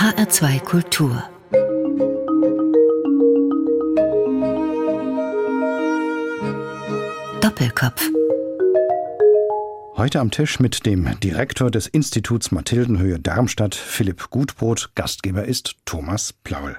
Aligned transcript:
HR2 0.00 0.60
Kultur 0.60 1.22
Doppelkopf 7.42 8.08
Heute 9.98 10.20
am 10.20 10.30
Tisch 10.30 10.58
mit 10.58 10.86
dem 10.86 11.20
Direktor 11.20 11.70
des 11.70 11.86
Instituts 11.86 12.50
Mathildenhöhe 12.50 13.18
Darmstadt, 13.18 13.74
Philipp 13.74 14.30
Gutbrot. 14.30 14.92
Gastgeber 14.94 15.44
ist 15.44 15.74
Thomas 15.84 16.32
Plaul. 16.32 16.78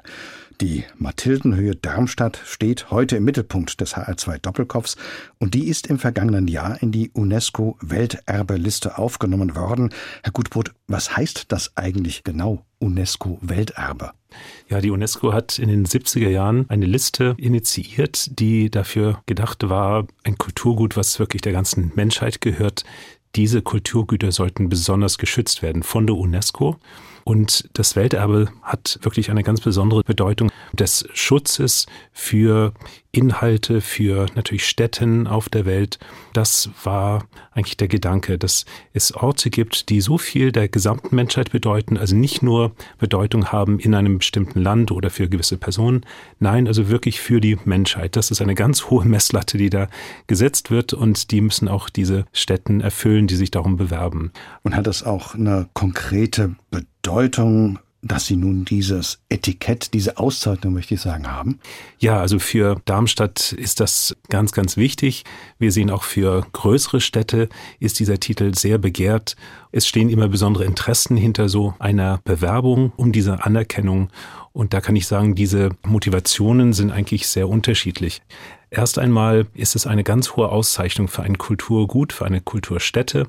Die 0.62 0.84
Mathildenhöhe 1.00 1.76
Darmstadt 1.76 2.40
steht 2.46 2.92
heute 2.92 3.18
im 3.18 3.24
Mittelpunkt 3.24 3.82
des 3.82 3.96
HR2 3.96 4.38
Doppelkopfs 4.38 4.96
und 5.40 5.56
die 5.56 5.68
ist 5.68 5.88
im 5.88 5.98
vergangenen 5.98 6.48
Jahr 6.48 6.80
in 6.84 6.92
die 6.92 7.10
UNESCO 7.10 7.80
Welterbeliste 7.82 9.00
aufgenommen 9.00 9.56
worden. 9.56 9.92
Herr 10.22 10.32
Gutbrot, 10.32 10.72
was 10.86 11.18
heißt 11.18 11.46
das 11.52 11.76
eigentlich 11.78 12.24
genau, 12.24 12.64
UNESCO 12.78 13.40
Welterbe? 13.42 14.12
Ja, 14.70 14.82
die 14.82 14.92
UNESCO 14.92 15.34
hat 15.34 15.58
in 15.58 15.68
den 15.68 15.88
70er 15.88 16.30
Jahren 16.30 16.70
eine 16.70 16.86
Liste 16.86 17.34
initiiert, 17.40 18.40
die 18.40 18.70
dafür 18.70 19.24
gedacht 19.26 19.68
war, 19.68 20.06
ein 20.24 20.38
Kulturgut, 20.38 20.96
was 20.96 21.18
wirklich 21.18 21.42
der 21.42 21.54
ganzen 21.54 21.92
Menschheit 21.96 22.40
gehört. 22.40 22.84
Diese 23.36 23.64
Kulturgüter 23.64 24.32
sollten 24.32 24.70
besonders 24.70 25.18
geschützt 25.18 25.64
werden 25.64 25.82
von 25.82 26.06
der 26.06 26.18
UNESCO. 26.18 26.78
Und 27.24 27.70
das 27.74 27.96
Welterbe 27.96 28.50
hat 28.62 29.00
wirklich 29.02 29.30
eine 29.32 29.44
ganz 29.44 29.62
besondere 29.62 30.04
Bedeutung 30.04 30.52
des 30.74 31.08
Schutzes 31.14 31.86
für 32.12 32.74
Inhalte, 33.12 33.82
für 33.82 34.28
natürlich 34.36 34.66
Städten 34.66 35.28
auf 35.28 35.50
der 35.50 35.66
Welt. 35.66 36.00
Das 36.34 36.70
war 36.84 37.26
eigentlich 37.52 37.76
der 37.76 37.90
Gedanke, 37.90 38.38
dass 38.38 38.66
es 38.94 39.14
Orte 39.14 39.50
gibt, 39.50 39.90
die 39.90 40.00
so 40.00 40.18
viel 40.18 40.52
der 40.52 40.70
gesamten 40.70 41.16
Menschheit 41.16 41.52
bedeuten, 41.52 41.98
also 41.98 42.16
nicht 42.16 42.42
nur 42.42 42.72
Bedeutung 43.00 43.48
haben 43.52 43.80
in 43.80 43.94
einem 43.94 44.20
bestimmten 44.20 44.62
Land 44.62 44.92
oder 44.92 45.10
für 45.10 45.28
gewisse 45.28 45.58
Personen, 45.58 46.06
nein, 46.40 46.68
also 46.68 46.88
wirklich 46.88 47.20
für 47.20 47.42
die 47.42 47.58
Menschheit. 47.66 48.16
Das 48.16 48.32
ist 48.32 48.42
eine 48.42 48.56
ganz 48.56 48.90
hohe 48.90 49.06
Messlatte, 49.06 49.58
die 49.58 49.70
da 49.70 49.88
gesetzt 50.28 50.72
wird 50.72 50.94
und 50.94 51.32
die 51.32 51.42
müssen 51.42 51.68
auch 51.68 51.90
diese 51.90 52.26
Städten 52.32 52.80
erfüllen, 52.80 53.28
die 53.28 53.36
sich 53.36 53.52
darum 53.52 53.76
bewerben. 53.76 54.32
Und 54.64 54.76
hat 54.76 54.88
das 54.88 55.04
auch 55.04 55.36
eine 55.36 55.68
konkrete 55.74 56.56
Bedeutung 56.70 56.91
dass 58.02 58.26
Sie 58.26 58.36
nun 58.36 58.66
dieses 58.66 59.20
Etikett, 59.30 59.94
diese 59.94 60.18
Auszeichnung, 60.18 60.74
möchte 60.74 60.96
ich 60.96 61.02
sagen, 61.02 61.32
haben? 61.32 61.60
Ja, 62.00 62.20
also 62.20 62.40
für 62.40 62.82
Darmstadt 62.86 63.52
ist 63.52 63.80
das 63.80 64.16
ganz, 64.30 64.54
ganz 64.54 64.76
wichtig. 64.76 65.24
Wir 65.60 65.72
sehen 65.72 65.92
auch 65.92 66.04
für 66.04 66.46
größere 66.52 67.00
Städte 67.00 67.48
ist 67.80 68.00
dieser 68.00 68.20
Titel 68.20 68.56
sehr 68.56 68.80
begehrt. 68.80 69.36
Es 69.72 69.88
stehen 69.88 70.10
immer 70.10 70.28
besondere 70.28 70.66
Interessen 70.66 71.16
hinter 71.16 71.48
so 71.48 71.76
einer 71.78 72.20
Bewerbung 72.24 72.92
um 72.98 73.12
diese 73.12 73.46
Anerkennung. 73.46 74.10
Und 74.52 74.74
da 74.74 74.82
kann 74.82 74.96
ich 74.96 75.06
sagen, 75.06 75.36
diese 75.36 75.70
Motivationen 75.86 76.74
sind 76.74 76.92
eigentlich 76.92 77.28
sehr 77.28 77.48
unterschiedlich. 77.48 78.22
Erst 78.72 78.98
einmal 78.98 79.46
ist 79.54 79.76
es 79.76 79.86
eine 79.86 80.04
ganz 80.04 80.36
hohe 80.36 80.50
Auszeichnung 80.50 81.08
für 81.08 81.22
ein 81.22 81.38
Kulturgut, 81.38 82.14
für 82.14 82.26
eine 82.26 82.42
Kulturstätte. 82.42 83.28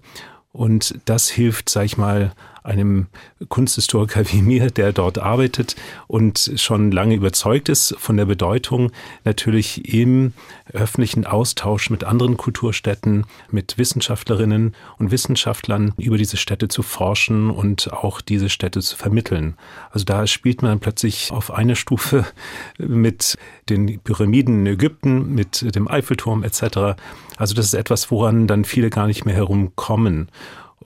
Und 0.53 0.98
das 1.05 1.29
hilft, 1.29 1.69
sag 1.69 1.84
ich 1.84 1.97
mal, 1.97 2.33
einem 2.62 3.06
Kunsthistoriker 3.48 4.24
wie 4.32 4.42
mir, 4.42 4.70
der 4.70 4.92
dort 4.92 5.18
arbeitet 5.18 5.77
und 6.06 6.52
schon 6.56 6.91
lange 6.91 7.14
überzeugt 7.14 7.68
ist 7.68 7.94
von 7.98 8.16
der 8.16 8.27
Bedeutung, 8.27 8.92
natürlich 9.24 9.92
im 9.92 10.32
öffentlichen 10.72 11.27
Austausch 11.27 11.90
mit 11.90 12.05
anderen 12.05 12.36
Kulturstädten, 12.36 13.27
mit 13.50 13.78
Wissenschaftlerinnen 13.78 14.74
und 14.98 15.10
Wissenschaftlern 15.10 15.92
über 15.98 16.18
diese 16.18 16.36
Städte 16.36 16.68
zu 16.68 16.83
forschen 16.83 17.50
und 17.50 17.92
auch 17.92 18.20
diese 18.20 18.48
Städte 18.48 18.80
zu 18.80 18.96
vermitteln. 18.96 19.55
Also 19.90 20.05
da 20.05 20.27
spielt 20.27 20.62
man 20.62 20.80
plötzlich 20.80 21.30
auf 21.33 21.52
einer 21.52 21.74
Stufe 21.74 22.24
mit 22.78 23.36
den 23.68 24.00
Pyramiden 24.00 24.60
in 24.60 24.72
Ägypten, 24.74 25.34
mit 25.34 25.74
dem 25.74 25.89
Eiffelturm 25.89 26.42
etc. 26.42 26.96
Also 27.36 27.55
das 27.55 27.67
ist 27.67 27.74
etwas, 27.74 28.11
woran 28.11 28.46
dann 28.46 28.64
viele 28.64 28.90
gar 28.90 29.06
nicht 29.06 29.24
mehr 29.24 29.34
herumkommen. 29.34 30.28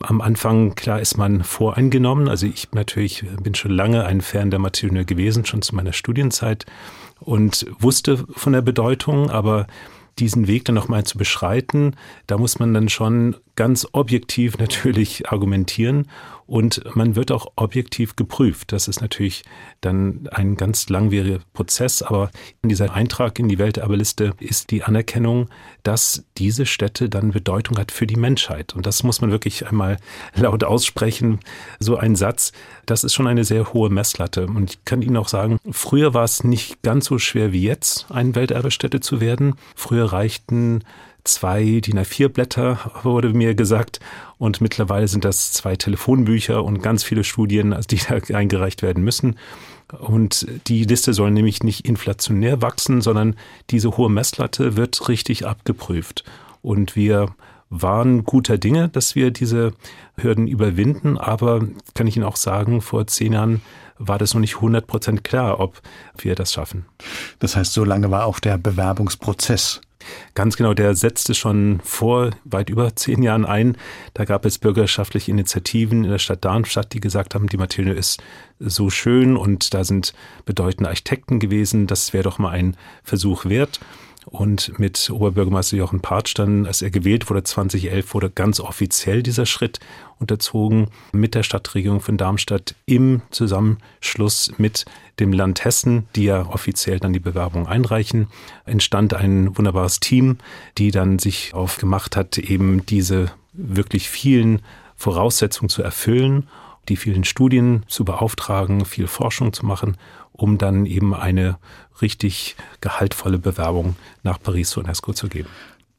Am 0.01 0.21
Anfang, 0.21 0.75
klar, 0.75 1.01
ist 1.01 1.17
man 1.17 1.43
voreingenommen. 1.43 2.29
Also 2.29 2.47
ich 2.47 2.73
natürlich 2.73 3.25
bin 3.43 3.55
schon 3.55 3.71
lange 3.71 4.05
ein 4.05 4.21
Fan 4.21 4.51
der 4.51 4.59
Mathilde 4.59 5.05
gewesen, 5.05 5.45
schon 5.45 5.63
zu 5.63 5.75
meiner 5.75 5.93
Studienzeit 5.93 6.67
und 7.21 7.67
wusste 7.79 8.25
von 8.35 8.53
der 8.53 8.63
Bedeutung, 8.63 9.31
aber 9.31 9.67
diesen 10.19 10.47
Weg 10.47 10.65
dann 10.65 10.75
nochmal 10.75 11.05
zu 11.05 11.19
beschreiten, 11.19 11.95
da 12.27 12.39
muss 12.39 12.59
man 12.59 12.73
dann 12.73 12.89
schon 12.89 13.37
ganz 13.57 13.87
objektiv 13.93 14.59
natürlich 14.59 15.29
argumentieren 15.29 16.07
und 16.47 16.83
man 16.95 17.17
wird 17.17 17.33
auch 17.33 17.53
objektiv 17.57 18.15
geprüft. 18.15 18.73
Das 18.73 18.87
ist 18.87 19.01
natürlich 19.01 19.43
dann 19.81 20.29
ein 20.31 20.57
ganz 20.57 20.89
langwieriger 20.89 21.41
Prozess, 21.53 22.03
aber 22.03 22.31
dieser 22.63 22.95
Eintrag 22.95 23.39
in 23.39 23.49
die 23.49 23.59
Welterbeliste 23.59 24.33
ist 24.39 24.71
die 24.71 24.85
Anerkennung, 24.85 25.49
dass 25.83 26.25
diese 26.39 26.65
Stätte 26.65 27.09
dann 27.09 27.33
Bedeutung 27.33 27.79
hat 27.79 27.91
für 27.91 28.07
die 28.07 28.17
Menschheit. 28.17 28.75
Und 28.77 28.87
das 28.87 29.03
muss 29.03 29.21
man 29.21 29.33
wirklich 29.33 29.67
einmal 29.67 29.97
laut 30.37 30.63
aussprechen. 30.63 31.41
So 31.81 31.97
ein 31.97 32.15
Satz, 32.15 32.53
das 32.87 33.03
ist 33.03 33.15
schon 33.15 33.27
eine 33.27 33.45
sehr 33.45 33.73
hohe 33.73 33.91
Messlatte. 33.91 34.47
Und 34.47 34.71
ich 34.71 34.85
kann 34.85 35.03
Ihnen 35.03 35.17
auch 35.17 35.29
sagen, 35.29 35.59
früher 35.73 36.15
war 36.15 36.25
es 36.25 36.45
nicht 36.45 36.83
ganz 36.83 37.07
so 37.07 37.19
schwer 37.19 37.53
wie 37.53 37.63
jetzt, 37.63 38.07
eine 38.11 38.37
Welterbestätte 38.37 39.01
zu 39.01 39.21
werden. 39.21 39.57
Früher 39.75 40.13
reichten 40.13 40.85
zwei 41.29 41.81
DIN 41.81 41.99
A4 41.99 42.29
Blätter, 42.29 42.79
wurde 43.03 43.31
mir 43.31 43.55
gesagt. 43.55 44.01
Und 44.39 44.61
mittlerweile 44.61 45.09
sind 45.09 45.25
das 45.25 45.53
zwei 45.53 45.77
Telefonbücher 45.77 46.65
und 46.65 46.83
ganz 46.83 47.05
viele 47.05 47.25
Studien, 47.25 47.77
die 47.91 47.97
da 48.09 48.37
eingereicht 48.37 48.83
werden 48.83 49.05
müssen. 49.05 49.37
Und 49.99 50.47
die 50.67 50.85
Liste 50.85 51.13
soll 51.15 51.31
nämlich 51.31 51.63
nicht 51.63 51.87
inflationär 51.87 52.61
wachsen, 52.63 53.01
sondern 53.01 53.37
diese 53.71 53.97
hohe 53.97 54.11
Messlatte 54.11 54.77
wird 54.77 55.09
richtig 55.09 55.47
abgeprüft. 55.47 56.25
Und 56.63 56.97
wir 56.97 57.29
waren 57.71 58.25
guter 58.25 58.59
Dinge, 58.59 58.89
dass 58.89 59.15
wir 59.15 59.31
diese 59.31 59.73
Hürden 60.17 60.47
überwinden. 60.47 61.19
Aber 61.19 61.67
kann 61.95 62.07
ich 62.07 62.17
Ihnen 62.17 62.25
auch 62.25 62.37
sagen, 62.37 62.81
vor 62.81 63.07
zehn 63.07 63.33
Jahren 63.33 63.63
war 63.99 64.19
das 64.19 64.35
noch 64.35 64.41
nicht 64.41 64.57
100 64.57 64.87
Prozent 64.87 65.25
klar, 65.25 65.61
ob 65.61 65.81
wir 66.19 66.35
das 66.35 66.53
schaffen. 66.53 66.87
Das 67.39 67.57
heißt, 67.57 67.73
so 67.73 67.85
lange 67.85 68.11
war 68.11 68.27
auch 68.27 68.41
der 68.41 68.59
Bewerbungsprozess 68.59 69.81
Ganz 70.35 70.57
genau, 70.57 70.75
der 70.75 70.95
setzte 70.95 71.35
schon 71.35 71.81
vor 71.83 72.31
weit 72.45 72.71
über 72.71 72.95
zehn 72.95 73.23
Jahren 73.23 73.45
ein. 73.45 73.77
Da 74.15 74.25
gab 74.25 74.45
es 74.45 74.59
bürgerschaftliche 74.59 75.31
Initiativen 75.31 76.05
in 76.05 76.11
der 76.11 76.19
Stadt 76.19 76.45
Darmstadt, 76.45 76.93
die 76.93 77.01
gesagt 77.01 77.35
haben, 77.35 77.49
die 77.49 77.57
Mathilde 77.57 77.93
ist 77.93 78.23
so 78.59 78.91
schön 78.91 79.37
und 79.37 79.75
da 79.75 79.85
sind 79.85 80.15
bedeutende 80.45 80.89
Architekten 80.89 81.41
gewesen. 81.41 81.87
Das 81.87 82.13
wäre 82.13 82.25
doch 82.25 82.39
mal 82.39 82.51
ein 82.51 82.77
Versuch 83.03 83.47
wert. 83.47 83.81
Und 84.29 84.77
mit 84.81 85.09
Oberbürgermeister 85.09 85.77
Jochen 85.77 86.01
Partsch 86.01 86.35
dann, 86.35 86.67
als 86.67 86.83
er 86.83 86.91
gewählt 86.91 87.31
wurde, 87.31 87.45
2011, 87.45 88.13
wurde 88.13 88.29
ganz 88.29 88.59
offiziell 88.59 89.23
dieser 89.23 89.47
Schritt 89.47 89.79
unterzogen 90.19 90.89
mit 91.13 91.37
der 91.37 91.45
Stadtregierung 91.45 92.01
von 92.01 92.17
Darmstadt 92.17 92.75
im 92.87 93.23
Zusammenschluss 93.31 94.53
mit 94.59 94.85
dem 95.21 95.33
Land 95.33 95.65
Hessen, 95.65 96.09
die 96.17 96.25
ja 96.25 96.45
offiziell 96.45 96.99
dann 96.99 97.13
die 97.13 97.21
Bewerbung 97.21 97.69
einreichen, 97.69 98.27
entstand 98.65 99.15
ein 99.15 99.57
wunderbares 99.57 100.01
Team, 100.01 100.39
die 100.77 100.91
dann 100.91 101.21
sich 101.21 101.55
aufgemacht 101.55 102.17
hat, 102.17 102.37
eben 102.37 102.85
diese 102.85 103.31
wirklich 103.53 104.09
vielen 104.09 104.61
Voraussetzungen 104.97 105.69
zu 105.69 105.83
erfüllen, 105.83 106.49
die 106.89 106.97
vielen 106.97 107.25
Studien 107.25 107.85
zu 107.87 108.05
beauftragen, 108.05 108.85
viel 108.85 109.07
Forschung 109.07 109.53
zu 109.53 109.67
machen, 109.67 109.97
um 110.37 110.59
dann 110.59 110.87
eben 110.87 111.15
eine 111.15 111.59
richtig 112.01 112.57
gehaltvolle 112.81 113.39
Bewerbung 113.39 113.97
nach 114.23 114.41
Paris 114.41 114.71
zur 114.71 114.85
UNESCO 114.85 115.13
zu 115.13 115.29
geben. 115.29 115.49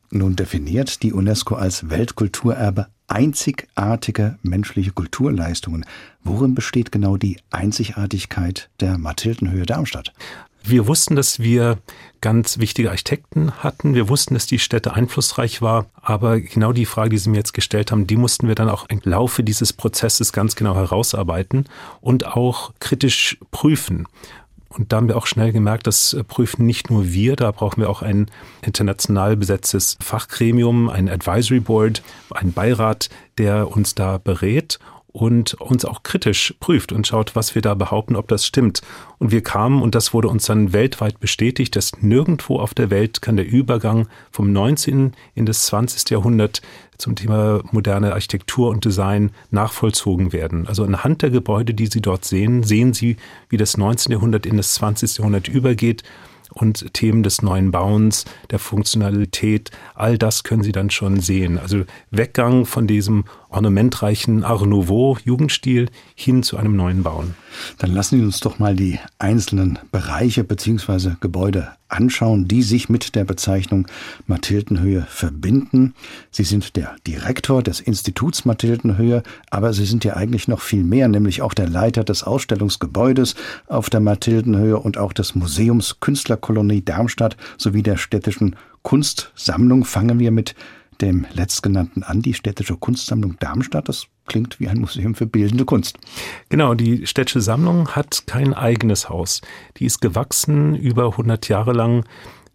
Nun 0.09 0.35
definiert 0.35 1.03
die 1.03 1.11
UNESCO 1.11 1.55
als 1.55 1.89
Weltkulturerbe 1.89 2.87
einzigartige 3.07 4.37
menschliche 4.41 4.91
Kulturleistungen. 4.91 5.85
Worin 6.23 6.55
besteht 6.55 6.91
genau 6.91 7.17
die 7.17 7.39
Einzigartigkeit 7.51 8.69
der 8.79 8.97
Mathildenhöhe 8.97 9.65
Darmstadt? 9.65 10.13
Wir 10.69 10.85
wussten, 10.85 11.15
dass 11.15 11.39
wir 11.39 11.77
ganz 12.19 12.57
wichtige 12.57 12.89
Architekten 12.89 13.51
hatten. 13.63 13.95
Wir 13.95 14.09
wussten, 14.09 14.33
dass 14.33 14.47
die 14.47 14.59
Städte 14.59 14.93
einflussreich 14.93 15.61
war. 15.61 15.85
Aber 16.01 16.41
genau 16.41 16.73
die 16.73 16.85
Frage, 16.85 17.11
die 17.11 17.17
Sie 17.17 17.29
mir 17.29 17.37
jetzt 17.37 17.53
gestellt 17.53 17.89
haben, 17.89 18.05
die 18.05 18.17
mussten 18.17 18.49
wir 18.49 18.55
dann 18.55 18.69
auch 18.69 18.85
im 18.89 18.99
Laufe 19.05 19.43
dieses 19.43 19.71
Prozesses 19.71 20.33
ganz 20.33 20.57
genau 20.57 20.75
herausarbeiten 20.75 21.67
und 22.01 22.27
auch 22.27 22.73
kritisch 22.79 23.37
prüfen. 23.51 24.09
Und 24.67 24.91
da 24.91 24.97
haben 24.97 25.07
wir 25.07 25.15
auch 25.15 25.25
schnell 25.25 25.53
gemerkt, 25.53 25.87
das 25.87 26.17
prüfen 26.27 26.65
nicht 26.65 26.89
nur 26.89 27.13
wir, 27.13 27.37
da 27.37 27.51
brauchen 27.51 27.79
wir 27.79 27.89
auch 27.89 28.01
ein 28.01 28.29
international 28.61 29.37
besetztes 29.37 29.97
Fachgremium, 30.01 30.89
ein 30.89 31.07
Advisory 31.07 31.61
Board, 31.61 32.03
einen 32.31 32.51
Beirat, 32.51 33.09
der 33.37 33.71
uns 33.71 33.95
da 33.95 34.17
berät 34.17 34.79
und 35.11 35.55
uns 35.55 35.85
auch 35.85 36.03
kritisch 36.03 36.53
prüft 36.59 36.91
und 36.91 37.07
schaut, 37.07 37.35
was 37.35 37.55
wir 37.55 37.61
da 37.61 37.73
behaupten, 37.73 38.15
ob 38.15 38.27
das 38.27 38.45
stimmt. 38.45 38.81
Und 39.17 39.31
wir 39.31 39.41
kamen, 39.41 39.81
und 39.81 39.95
das 39.95 40.13
wurde 40.13 40.27
uns 40.27 40.45
dann 40.45 40.73
weltweit 40.73 41.19
bestätigt, 41.19 41.75
dass 41.75 41.93
nirgendwo 42.01 42.59
auf 42.59 42.73
der 42.73 42.89
Welt 42.89 43.21
kann 43.21 43.37
der 43.37 43.47
Übergang 43.47 44.07
vom 44.31 44.51
19. 44.51 45.13
in 45.33 45.45
das 45.45 45.65
20. 45.67 46.09
Jahrhundert 46.11 46.61
zum 46.97 47.15
Thema 47.15 47.61
moderne 47.71 48.13
Architektur 48.13 48.69
und 48.69 48.85
Design 48.85 49.31
nachvollzogen 49.49 50.33
werden. 50.33 50.67
Also 50.67 50.83
anhand 50.83 51.21
der 51.21 51.29
Gebäude, 51.29 51.73
die 51.73 51.87
Sie 51.87 52.01
dort 52.01 52.25
sehen, 52.25 52.63
sehen 52.63 52.93
Sie, 52.93 53.17
wie 53.49 53.57
das 53.57 53.77
19. 53.77 54.11
Jahrhundert 54.11 54.45
in 54.45 54.57
das 54.57 54.73
20. 54.75 55.17
Jahrhundert 55.17 55.47
übergeht 55.47 56.03
und 56.51 56.93
Themen 56.93 57.23
des 57.23 57.41
neuen 57.41 57.71
Bauens, 57.71 58.25
der 58.49 58.59
Funktionalität, 58.59 59.71
all 59.95 60.17
das 60.17 60.43
können 60.43 60.63
Sie 60.63 60.71
dann 60.71 60.89
schon 60.89 61.19
sehen. 61.19 61.57
Also 61.57 61.83
Weggang 62.11 62.65
von 62.65 62.87
diesem 62.87 63.25
ornamentreichen 63.49 64.43
Art 64.43 64.65
Nouveau 64.65 65.17
Jugendstil 65.23 65.89
hin 66.15 66.43
zu 66.43 66.57
einem 66.57 66.75
neuen 66.75 67.03
Bauen. 67.03 67.35
Dann 67.77 67.93
lassen 67.93 68.19
Sie 68.19 68.25
uns 68.25 68.39
doch 68.39 68.59
mal 68.59 68.75
die 68.75 68.99
einzelnen 69.19 69.79
Bereiche 69.91 70.43
bzw. 70.43 71.11
Gebäude 71.19 71.76
anschauen, 71.89 72.47
die 72.47 72.63
sich 72.63 72.89
mit 72.89 73.15
der 73.15 73.23
Bezeichnung 73.23 73.87
Mathildenhöhe 74.25 75.05
verbinden. 75.09 75.93
Sie 76.31 76.43
sind 76.43 76.75
der 76.75 76.95
Direktor 77.05 77.63
des 77.63 77.79
Instituts 77.79 78.45
Mathildenhöhe, 78.45 79.23
aber 79.49 79.73
Sie 79.73 79.85
sind 79.85 80.03
ja 80.03 80.15
eigentlich 80.15 80.47
noch 80.47 80.61
viel 80.61 80.83
mehr, 80.83 81.07
nämlich 81.07 81.41
auch 81.41 81.53
der 81.53 81.69
Leiter 81.69 82.03
des 82.03 82.23
Ausstellungsgebäudes 82.23 83.35
auf 83.67 83.89
der 83.89 83.99
Mathildenhöhe 83.99 84.77
und 84.77 84.97
auch 84.97 85.13
des 85.13 85.35
Museums 85.35 85.99
Künstlerkolonie 85.99 86.83
Darmstadt 86.83 87.37
sowie 87.57 87.83
der 87.83 87.97
städtischen 87.97 88.55
Kunstsammlung. 88.81 89.85
Fangen 89.85 90.19
wir 90.19 90.31
mit 90.31 90.55
dem 91.01 91.25
letztgenannten 91.33 92.03
an, 92.03 92.21
die 92.21 92.33
Städtische 92.33 92.75
Kunstsammlung 92.75 93.37
Darmstadt. 93.39 93.87
Das 93.87 94.07
klingt 94.27 94.59
wie 94.59 94.67
ein 94.67 94.79
Museum 94.79 95.15
für 95.15 95.25
bildende 95.25 95.65
Kunst. 95.65 95.97
Genau, 96.49 96.73
die 96.73 97.07
Städtische 97.07 97.41
Sammlung 97.41 97.89
hat 97.89 98.27
kein 98.27 98.53
eigenes 98.53 99.09
Haus. 99.09 99.41
Die 99.77 99.85
ist 99.85 100.01
gewachsen 100.01 100.75
über 100.75 101.05
100 101.11 101.49
Jahre 101.49 101.73
lang 101.73 102.03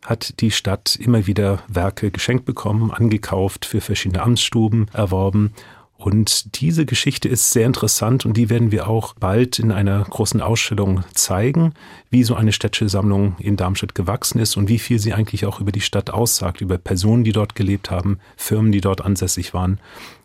hat 0.05 0.41
die 0.41 0.51
Stadt 0.51 0.97
immer 0.97 1.27
wieder 1.27 1.63
Werke 1.69 2.11
geschenkt 2.11 2.45
bekommen, 2.45 2.91
angekauft, 2.91 3.65
für 3.65 3.81
verschiedene 3.81 4.23
Amtsstuben 4.23 4.87
erworben 4.93 5.53
und 6.03 6.61
diese 6.61 6.85
Geschichte 6.85 7.29
ist 7.29 7.53
sehr 7.53 7.65
interessant 7.65 8.27
und 8.27 8.37
die 8.37 8.51
werden 8.51 8.73
wir 8.73 8.89
auch 8.89 9.15
bald 9.15 9.61
in 9.61 9.71
einer 9.71 10.03
großen 10.03 10.41
Ausstellung 10.41 11.05
zeigen, 11.15 11.75
wie 12.11 12.25
so 12.25 12.35
eine 12.35 12.51
städtische 12.51 12.89
Sammlung 12.89 13.37
in 13.39 13.57
Darmstadt 13.57 13.95
gewachsen 13.95 14.41
ist 14.41 14.57
und 14.57 14.69
wie 14.69 14.81
viel 14.81 14.99
sie 14.99 15.13
eigentlich 15.13 15.47
auch 15.47 15.61
über 15.61 15.71
die 15.71 15.81
Stadt 15.81 16.11
aussagt, 16.11 16.61
über 16.61 16.77
Personen, 16.77 17.23
die 17.23 17.31
dort 17.31 17.55
gelebt 17.55 17.93
haben, 17.93 18.19
Firmen, 18.37 18.73
die 18.73 18.81
dort 18.81 19.01
ansässig 19.01 19.55
waren. 19.55 19.79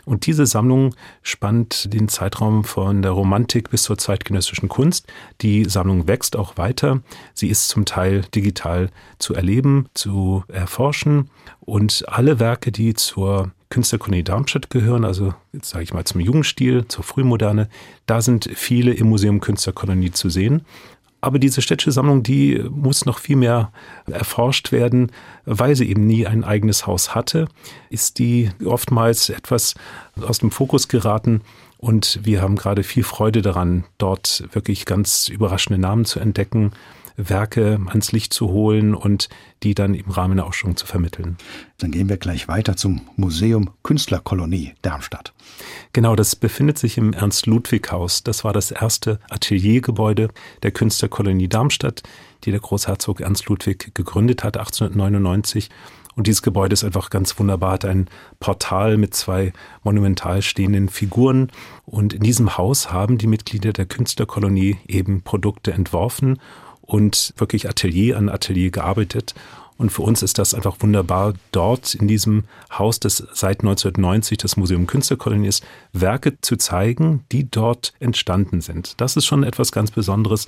Und 0.03 0.25
diese 0.25 0.47
Sammlung 0.47 0.95
spannt 1.21 1.93
den 1.93 2.07
Zeitraum 2.07 2.63
von 2.63 3.03
der 3.03 3.11
Romantik 3.11 3.69
bis 3.69 3.83
zur 3.83 3.99
zeitgenössischen 3.99 4.69
Kunst. 4.69 5.05
Die 5.41 5.65
Sammlung 5.65 6.07
wächst 6.07 6.37
auch 6.37 6.57
weiter. 6.57 7.03
Sie 7.35 7.49
ist 7.49 7.67
zum 7.67 7.85
Teil 7.85 8.23
digital 8.33 8.89
zu 9.19 9.35
erleben, 9.35 9.89
zu 9.93 10.43
erforschen. 10.47 11.29
Und 11.59 12.05
alle 12.07 12.39
Werke, 12.39 12.71
die 12.71 12.95
zur 12.95 13.51
Künstlerkolonie 13.69 14.23
Darmstadt 14.23 14.69
gehören, 14.69 15.03
also 15.03 15.33
jetzt 15.51 15.69
sage 15.69 15.83
ich 15.83 15.93
mal 15.93 16.05
zum 16.05 16.21
Jugendstil, 16.21 16.87
zur 16.87 17.03
Frühmoderne. 17.03 17.69
Da 18.05 18.21
sind 18.21 18.49
viele 18.53 18.93
im 18.93 19.09
Museum 19.09 19.41
Künstlerkolonie 19.41 20.11
zu 20.11 20.29
sehen. 20.29 20.65
Aber 21.19 21.39
diese 21.39 21.61
städtische 21.61 21.91
Sammlung, 21.91 22.21
die 22.21 22.63
muss 22.69 23.05
noch 23.05 23.17
viel 23.19 23.37
mehr 23.37 23.71
erforscht 24.05 24.71
werden, 24.71 25.11
weil 25.45 25.75
sie 25.75 25.89
eben 25.89 26.05
nie 26.05 26.27
ein 26.27 26.43
eigenes 26.43 26.85
Haus 26.85 27.15
hatte, 27.15 27.47
ist 27.89 28.19
die 28.19 28.51
oftmals 28.63 29.29
etwas 29.29 29.73
aus 30.21 30.39
dem 30.39 30.51
Fokus 30.51 30.87
geraten. 30.87 31.41
Und 31.79 32.19
wir 32.23 32.41
haben 32.41 32.55
gerade 32.55 32.83
viel 32.83 33.03
Freude 33.03 33.41
daran, 33.41 33.83
dort 33.97 34.43
wirklich 34.51 34.85
ganz 34.85 35.27
überraschende 35.27 35.79
Namen 35.79 36.05
zu 36.05 36.19
entdecken, 36.19 36.71
Werke 37.17 37.79
ans 37.87 38.11
Licht 38.11 38.31
zu 38.31 38.49
holen 38.49 38.93
und 38.93 39.27
die 39.63 39.73
dann 39.73 39.95
im 39.95 40.09
Rahmen 40.09 40.37
der 40.37 40.45
Ausstellung 40.45 40.77
zu 40.77 40.85
vermitteln. 40.85 41.37
Dann 41.79 41.91
gehen 41.91 42.09
wir 42.09 42.17
gleich 42.17 42.47
weiter 42.47 42.77
zum 42.77 43.01
Museum 43.15 43.71
Künstlerkolonie 43.83 44.73
Darmstadt. 44.83 45.33
Genau, 45.93 46.15
das 46.15 46.35
befindet 46.35 46.77
sich 46.77 46.97
im 46.97 47.13
Ernst-Ludwig-Haus. 47.13 48.23
Das 48.23 48.43
war 48.43 48.53
das 48.53 48.69
erste 48.69 49.19
Ateliergebäude 49.29 50.29
der 50.61 50.71
Künstlerkolonie 50.71 51.47
Darmstadt, 51.47 52.03
die 52.43 52.51
der 52.51 52.59
Großherzog 52.59 53.19
Ernst 53.19 53.47
Ludwig 53.47 53.95
gegründet 53.95 54.43
hat 54.43 54.57
1899. 54.57 55.69
Und 56.15 56.25
dieses 56.25 56.41
Gebäude 56.41 56.73
ist 56.73 56.83
einfach 56.83 57.11
ganz 57.11 57.37
wunderbar, 57.39 57.73
hat 57.73 57.85
ein 57.85 58.09
Portal 58.39 58.97
mit 58.97 59.13
zwei 59.13 59.53
monumental 59.83 60.41
stehenden 60.41 60.89
Figuren. 60.89 61.51
Und 61.85 62.13
in 62.13 62.21
diesem 62.21 62.57
Haus 62.57 62.91
haben 62.91 63.17
die 63.19 63.27
Mitglieder 63.27 63.71
der 63.73 63.85
Künstlerkolonie 63.85 64.77
eben 64.87 65.21
Produkte 65.21 65.73
entworfen 65.73 66.39
und 66.87 67.33
wirklich 67.37 67.69
Atelier 67.69 68.17
an 68.17 68.29
Atelier 68.29 68.71
gearbeitet. 68.71 69.35
Und 69.77 69.91
für 69.91 70.01
uns 70.01 70.23
ist 70.23 70.39
das 70.39 70.55
einfach 70.55 70.77
wunderbar, 70.79 71.35
dort 71.51 71.93
in 71.93 72.07
diesem 72.07 72.45
Haus, 72.75 72.99
das 72.99 73.17
seit 73.33 73.59
1990 73.59 74.39
das 74.39 74.57
Museum 74.57 74.87
Künstlerkolonie 74.87 75.47
ist, 75.47 75.63
Werke 75.93 76.41
zu 76.41 76.55
zeigen, 76.55 77.23
die 77.31 77.49
dort 77.49 77.93
entstanden 77.99 78.61
sind. 78.61 78.99
Das 78.99 79.15
ist 79.15 79.25
schon 79.25 79.43
etwas 79.43 79.71
ganz 79.71 79.91
Besonderes. 79.91 80.47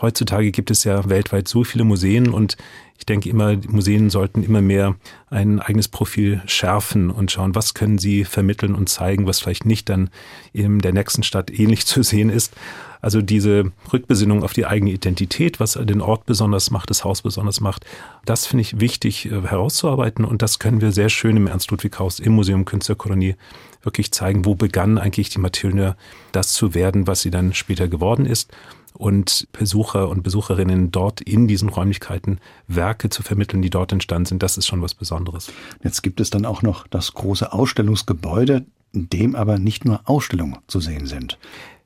Heutzutage 0.00 0.50
gibt 0.50 0.70
es 0.70 0.84
ja 0.84 1.08
weltweit 1.10 1.48
so 1.48 1.64
viele 1.64 1.84
Museen 1.84 2.30
und 2.30 2.56
ich 2.96 3.06
denke 3.06 3.28
immer, 3.28 3.56
Museen 3.68 4.08
sollten 4.08 4.42
immer 4.42 4.62
mehr 4.62 4.94
ein 5.30 5.58
eigenes 5.58 5.88
Profil 5.88 6.40
schärfen 6.46 7.10
und 7.10 7.30
schauen, 7.30 7.54
was 7.54 7.74
können 7.74 7.98
sie 7.98 8.24
vermitteln 8.24 8.74
und 8.74 8.88
zeigen, 8.88 9.26
was 9.26 9.40
vielleicht 9.40 9.66
nicht 9.66 9.88
dann 9.88 10.10
in 10.52 10.78
der 10.78 10.92
nächsten 10.92 11.22
Stadt 11.22 11.50
ähnlich 11.50 11.86
zu 11.86 12.02
sehen 12.02 12.30
ist. 12.30 12.54
Also 13.00 13.22
diese 13.22 13.72
Rückbesinnung 13.92 14.42
auf 14.42 14.52
die 14.52 14.66
eigene 14.66 14.90
Identität, 14.90 15.60
was 15.60 15.74
den 15.74 16.00
Ort 16.00 16.26
besonders 16.26 16.70
macht, 16.70 16.90
das 16.90 17.04
Haus 17.04 17.22
besonders 17.22 17.60
macht, 17.60 17.84
das 18.24 18.46
finde 18.46 18.62
ich 18.62 18.80
wichtig 18.80 19.26
äh, 19.26 19.42
herauszuarbeiten 19.42 20.24
und 20.24 20.42
das 20.42 20.58
können 20.58 20.80
wir 20.80 20.92
sehr 20.92 21.08
schön 21.08 21.36
im 21.36 21.46
Ernst-Ludwig-Haus 21.46 22.20
im 22.20 22.32
Museum 22.32 22.64
Künstlerkolonie 22.64 23.36
wirklich 23.82 24.12
zeigen, 24.12 24.44
wo 24.44 24.54
begann 24.54 24.98
eigentlich 24.98 25.30
die 25.30 25.38
Mathilde 25.38 25.96
das 26.32 26.52
zu 26.52 26.74
werden, 26.74 27.06
was 27.06 27.22
sie 27.22 27.30
dann 27.30 27.54
später 27.54 27.88
geworden 27.88 28.26
ist 28.26 28.52
und 28.94 29.48
Besucher 29.52 30.08
und 30.08 30.22
Besucherinnen 30.22 30.90
dort 30.90 31.20
in 31.20 31.48
diesen 31.48 31.68
Räumlichkeiten 31.68 32.38
Werke 32.66 33.08
zu 33.08 33.22
vermitteln, 33.22 33.62
die 33.62 33.70
dort 33.70 33.92
entstanden 33.92 34.26
sind, 34.26 34.42
das 34.42 34.58
ist 34.58 34.66
schon 34.66 34.82
was 34.82 34.94
Besonderes. 34.94 35.52
Jetzt 35.82 36.02
gibt 36.02 36.20
es 36.20 36.30
dann 36.30 36.44
auch 36.44 36.62
noch 36.62 36.86
das 36.86 37.14
große 37.14 37.52
Ausstellungsgebäude, 37.52 38.66
in 38.92 39.08
dem 39.08 39.34
aber 39.36 39.58
nicht 39.58 39.84
nur 39.84 40.00
Ausstellungen 40.04 40.58
zu 40.66 40.80
sehen 40.80 41.06
sind. 41.06 41.38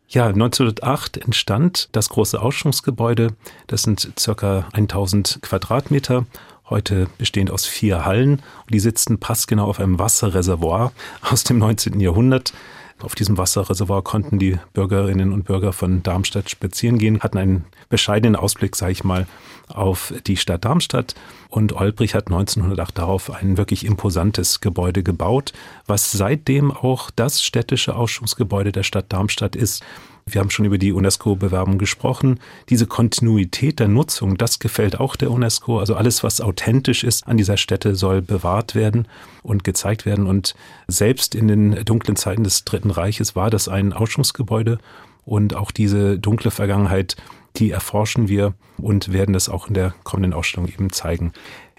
Ja, 0.09 0.27
1908 0.27 1.17
entstand 1.17 1.89
das 1.93 2.09
große 2.09 2.41
Ausstellungsgebäude. 2.41 3.35
Das 3.67 3.83
sind 3.83 4.12
circa 4.19 4.69
1000 4.73 5.39
Quadratmeter. 5.43 6.27
Heute 6.69 7.09
bestehend 7.19 7.51
aus 7.51 7.67
vier 7.67 8.05
Hallen. 8.05 8.43
Die 8.71 8.81
sitzen 8.81 9.19
passgenau 9.19 9.67
auf 9.67 9.81
einem 9.81 9.99
Wasserreservoir 9.99 10.93
aus 11.31 11.45
dem 11.45 11.59
19. 11.59 12.01
Jahrhundert. 12.01 12.53
Auf 13.02 13.14
diesem 13.14 13.37
Wasserreservoir 13.37 14.02
konnten 14.02 14.38
die 14.38 14.58
Bürgerinnen 14.73 15.32
und 15.32 15.44
Bürger 15.44 15.73
von 15.73 16.02
Darmstadt 16.02 16.49
spazieren 16.49 16.98
gehen, 16.98 17.20
hatten 17.20 17.39
einen 17.39 17.65
bescheidenen 17.89 18.36
Ausblick, 18.36 18.77
sage 18.77 18.93
ich 18.93 19.05
mal, 19.05 19.27
auf 19.69 20.15
die 20.27 20.36
Stadt 20.36 20.65
Darmstadt. 20.65 21.15
Und 21.48 21.72
Olbrich 21.74 22.15
hat 22.15 22.29
1908 22.29 22.96
darauf 22.98 23.31
ein 23.31 23.56
wirklich 23.56 23.84
imposantes 23.84 24.60
Gebäude 24.60 25.03
gebaut, 25.03 25.53
was 25.86 26.13
seitdem 26.13 26.70
auch 26.70 27.10
das 27.10 27.43
städtische 27.43 27.96
Ausstellungsgebäude 27.96 28.72
der 28.72 28.84
Stadt 28.84 29.13
Darmstadt 29.13 29.56
ist. 29.56 29.82
Wir 30.26 30.40
haben 30.40 30.50
schon 30.50 30.64
über 30.64 30.78
die 30.78 30.93
UNESCO-Bewerbung 30.93 31.76
gesprochen. 31.76 32.40
Diese 32.70 32.86
Kontinuität 32.86 33.78
der 33.78 33.88
Nutzung, 33.88 34.38
das 34.38 34.58
gefällt 34.58 34.98
auch 34.98 35.16
der 35.16 35.31
UNESCO. 35.31 35.78
Also 35.78 35.96
alles, 35.96 36.24
was 36.24 36.40
authentisch 36.40 37.04
ist 37.04 37.26
an 37.26 37.36
dieser 37.36 37.58
Stätte, 37.58 37.94
soll 37.94 38.22
bewahrt 38.22 38.74
werden 38.74 39.06
und 39.43 39.64
gezeigt 39.64 40.06
werden. 40.06 40.26
Und 40.26 40.54
selbst 40.88 41.34
in 41.34 41.48
den 41.48 41.84
dunklen 41.84 42.16
Zeiten 42.16 42.43
des 42.43 42.64
Dritten 42.64 42.90
Reiches 42.90 43.36
war 43.36 43.50
das 43.50 43.69
ein 43.69 43.93
Ausstellungsgebäude. 43.93 44.78
Und 45.26 45.56
auch 45.56 45.70
diese 45.70 46.19
dunkle 46.19 46.50
Vergangenheit, 46.50 47.16
die 47.56 47.70
erforschen 47.70 48.28
wir 48.28 48.54
und 48.78 49.12
werden 49.12 49.34
das 49.34 49.48
auch 49.48 49.69
in 49.69 49.74
der 49.74 49.94
kommenden 50.04 50.32
Ausstellung 50.32 50.69
eben 50.69 50.90
zeigen. 50.90 51.32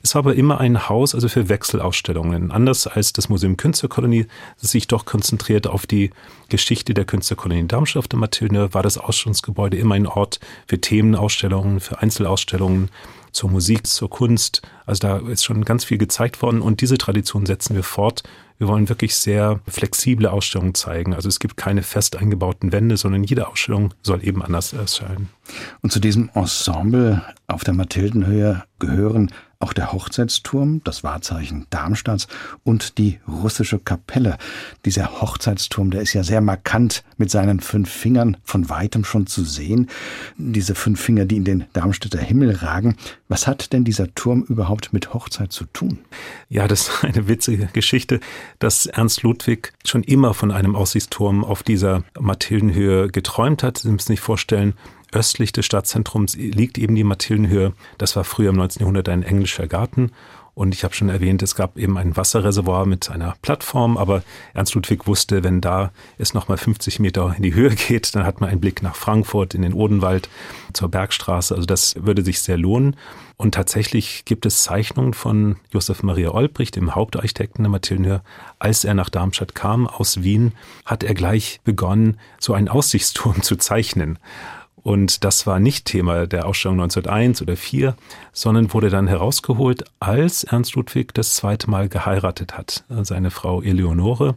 Es 0.06 0.14
war 0.14 0.20
aber 0.20 0.36
immer 0.36 0.60
ein 0.60 0.88
Haus, 0.88 1.16
also 1.16 1.28
für 1.28 1.50
Wechselausstellungen. 1.50 2.52
Anders 2.52 2.86
als 2.86 3.12
das 3.12 3.28
Museum 3.28 3.58
Künstlerkolonie, 3.58 4.28
das 4.62 4.70
sich 4.70 4.86
doch 4.86 5.06
konzentriert 5.06 5.66
auf 5.66 5.88
die 5.88 6.12
Geschichte 6.48 6.94
der 6.94 7.06
Künstlerkolonie 7.06 7.66
Darmstadt 7.68 8.02
auf 8.02 8.08
der 8.08 8.20
Mathilde, 8.20 8.72
war 8.72 8.84
das 8.84 9.00
Ausstellungsgebäude 9.00 9.78
immer 9.78 9.96
ein 9.96 10.06
Ort 10.06 10.40
für 10.68 10.80
Themenausstellungen, 10.80 11.80
für 11.80 12.04
Einzelausstellungen, 12.04 12.92
zur 13.32 13.50
Musik, 13.50 13.88
zur 13.88 14.12
Kunst. 14.12 14.62
Also 14.86 15.08
da 15.08 15.18
ist 15.18 15.44
schon 15.44 15.66
ganz 15.66 15.84
viel 15.84 15.98
gezeigt 15.98 16.40
worden 16.44 16.62
und 16.62 16.82
diese 16.82 17.00
Tradition 17.00 17.48
setzen 17.48 17.76
wir 17.76 17.84
fort. 17.84 18.22
Wir 18.60 18.68
wollen 18.68 18.88
wirklich 18.90 19.16
sehr 19.16 19.60
flexible 19.68 20.28
Ausstellungen 20.28 20.76
zeigen. 20.76 21.16
Also 21.16 21.30
es 21.30 21.40
gibt 21.40 21.58
keine 21.58 21.82
fest 21.82 22.16
eingebauten 22.16 22.72
Wände, 22.72 22.96
sondern 22.96 23.24
jede 23.24 23.48
Ausstellung 23.48 23.94
soll 24.04 24.24
eben 24.24 24.44
anders 24.44 24.72
erscheinen. 24.72 25.30
Und 25.82 25.92
zu 25.92 26.00
diesem 26.00 26.30
Ensemble 26.36 27.24
auf 27.48 27.64
der 27.64 27.74
Mathildenhöhe 27.74 28.64
gehören 28.78 29.32
auch 29.66 29.74
der 29.74 29.92
Hochzeitsturm, 29.92 30.82
das 30.84 31.04
Wahrzeichen 31.04 31.66
Darmstadts 31.72 32.28
und 32.64 33.00
die 33.00 33.20
russische 33.28 33.80
Kapelle. 33.80 34.38
Dieser 34.86 35.22
Hochzeitsturm, 35.22 35.90
der 35.90 36.02
ist 36.02 36.14
ja 36.14 36.22
sehr 36.22 36.40
markant 36.40 37.04
mit 37.18 37.32
seinen 37.32 37.62
fünf 37.62 37.90
Fingern 37.90 38.38
von 38.44 38.70
weitem 38.70 39.04
schon 39.04 39.26
zu 39.26 39.44
sehen. 39.44 39.90
Diese 40.38 40.76
fünf 40.76 41.02
Finger, 41.02 41.26
die 41.26 41.38
in 41.38 41.46
den 41.46 41.66
Darmstädter 41.74 42.20
Himmel 42.20 42.52
ragen. 42.58 42.96
Was 43.28 43.48
hat 43.48 43.74
denn 43.74 43.84
dieser 43.84 44.14
Turm 44.14 44.44
überhaupt 44.44 44.94
mit 44.94 45.16
Hochzeit 45.16 45.52
zu 45.52 45.66
tun? 45.66 45.98
Ja, 46.48 46.68
das 46.68 46.82
ist 46.82 47.04
eine 47.04 47.28
witzige 47.28 47.66
Geschichte, 47.74 48.20
dass 48.60 48.86
Ernst 48.86 49.24
Ludwig 49.24 49.74
schon 49.84 50.04
immer 50.04 50.36
von 50.36 50.52
einem 50.52 50.76
Aussichtsturm 50.76 51.44
auf 51.44 51.64
dieser 51.64 52.04
Mathildenhöhe 52.20 53.08
geträumt 53.08 53.64
hat. 53.64 53.80
Sie 53.80 53.90
müssen 53.90 54.10
sich 54.10 54.20
vorstellen, 54.20 54.76
östlich 55.16 55.52
des 55.54 55.66
Stadtzentrums 55.66 56.36
liegt 56.36 56.78
eben 56.78 56.94
die 56.94 57.04
Mathildenhöhe. 57.04 57.74
Das 57.98 58.16
war 58.16 58.24
früher 58.24 58.50
im 58.50 58.58
19. 58.58 58.82
Jahrhundert 58.82 59.10
ein 59.10 59.24
englischer 59.24 59.68
Garten. 59.68 60.12
Und 60.56 60.74
ich 60.74 60.86
habe 60.86 60.94
schon 60.94 61.10
erwähnt, 61.10 61.44
es 61.44 61.56
gab 61.56 61.78
eben 61.78 61.98
ein 61.98 62.16
Wasserreservoir 62.16 62.86
mit 62.86 63.10
einer 63.12 63.36
Plattform, 63.42 63.98
aber 63.98 64.24
Ernst 64.54 64.74
Ludwig 64.74 65.06
wusste, 65.06 65.44
wenn 65.44 65.60
da 65.60 65.92
es 66.18 66.34
nochmal 66.34 66.58
50 66.58 67.00
Meter 67.00 67.34
in 67.36 67.44
die 67.44 67.54
Höhe 67.54 67.76
geht, 67.76 68.16
dann 68.16 68.26
hat 68.26 68.40
man 68.40 68.50
einen 68.50 68.62
Blick 68.62 68.82
nach 68.82 68.96
Frankfurt, 68.96 69.54
in 69.54 69.64
den 69.64 69.74
Odenwald, 69.74 70.30
zur 70.72 70.88
Bergstraße. 70.88 71.54
Also 71.54 71.66
das 71.66 71.96
würde 72.00 72.24
sich 72.24 72.40
sehr 72.40 72.58
lohnen. 72.58 72.96
Und 73.36 73.54
tatsächlich 73.54 74.24
gibt 74.24 74.46
es 74.46 74.64
Zeichnungen 74.64 75.14
von 75.14 75.58
Josef 75.72 76.04
Maria 76.04 76.32
Olbricht, 76.32 76.78
dem 76.78 76.96
Hauptarchitekten 76.96 77.64
der 77.64 77.72
Mathildenhöhe. 77.72 78.22
Als 78.58 78.86
er 78.86 78.94
nach 78.94 79.10
Darmstadt 79.10 79.56
kam 79.56 79.88
aus 79.88 80.24
Wien, 80.24 80.54
hat 80.86 81.04
er 81.04 81.16
gleich 81.16 81.60
begonnen, 81.66 82.18
so 82.40 82.54
einen 82.54 82.70
Aussichtsturm 82.70 83.42
zu 83.42 83.58
zeichnen. 83.58 84.20
Und 84.86 85.24
das 85.24 85.48
war 85.48 85.60
nicht 85.60 85.86
Thema 85.86 86.28
der 86.28 86.46
Ausstellung 86.46 86.80
1901 86.80 87.42
oder 87.42 87.58
4, 87.58 87.96
sondern 88.34 88.72
wurde 88.72 88.92
dann 88.92 89.08
herausgeholt, 89.08 89.84
als 90.00 90.44
Ernst 90.44 90.76
Ludwig 90.76 91.12
das 91.16 91.34
zweite 91.34 91.72
Mal 91.72 91.90
geheiratet 91.90 92.56
hat, 92.56 92.84
seine 93.02 93.32
Frau 93.32 93.64
Eleonore. 93.64 94.36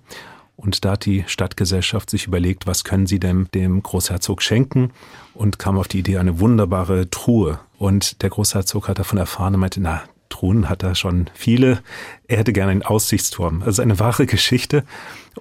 Und 0.56 0.86
da 0.86 0.92
hat 0.92 1.04
die 1.04 1.24
Stadtgesellschaft 1.26 2.08
sich 2.08 2.26
überlegt, 2.26 2.66
was 2.66 2.82
können 2.82 3.06
sie 3.06 3.20
dem, 3.20 3.50
dem 3.50 3.82
Großherzog 3.82 4.40
schenken 4.40 4.90
und 5.34 5.58
kam 5.58 5.76
auf 5.76 5.86
die 5.86 5.98
Idee, 5.98 6.16
eine 6.16 6.40
wunderbare 6.40 7.10
Truhe. 7.10 7.60
Und 7.76 8.22
der 8.22 8.30
Großherzog 8.30 8.88
hat 8.88 8.98
davon 8.98 9.18
erfahren 9.18 9.52
und 9.52 9.60
meinte, 9.60 9.82
na, 9.82 10.04
Truhen 10.28 10.68
hat 10.68 10.82
er 10.82 10.94
schon 10.94 11.28
viele. 11.34 11.80
Er 12.26 12.38
hätte 12.38 12.52
gerne 12.52 12.72
einen 12.72 12.82
Aussichtsturm. 12.82 13.62
Also 13.62 13.82
eine 13.82 13.98
wahre 13.98 14.26
Geschichte. 14.26 14.84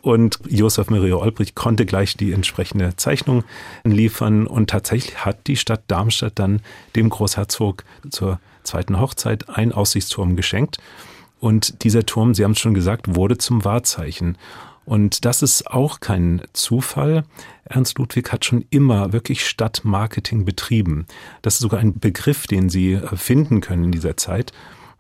Und 0.01 0.39
Josef 0.47 0.89
Maria 0.89 1.15
Olbrich 1.15 1.55
konnte 1.55 1.85
gleich 1.85 2.17
die 2.17 2.31
entsprechende 2.31 2.95
Zeichnung 2.95 3.43
liefern. 3.83 4.47
Und 4.47 4.69
tatsächlich 4.69 5.25
hat 5.25 5.47
die 5.47 5.57
Stadt 5.57 5.83
Darmstadt 5.87 6.33
dann 6.35 6.61
dem 6.95 7.09
Großherzog 7.09 7.83
zur 8.09 8.39
zweiten 8.63 8.99
Hochzeit 8.99 9.49
einen 9.49 9.71
Aussichtsturm 9.71 10.35
geschenkt. 10.35 10.77
Und 11.39 11.83
dieser 11.83 12.05
Turm, 12.05 12.33
Sie 12.33 12.43
haben 12.43 12.51
es 12.51 12.59
schon 12.59 12.73
gesagt, 12.73 13.15
wurde 13.15 13.37
zum 13.37 13.63
Wahrzeichen. 13.63 14.37
Und 14.85 15.25
das 15.25 15.41
ist 15.41 15.67
auch 15.67 15.99
kein 15.99 16.41
Zufall. 16.53 17.25
Ernst 17.65 17.99
Ludwig 17.99 18.31
hat 18.31 18.45
schon 18.45 18.63
immer 18.69 19.11
wirklich 19.11 19.45
Stadtmarketing 19.45 20.45
betrieben. 20.45 21.05
Das 21.41 21.55
ist 21.55 21.59
sogar 21.59 21.81
ein 21.81 21.99
Begriff, 21.99 22.47
den 22.47 22.69
Sie 22.69 22.97
finden 23.15 23.59
können 23.59 23.83
in 23.83 23.91
dieser 23.91 24.15
Zeit. 24.15 24.53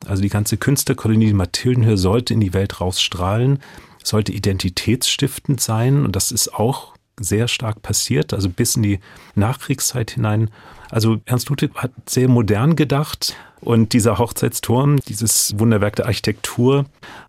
Also 0.05 0.21
die 0.21 0.29
ganze 0.29 0.57
Künstlerkolonie 0.57 1.33
Mathildenhöhe 1.33 1.97
sollte 1.97 2.33
in 2.33 2.39
die 2.39 2.53
Welt 2.53 2.79
rausstrahlen, 2.79 3.59
sollte 4.03 4.31
identitätsstiftend 4.31 5.59
sein. 5.59 6.05
Und 6.05 6.15
das 6.15 6.31
ist 6.31 6.53
auch 6.53 6.93
sehr 7.19 7.47
stark 7.47 7.81
passiert, 7.81 8.33
also 8.33 8.49
bis 8.49 8.75
in 8.75 8.83
die 8.83 8.99
Nachkriegszeit 9.35 10.11
hinein. 10.11 10.51
Also 10.89 11.17
Ernst 11.25 11.49
Ludwig 11.49 11.71
hat 11.75 11.91
sehr 12.07 12.29
modern 12.29 12.75
gedacht. 12.75 13.35
Und 13.59 13.93
dieser 13.93 14.19
Hochzeitsturm, 14.19 14.97
dieses 15.07 15.57
Wunderwerk 15.57 15.95
der 15.95 16.05
Architektur, 16.05 16.85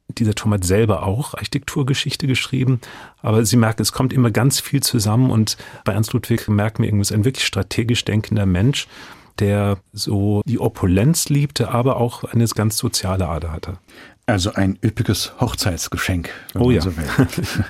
dieser 0.09 0.35
Turm 0.35 0.53
hat 0.53 0.65
selber 0.65 1.05
auch 1.05 1.35
Architekturgeschichte 1.35 2.27
geschrieben, 2.27 2.81
aber 3.23 3.45
Sie 3.45 3.57
merken, 3.57 3.83
es 3.83 3.93
kommt 3.93 4.13
immer 4.13 4.31
ganz 4.31 4.61
viel 4.61 4.83
zusammen. 4.83 5.31
Und 5.31 5.57
bei 5.85 5.93
Ernst 5.93 6.13
Ludwig 6.13 6.49
merken 6.49 6.83
wir 6.83 6.89
irgendwas, 6.89 7.13
ein 7.13 7.25
wirklich 7.25 7.47
strategisch 7.47 8.05
denkender 8.05 8.47
Mensch 8.47 8.89
der 9.39 9.79
so 9.93 10.43
die 10.47 10.59
Opulenz 10.59 11.29
liebte, 11.29 11.71
aber 11.71 11.97
auch 11.97 12.25
eine 12.25 12.47
ganz 12.47 12.77
soziale 12.77 13.29
Ader 13.29 13.53
hatte. 13.53 13.79
Also 14.27 14.53
ein 14.53 14.79
üppiges 14.85 15.33
Hochzeitsgeschenk. 15.41 16.31
oh 16.55 16.71
ja. 16.71 16.81
So 16.81 16.93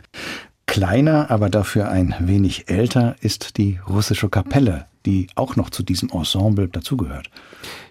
Kleiner, 0.66 1.30
aber 1.30 1.48
dafür 1.48 1.88
ein 1.88 2.14
wenig 2.20 2.68
älter 2.68 3.16
ist 3.20 3.56
die 3.56 3.80
russische 3.88 4.28
Kapelle, 4.28 4.86
die 5.06 5.28
auch 5.34 5.56
noch 5.56 5.70
zu 5.70 5.82
diesem 5.82 6.10
Ensemble 6.10 6.68
dazugehört. 6.68 7.30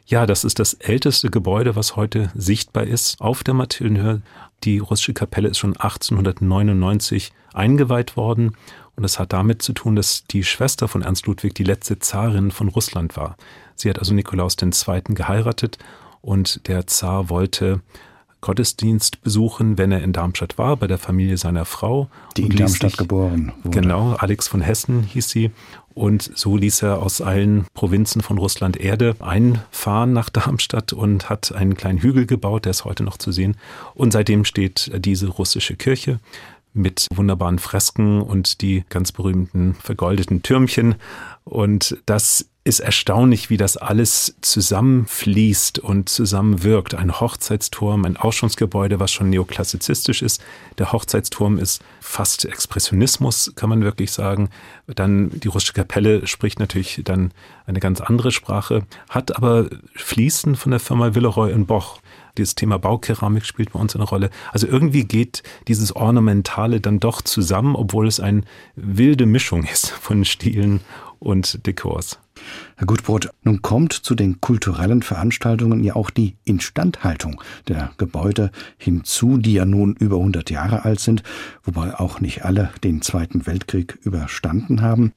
Ja, 0.05 0.25
das 0.25 0.43
ist 0.43 0.59
das 0.59 0.73
älteste 0.75 1.29
Gebäude, 1.31 1.75
was 1.75 1.95
heute 1.95 2.31
sichtbar 2.35 2.83
ist 2.83 3.19
auf 3.19 3.43
der 3.43 3.55
Mathildenhöhe. 3.55 4.21
Die 4.63 4.77
russische 4.77 5.13
Kapelle 5.13 5.49
ist 5.49 5.57
schon 5.57 5.75
1899 5.75 7.33
eingeweiht 7.53 8.15
worden 8.15 8.55
und 8.95 9.03
es 9.03 9.19
hat 9.19 9.33
damit 9.33 9.61
zu 9.61 9.73
tun, 9.73 9.95
dass 9.95 10.25
die 10.25 10.43
Schwester 10.43 10.87
von 10.87 11.01
Ernst 11.01 11.27
Ludwig 11.27 11.55
die 11.55 11.63
letzte 11.63 11.99
Zarin 11.99 12.51
von 12.51 12.67
Russland 12.67 13.17
war. 13.17 13.37
Sie 13.77 13.89
hat 13.89 13.99
also 13.99 14.13
Nikolaus 14.13 14.55
II. 14.61 15.01
geheiratet 15.09 15.77
und 16.21 16.67
der 16.67 16.87
Zar 16.87 17.29
wollte 17.29 17.81
Gottesdienst 18.41 19.23
besuchen, 19.23 19.77
wenn 19.77 19.91
er 19.91 20.03
in 20.03 20.13
Darmstadt 20.13 20.57
war, 20.57 20.77
bei 20.77 20.85
der 20.87 20.99
Familie 20.99 21.37
seiner 21.37 21.65
Frau. 21.65 22.07
Die 22.37 22.43
in 22.43 22.55
Darmstadt 22.55 22.91
sich, 22.91 22.97
geboren 22.97 23.51
wurde. 23.63 23.81
Genau, 23.81 24.13
Alex 24.13 24.47
von 24.47 24.61
Hessen 24.61 25.03
hieß 25.03 25.29
sie. 25.29 25.51
Und 25.93 26.31
so 26.35 26.55
ließ 26.55 26.83
er 26.83 27.01
aus 27.01 27.21
allen 27.21 27.65
Provinzen 27.73 28.21
von 28.21 28.37
Russland 28.37 28.77
Erde 28.77 29.15
einfahren 29.19 30.13
nach 30.13 30.29
Darmstadt 30.29 30.93
und 30.93 31.29
hat 31.29 31.51
einen 31.51 31.75
kleinen 31.75 31.97
Hügel 31.99 32.27
gebaut, 32.27 32.65
der 32.65 32.71
ist 32.71 32.85
heute 32.85 33.03
noch 33.03 33.17
zu 33.17 33.31
sehen. 33.31 33.57
Und 33.95 34.13
seitdem 34.13 34.45
steht 34.45 34.91
diese 35.03 35.27
russische 35.27 35.75
Kirche 35.75 36.19
mit 36.73 37.07
wunderbaren 37.11 37.57
Fresken 37.57 38.21
und 38.21 38.61
die 38.61 38.85
ganz 38.89 39.11
berühmten 39.11 39.73
vergoldeten 39.73 40.43
Türmchen. 40.43 40.95
Und 41.43 41.97
das 42.05 42.47
ist 42.67 42.81
erstaunlich, 42.81 43.49
wie 43.49 43.55
das 43.55 43.77
alles 43.77 44.35
zusammenfließt 44.41 45.79
und 45.79 46.09
zusammenwirkt. 46.09 46.95
Ein 46.95 47.17
Hochzeitsturm, 47.17 48.03
ein 48.03 48.17
Ausschauungsgebäude, 48.17 48.99
was 48.99 49.09
schon 49.11 49.29
neoklassizistisch 49.29 50.21
ist. 50.21 50.43
Der 50.77 50.91
Hochzeitsturm 50.91 51.59
ist 51.59 51.81
fast 52.01 52.43
Expressionismus, 52.43 53.53
kann 53.55 53.69
man 53.69 53.83
wirklich 53.83 54.11
sagen. 54.11 54.49
Dann 54.85 55.31
die 55.39 55.47
russische 55.47 55.71
Kapelle 55.71 56.27
spricht 56.27 56.59
natürlich 56.59 57.01
dann 57.05 57.31
eine 57.65 57.79
ganz 57.79 58.01
andere 58.01 58.31
Sprache, 58.31 58.83
hat 59.09 59.37
aber 59.37 59.69
fließend 59.95 60.57
von 60.57 60.71
der 60.71 60.81
Firma 60.81 61.15
Villeroy 61.15 61.53
und 61.53 61.67
Boch 61.67 61.99
dieses 62.37 62.53
Thema 62.53 62.77
Baukeramik 62.77 63.45
spielt 63.45 63.71
bei 63.71 63.79
uns 63.79 63.95
eine 63.95 64.03
Rolle. 64.03 64.29
Also 64.51 64.67
irgendwie 64.67 65.05
geht 65.05 65.41
dieses 65.67 65.95
Ornamentale 65.95 66.81
dann 66.81 66.99
doch 66.99 67.21
zusammen, 67.21 67.75
obwohl 67.75 68.07
es 68.07 68.19
eine 68.19 68.41
wilde 68.75 69.25
Mischung 69.25 69.63
ist 69.63 69.89
von 69.89 70.25
Stilen 70.25 70.81
und 71.19 71.65
Dekors. 71.65 72.19
Herr 72.75 72.87
Gutbrot, 72.87 73.29
nun 73.43 73.61
kommt 73.61 73.93
zu 73.93 74.15
den 74.15 74.39
kulturellen 74.41 75.01
Veranstaltungen 75.01 75.83
ja 75.83 75.95
auch 75.95 76.09
die 76.09 76.35
Instandhaltung 76.43 77.41
der 77.67 77.91
Gebäude 77.97 78.51
hinzu, 78.77 79.37
die 79.37 79.53
ja 79.53 79.65
nun 79.65 79.95
über 79.95 80.17
100 80.17 80.49
Jahre 80.49 80.85
alt 80.85 80.99
sind, 80.99 81.23
wobei 81.63 81.97
auch 81.99 82.19
nicht 82.19 82.45
alle 82.45 82.69
den 82.83 83.01
Zweiten 83.01 83.47
Weltkrieg 83.47 83.97
überstanden 84.03 84.81
haben. 84.81 85.13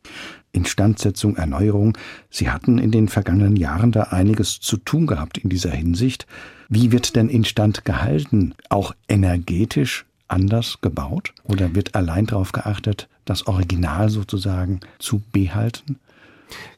Instandsetzung, 0.53 1.37
Erneuerung, 1.37 1.97
Sie 2.29 2.51
hatten 2.51 2.79
in 2.79 2.91
den 2.91 3.09
vergangenen 3.09 3.57
Jahren 3.57 3.93
da 3.93 4.05
einiges 4.05 4.61
zu 4.61 4.77
tun 4.77 5.07
gehabt 5.07 5.39
in 5.39 5.51
dieser 5.51 5.71
Hinsicht. 5.71 6.27
Wie 6.69 6.93
wird 6.93 7.17
denn 7.17 7.29
instand 7.29 7.85
gehalten? 7.85 8.55
Auch 8.69 8.95
energetisch 9.09 10.07
anders 10.29 10.79
gebaut? 10.81 11.33
Oder 11.45 11.75
wird 11.75 11.95
allein 11.95 12.27
darauf 12.27 12.53
geachtet, 12.53 13.09
das 13.25 13.47
Original 13.47 14.09
sozusagen 14.09 14.81
zu 14.99 15.23
behalten? 15.33 15.99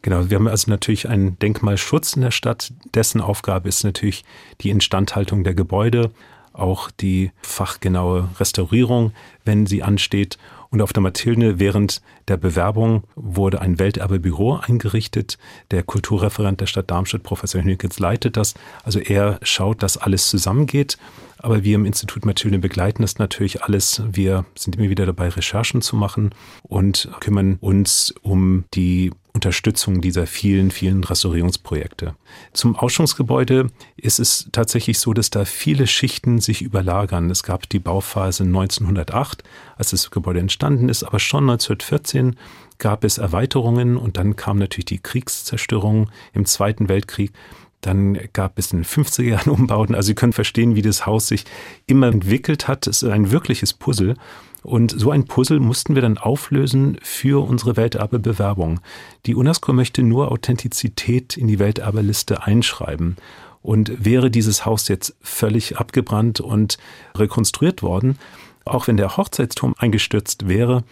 Genau, 0.03 0.31
wir 0.31 0.37
haben 0.37 0.49
also 0.49 0.71
natürlich 0.71 1.09
einen 1.09 1.39
Denkmalschutz 1.39 2.15
in 2.15 2.23
der 2.23 2.31
Stadt. 2.31 2.73
Dessen 2.95 3.21
Aufgabe 3.21 3.69
ist 3.69 3.85
natürlich 3.85 4.25
die 4.61 4.71
Instandhaltung 4.71 5.45
der 5.45 5.55
Gebäude, 5.55 6.11
auch 6.53 6.91
die 6.91 7.31
fachgenaue 7.43 8.29
Restaurierung, 8.39 9.13
wenn 9.45 9.67
sie 9.67 9.83
ansteht. 9.83 10.39
Und 10.71 10.81
auf 10.81 10.95
der 10.95 11.03
Mathilde 11.03 11.59
während 11.59 12.01
der 12.29 12.39
Bewerbung 12.39 13.05
wurde 13.15 13.61
ein 13.61 13.79
Welterbebüro 13.79 14.57
eingerichtet. 14.57 15.37
Der 15.71 15.83
Kulturreferent 15.83 16.63
der 16.63 16.67
Stadt 16.67 16.91
Darmstadt, 16.91 17.23
Professor 17.23 17.61
Hünigels, 17.61 17.99
leitet 17.99 18.39
das. 18.39 18.55
Also 18.83 18.99
er 18.99 19.39
schaut, 19.43 19.83
dass 19.83 19.99
alles 19.99 20.31
zusammengeht. 20.31 20.97
Aber 21.37 21.63
wir 21.63 21.75
im 21.75 21.85
Institut 21.85 22.25
Mathilde 22.25 22.59
begleiten 22.59 23.03
das 23.03 23.19
natürlich 23.19 23.63
alles. 23.65 24.03
Wir 24.11 24.47
sind 24.55 24.77
immer 24.77 24.89
wieder 24.89 25.05
dabei, 25.05 25.29
Recherchen 25.29 25.83
zu 25.83 25.95
machen 25.95 26.31
und 26.63 27.11
kümmern 27.21 27.59
uns 27.61 28.15
um 28.23 28.65
die 28.73 29.13
Unterstützung 29.35 30.03
dieser 30.03 30.27
vielen, 30.27 30.71
vielen 30.71 31.05
Restaurierungsprojekte. 31.05 32.15
Zum 32.53 32.77
Ausstellungsgebäude 32.77 33.69
ist 33.97 34.19
es 34.19 34.49
tatsächlich 34.53 34.99
so, 34.99 35.15
dass 35.15 35.31
da 35.31 35.47
viele 35.47 35.87
Schichten 35.87 36.39
sich 36.39 36.61
überlagern. 36.61 37.31
Es 37.31 37.43
gab 37.43 37.69
die 37.69 37.79
Bauphase 37.79 38.45
1908, 38.45 39.43
als 39.77 39.91
das 39.91 40.11
Gebäude 40.11 40.41
entstanden 40.41 40.91
ist, 40.91 41.03
aber 41.03 41.19
schon 41.19 41.49
1914 41.49 42.37
gab 42.79 43.05
es 43.05 43.19
Erweiterungen 43.19 43.97
und 43.97 44.19
dann 44.19 44.37
kam 44.37 44.59
natürlich 44.59 44.85
die 44.87 44.99
Kriegszerstörung 44.99 46.11
im 46.35 46.45
Zweiten 46.45 46.89
Weltkrieg. 46.89 47.33
Dann 47.81 48.19
gab 48.33 48.59
es 48.59 48.73
in 48.73 48.81
den 48.81 48.85
50er 48.85 49.23
Jahren 49.23 49.51
Umbauten. 49.51 49.95
Also 49.95 50.09
Sie 50.09 50.15
können 50.15 50.33
verstehen, 50.33 50.77
wie 50.77 50.83
das 50.83 51.07
Haus 51.07 51.27
sich 51.27 51.45
immer 51.87 52.09
entwickelt 52.09 52.69
hat. 52.69 52.87
Es 52.87 53.03
ist 53.03 53.09
ein 53.09 53.31
wirkliches 53.31 53.73
Puzzle. 53.73 54.15
Und 54.63 54.95
so 54.97 55.11
ein 55.11 55.25
Puzzle 55.25 55.61
mussten 55.61 55.95
wir 55.95 56.03
dann 56.03 56.19
auflösen 56.19 56.99
für 57.03 57.45
unsere 57.47 57.77
Welterbebewerbung. 57.77 58.81
Die 59.27 59.35
UNESCO 59.35 59.73
möchte 59.73 60.03
nur 60.03 60.31
Authentizität 60.31 61.37
in 61.37 61.49
die 61.49 61.59
Welterbeliste 61.59 62.45
einschreiben. 62.45 63.17
Und 63.61 64.05
wäre 64.05 64.31
dieses 64.31 64.67
Haus 64.67 64.89
jetzt 64.89 65.15
völlig 65.21 65.79
abgebrannt 65.79 66.41
und 66.41 66.79
rekonstruiert 67.17 67.83
worden, 67.83 68.19
auch 68.65 68.87
wenn 68.87 68.97
der 68.97 69.17
Hochzeitsturm 69.17 69.75
eingestürzt 69.79 70.49
wäre, 70.49 70.85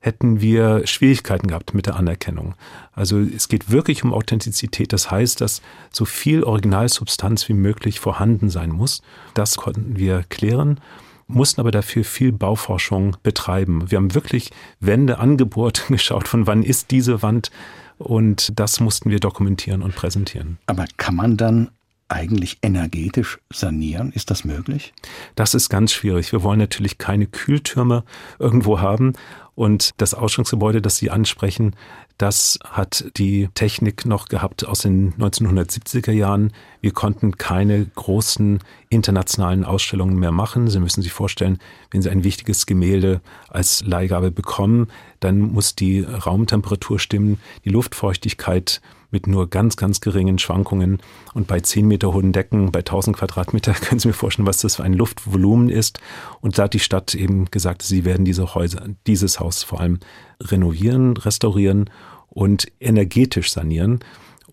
hätten 0.00 0.40
wir 0.40 0.86
Schwierigkeiten 0.86 1.48
gehabt 1.48 1.74
mit 1.74 1.86
der 1.86 1.96
Anerkennung. 1.96 2.54
Also 2.92 3.18
es 3.18 3.48
geht 3.48 3.70
wirklich 3.70 4.04
um 4.04 4.14
Authentizität. 4.14 4.92
Das 4.92 5.10
heißt, 5.10 5.40
dass 5.40 5.60
so 5.92 6.04
viel 6.04 6.44
Originalsubstanz 6.44 7.48
wie 7.48 7.54
möglich 7.54 7.98
vorhanden 7.98 8.48
sein 8.48 8.70
muss. 8.70 9.02
Das 9.34 9.56
konnten 9.56 9.96
wir 9.96 10.24
klären 10.28 10.80
mussten 11.28 11.60
aber 11.60 11.70
dafür 11.70 12.04
viel 12.04 12.32
Bauforschung 12.32 13.16
betreiben. 13.22 13.90
Wir 13.90 13.96
haben 13.98 14.14
wirklich 14.14 14.50
Wände 14.80 15.18
angebohrt, 15.18 15.86
geschaut, 15.88 16.26
von 16.26 16.46
wann 16.46 16.62
ist 16.62 16.90
diese 16.90 17.22
Wand 17.22 17.50
und 17.98 18.58
das 18.58 18.80
mussten 18.80 19.10
wir 19.10 19.20
dokumentieren 19.20 19.82
und 19.82 19.94
präsentieren. 19.94 20.58
Aber 20.66 20.86
kann 20.96 21.14
man 21.14 21.36
dann 21.36 21.70
eigentlich 22.08 22.58
energetisch 22.62 23.38
sanieren? 23.50 24.12
Ist 24.12 24.30
das 24.30 24.44
möglich? 24.44 24.94
Das 25.34 25.54
ist 25.54 25.68
ganz 25.68 25.92
schwierig. 25.92 26.32
Wir 26.32 26.42
wollen 26.42 26.58
natürlich 26.58 26.98
keine 26.98 27.26
Kühltürme 27.26 28.04
irgendwo 28.38 28.80
haben. 28.80 29.12
Und 29.54 29.90
das 29.96 30.14
Ausstellungsgebäude, 30.14 30.80
das 30.80 30.98
Sie 30.98 31.10
ansprechen, 31.10 31.74
das 32.16 32.58
hat 32.64 33.10
die 33.16 33.48
Technik 33.54 34.06
noch 34.06 34.28
gehabt 34.28 34.66
aus 34.66 34.80
den 34.80 35.14
1970er 35.14 36.12
Jahren. 36.12 36.52
Wir 36.80 36.92
konnten 36.92 37.36
keine 37.38 37.86
großen 37.86 38.60
internationalen 38.88 39.64
Ausstellungen 39.64 40.16
mehr 40.16 40.32
machen. 40.32 40.68
Sie 40.68 40.78
müssen 40.78 41.02
sich 41.02 41.12
vorstellen, 41.12 41.58
wenn 41.90 42.02
Sie 42.02 42.10
ein 42.10 42.24
wichtiges 42.24 42.66
Gemälde 42.66 43.20
als 43.48 43.84
Leihgabe 43.84 44.30
bekommen, 44.30 44.88
dann 45.20 45.40
muss 45.40 45.74
die 45.74 46.02
Raumtemperatur 46.02 46.98
stimmen, 46.98 47.38
die 47.64 47.70
Luftfeuchtigkeit 47.70 48.80
mit 49.10 49.26
nur 49.26 49.48
ganz, 49.48 49.76
ganz 49.76 50.00
geringen 50.00 50.38
Schwankungen. 50.38 50.98
Und 51.34 51.46
bei 51.46 51.60
10 51.60 51.86
Meter 51.86 52.12
hohen 52.12 52.32
Decken, 52.32 52.72
bei 52.72 52.80
1000 52.80 53.16
Quadratmeter, 53.16 53.72
können 53.80 53.98
Sie 53.98 54.08
mir 54.08 54.14
vorstellen, 54.14 54.46
was 54.46 54.58
das 54.58 54.76
für 54.76 54.84
ein 54.84 54.92
Luftvolumen 54.92 55.68
ist. 55.68 56.00
Und 56.40 56.58
da 56.58 56.64
hat 56.64 56.74
die 56.74 56.78
Stadt 56.78 57.14
eben 57.14 57.46
gesagt, 57.46 57.82
sie 57.82 58.04
werden 58.04 58.24
diese 58.24 58.54
Häuser, 58.54 58.86
dieses 59.06 59.40
Haus 59.40 59.62
vor 59.62 59.80
allem 59.80 59.98
renovieren, 60.40 61.16
restaurieren 61.16 61.90
und 62.28 62.66
energetisch 62.80 63.52
sanieren. 63.52 64.00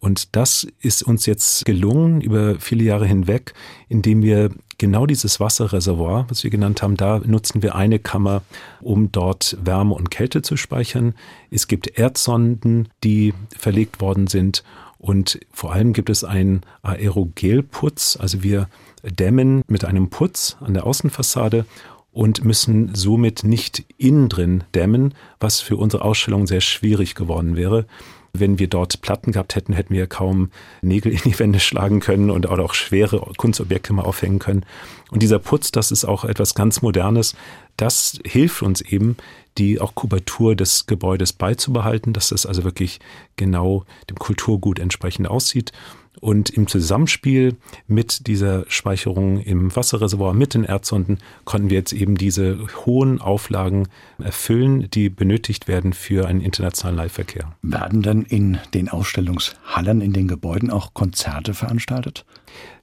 Und 0.05 0.35
das 0.35 0.67
ist 0.81 1.01
uns 1.01 1.25
jetzt 1.25 1.65
gelungen 1.65 2.21
über 2.21 2.59
viele 2.59 2.83
Jahre 2.83 3.07
hinweg, 3.07 3.55
indem 3.89 4.21
wir 4.21 4.51
genau 4.77 5.07
dieses 5.07 5.39
Wasserreservoir, 5.39 6.27
was 6.29 6.43
wir 6.43 6.51
genannt 6.51 6.83
haben, 6.83 6.95
da 6.95 7.17
nutzen 7.25 7.63
wir 7.63 7.73
eine 7.73 7.97
Kammer, 7.97 8.43
um 8.81 9.11
dort 9.11 9.57
Wärme 9.63 9.95
und 9.95 10.11
Kälte 10.11 10.43
zu 10.43 10.57
speichern. 10.57 11.15
Es 11.49 11.67
gibt 11.67 11.97
Erdsonden, 11.97 12.89
die 13.03 13.33
verlegt 13.57 13.99
worden 13.99 14.27
sind. 14.27 14.63
Und 14.99 15.39
vor 15.51 15.73
allem 15.73 15.91
gibt 15.91 16.11
es 16.11 16.23
einen 16.23 16.61
Aerogelputz. 16.83 18.15
Also 18.21 18.43
wir 18.43 18.69
dämmen 19.01 19.63
mit 19.67 19.85
einem 19.85 20.11
Putz 20.11 20.55
an 20.61 20.75
der 20.75 20.85
Außenfassade 20.85 21.65
und 22.11 22.45
müssen 22.45 22.93
somit 22.93 23.43
nicht 23.43 23.83
innen 23.97 24.29
drin 24.29 24.65
dämmen, 24.75 25.15
was 25.39 25.61
für 25.61 25.77
unsere 25.77 26.05
Ausstellung 26.05 26.45
sehr 26.45 26.61
schwierig 26.61 27.15
geworden 27.15 27.55
wäre. 27.55 27.87
Wenn 28.39 28.59
wir 28.59 28.67
dort 28.67 29.01
Platten 29.01 29.31
gehabt 29.31 29.55
hätten, 29.55 29.73
hätten 29.73 29.93
wir 29.93 30.07
kaum 30.07 30.51
Nägel 30.81 31.11
in 31.11 31.21
die 31.25 31.37
Wände 31.37 31.59
schlagen 31.59 31.99
können 31.99 32.29
und 32.29 32.47
auch 32.47 32.73
schwere 32.73 33.19
Kunstobjekte 33.37 33.93
mal 33.93 34.03
aufhängen 34.03 34.39
können. 34.39 34.65
Und 35.11 35.21
dieser 35.21 35.39
Putz, 35.39 35.71
das 35.71 35.91
ist 35.91 36.05
auch 36.05 36.25
etwas 36.25 36.55
ganz 36.55 36.81
Modernes. 36.81 37.35
Das 37.77 38.19
hilft 38.25 38.61
uns 38.61 38.81
eben, 38.81 39.17
die 39.57 39.79
auch 39.79 39.95
Kubatur 39.95 40.55
des 40.55 40.85
Gebäudes 40.87 41.33
beizubehalten, 41.33 42.13
dass 42.13 42.31
es 42.31 42.45
also 42.45 42.63
wirklich 42.63 42.99
genau 43.35 43.85
dem 44.09 44.17
Kulturgut 44.17 44.79
entsprechend 44.79 45.27
aussieht. 45.27 45.71
Und 46.21 46.49
im 46.49 46.67
Zusammenspiel 46.67 47.55
mit 47.87 48.27
dieser 48.27 48.65
Speicherung 48.67 49.39
im 49.39 49.75
Wasserreservoir, 49.75 50.33
mit 50.33 50.53
den 50.53 50.63
Erdsonden, 50.63 51.19
konnten 51.43 51.69
wir 51.69 51.77
jetzt 51.77 51.93
eben 51.93 52.15
diese 52.15 52.59
hohen 52.85 53.21
Auflagen 53.21 53.87
erfüllen, 54.17 54.89
die 54.91 55.09
benötigt 55.09 55.67
werden 55.67 55.93
für 55.93 56.27
einen 56.27 56.41
internationalen 56.41 56.97
Leihverkehr. 56.97 57.53
Werden 57.61 58.01
dann 58.01 58.23
in 58.23 58.57
den 58.73 58.89
Ausstellungshallen, 58.89 60.01
in 60.01 60.13
den 60.13 60.27
Gebäuden 60.27 60.71
auch 60.71 60.93
Konzerte 60.93 61.53
veranstaltet? 61.53 62.25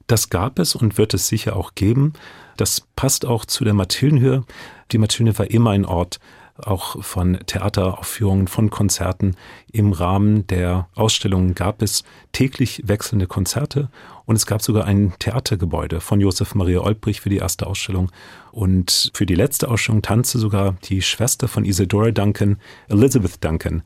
Das 0.07 0.29
gab 0.29 0.59
es 0.59 0.75
und 0.75 0.97
wird 0.97 1.13
es 1.13 1.27
sicher 1.27 1.55
auch 1.55 1.75
geben. 1.75 2.13
Das 2.57 2.81
passt 2.95 3.25
auch 3.25 3.45
zu 3.45 3.63
der 3.63 3.73
Mathildenhöhe. 3.73 4.43
Die 4.91 4.97
Mathildenhöhe 4.97 5.39
war 5.39 5.49
immer 5.49 5.71
ein 5.71 5.85
Ort 5.85 6.19
auch 6.57 7.03
von 7.03 7.39
Theateraufführungen, 7.45 8.47
von 8.47 8.69
Konzerten. 8.69 9.35
Im 9.71 9.91
Rahmen 9.91 10.45
der 10.47 10.87
Ausstellungen 10.95 11.55
gab 11.55 11.81
es 11.81 12.03
täglich 12.31 12.83
wechselnde 12.85 13.27
Konzerte 13.27 13.89
und 14.25 14.35
es 14.35 14.45
gab 14.45 14.61
sogar 14.61 14.85
ein 14.85 15.13
Theatergebäude 15.19 15.99
von 15.99 16.21
Josef 16.21 16.55
Maria 16.55 16.81
Olbrich 16.81 17.21
für 17.21 17.29
die 17.29 17.37
erste 17.37 17.67
Ausstellung. 17.67 18.11
Und 18.51 19.11
für 19.13 19.25
die 19.25 19.35
letzte 19.35 19.67
Ausstellung 19.67 20.01
tanzte 20.01 20.37
sogar 20.37 20.75
die 20.83 21.01
Schwester 21.01 21.47
von 21.47 21.65
Isadora 21.65 22.11
Duncan, 22.11 22.57
Elizabeth 22.87 23.43
Duncan. 23.43 23.83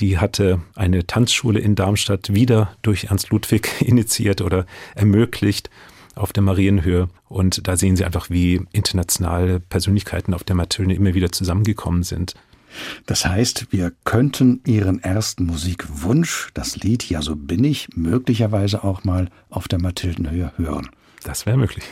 Die 0.00 0.18
hatte 0.18 0.60
eine 0.74 1.06
Tanzschule 1.06 1.60
in 1.60 1.74
Darmstadt 1.74 2.34
wieder 2.34 2.74
durch 2.82 3.04
Ernst 3.04 3.30
Ludwig 3.30 3.68
initiiert 3.80 4.40
oder 4.40 4.66
ermöglicht 4.94 5.70
auf 6.14 6.32
der 6.32 6.42
Marienhöhe. 6.42 7.08
Und 7.28 7.66
da 7.66 7.76
sehen 7.76 7.96
Sie 7.96 8.04
einfach, 8.04 8.30
wie 8.30 8.62
internationale 8.72 9.60
Persönlichkeiten 9.60 10.34
auf 10.34 10.44
der 10.44 10.56
Matilde 10.56 10.94
immer 10.94 11.14
wieder 11.14 11.32
zusammengekommen 11.32 12.02
sind. 12.02 12.34
Das 13.06 13.26
heißt, 13.26 13.68
wir 13.70 13.92
könnten 14.04 14.60
Ihren 14.64 15.02
ersten 15.02 15.44
Musikwunsch, 15.46 16.50
das 16.54 16.76
Lied 16.76 17.08
Ja, 17.08 17.22
so 17.22 17.34
bin 17.36 17.64
ich, 17.64 17.88
möglicherweise 17.96 18.84
auch 18.84 19.04
mal 19.04 19.28
auf 19.48 19.68
der 19.68 19.80
Mathildenhöhe 19.80 20.52
hören. 20.56 20.88
Das 21.24 21.46
wäre 21.46 21.56
möglich. 21.56 21.84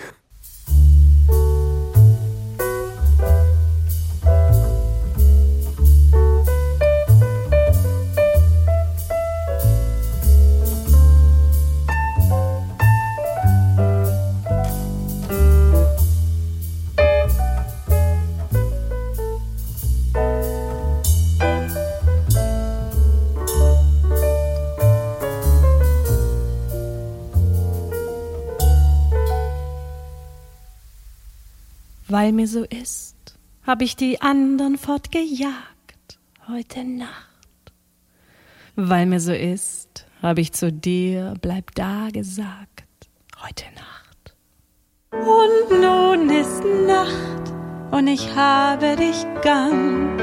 Weil 32.08 32.32
mir 32.32 32.48
so 32.48 32.64
ist, 32.64 33.38
hab 33.66 33.82
ich 33.82 33.94
die 33.94 34.22
anderen 34.22 34.78
fortgejagt 34.78 36.18
heute 36.48 36.82
Nacht. 36.82 37.74
Weil 38.76 39.04
mir 39.04 39.20
so 39.20 39.32
ist, 39.32 40.06
hab 40.22 40.38
ich 40.38 40.54
zu 40.54 40.72
dir, 40.72 41.34
bleib 41.42 41.74
da 41.74 42.08
gesagt 42.10 43.10
heute 43.44 43.66
Nacht. 43.74 44.34
Und 45.12 45.80
nun 45.82 46.30
ist 46.30 46.64
Nacht 46.86 47.52
und 47.90 48.06
ich 48.06 48.34
habe 48.34 48.96
dich 48.96 49.26
ganz. 49.42 50.22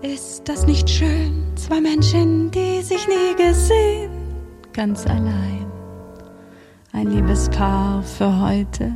Ist 0.00 0.48
das 0.48 0.66
nicht 0.66 0.88
schön, 0.88 1.52
zwei 1.56 1.82
Menschen, 1.82 2.50
die 2.50 2.80
sich 2.80 3.06
nie 3.06 3.36
gesehen, 3.36 4.10
ganz 4.72 5.06
allein? 5.06 5.53
Ein 6.94 7.10
liebes 7.10 7.48
Paar 7.50 8.02
für 8.02 8.40
heute. 8.40 8.92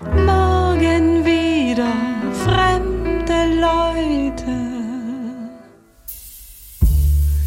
Morgen 0.00 1.24
wieder 1.24 1.92
fremde 2.44 3.60
Leute. 3.60 4.54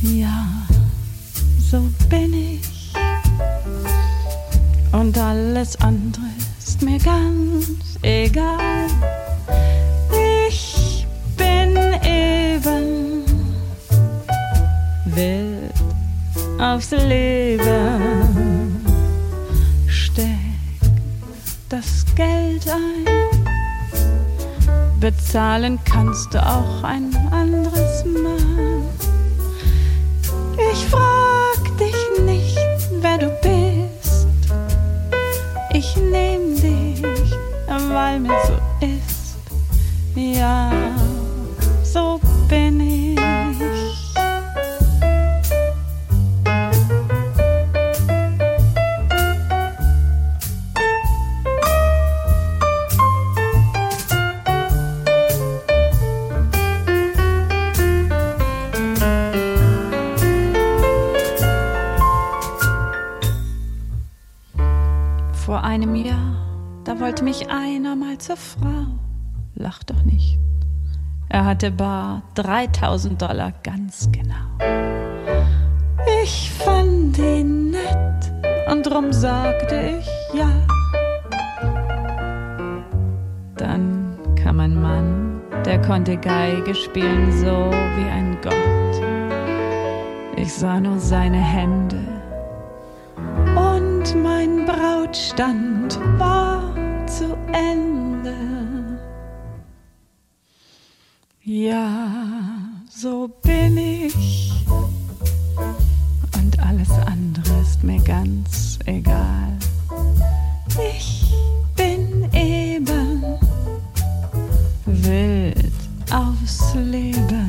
Ja, 0.01 0.45
so 1.57 1.81
bin 2.09 2.33
ich. 2.33 2.93
Und 4.91 5.17
alles 5.17 5.79
andere 5.81 6.25
ist 6.59 6.81
mir 6.81 6.99
ganz 6.99 7.97
egal. 8.01 8.87
Ich 10.47 11.07
bin 11.37 11.77
eben 12.03 13.23
wild 15.05 15.73
aufs 16.59 16.91
Leben 16.91 18.50
das 21.71 22.03
Geld 22.15 22.67
ein. 22.67 23.05
Bezahlen 24.99 25.79
kannst 25.85 26.33
du 26.33 26.45
auch 26.45 26.83
ein 26.83 27.15
anderes 27.31 28.03
Mal. 28.03 28.83
Ich 30.73 30.85
frag 30.87 31.77
dich 31.77 31.95
nicht, 32.25 32.57
wer 32.99 33.17
du 33.17 33.29
bist. 33.41 34.27
Ich 35.71 35.95
nehm 35.95 36.55
dich, 36.55 37.01
weil 37.67 38.19
mir 38.19 38.37
so 38.47 38.85
ist. 38.85 39.37
Ja, 40.15 40.71
so 41.83 42.19
bin 42.49 42.81
ich. 42.81 43.20
Vor 65.61 65.69
einem 65.69 65.93
Jahr, 65.93 66.81
da 66.85 66.99
wollte 66.99 67.23
mich 67.23 67.51
einer 67.51 67.95
mal 67.95 68.17
zur 68.17 68.35
Frau. 68.35 68.87
Lach 69.53 69.83
doch 69.83 70.01
nicht. 70.01 70.39
Er 71.29 71.45
hatte 71.45 71.69
bar 71.69 72.23
3000 72.33 73.21
Dollar 73.21 73.53
ganz 73.61 74.09
genau. 74.11 74.73
Ich 76.23 76.49
fand 76.49 77.15
ihn 77.19 77.69
nett 77.69 78.33
und 78.71 78.87
drum 78.87 79.13
sagte 79.13 79.99
ich 79.99 80.09
ja. 80.33 80.49
Dann 83.55 84.17
kam 84.43 84.59
ein 84.61 84.81
Mann, 84.81 85.41
der 85.63 85.79
konnte 85.79 86.17
Geige 86.17 86.73
spielen 86.73 87.31
so 87.33 87.69
wie 87.69 88.09
ein 88.09 88.35
Gott. 88.41 89.03
Ich 90.37 90.51
sah 90.51 90.79
nur 90.79 90.97
seine 90.97 91.37
Hände 91.37 92.20
und 94.01 94.23
mein 94.23 94.65
Brautstand 94.65 95.99
war 96.17 96.73
zu 97.07 97.37
Ende. 97.53 98.33
Ja, 101.43 102.07
so 102.89 103.29
bin 103.43 103.77
ich. 103.77 104.51
Und 106.35 106.59
alles 106.59 106.89
andere 107.05 107.61
ist 107.61 107.83
mir 107.83 108.01
ganz 108.01 108.79
egal. 108.85 109.57
Ich 110.95 111.31
bin 111.75 112.27
eben 112.33 113.23
wild 114.85 115.73
aufs 116.11 116.73
Leben. 116.75 117.40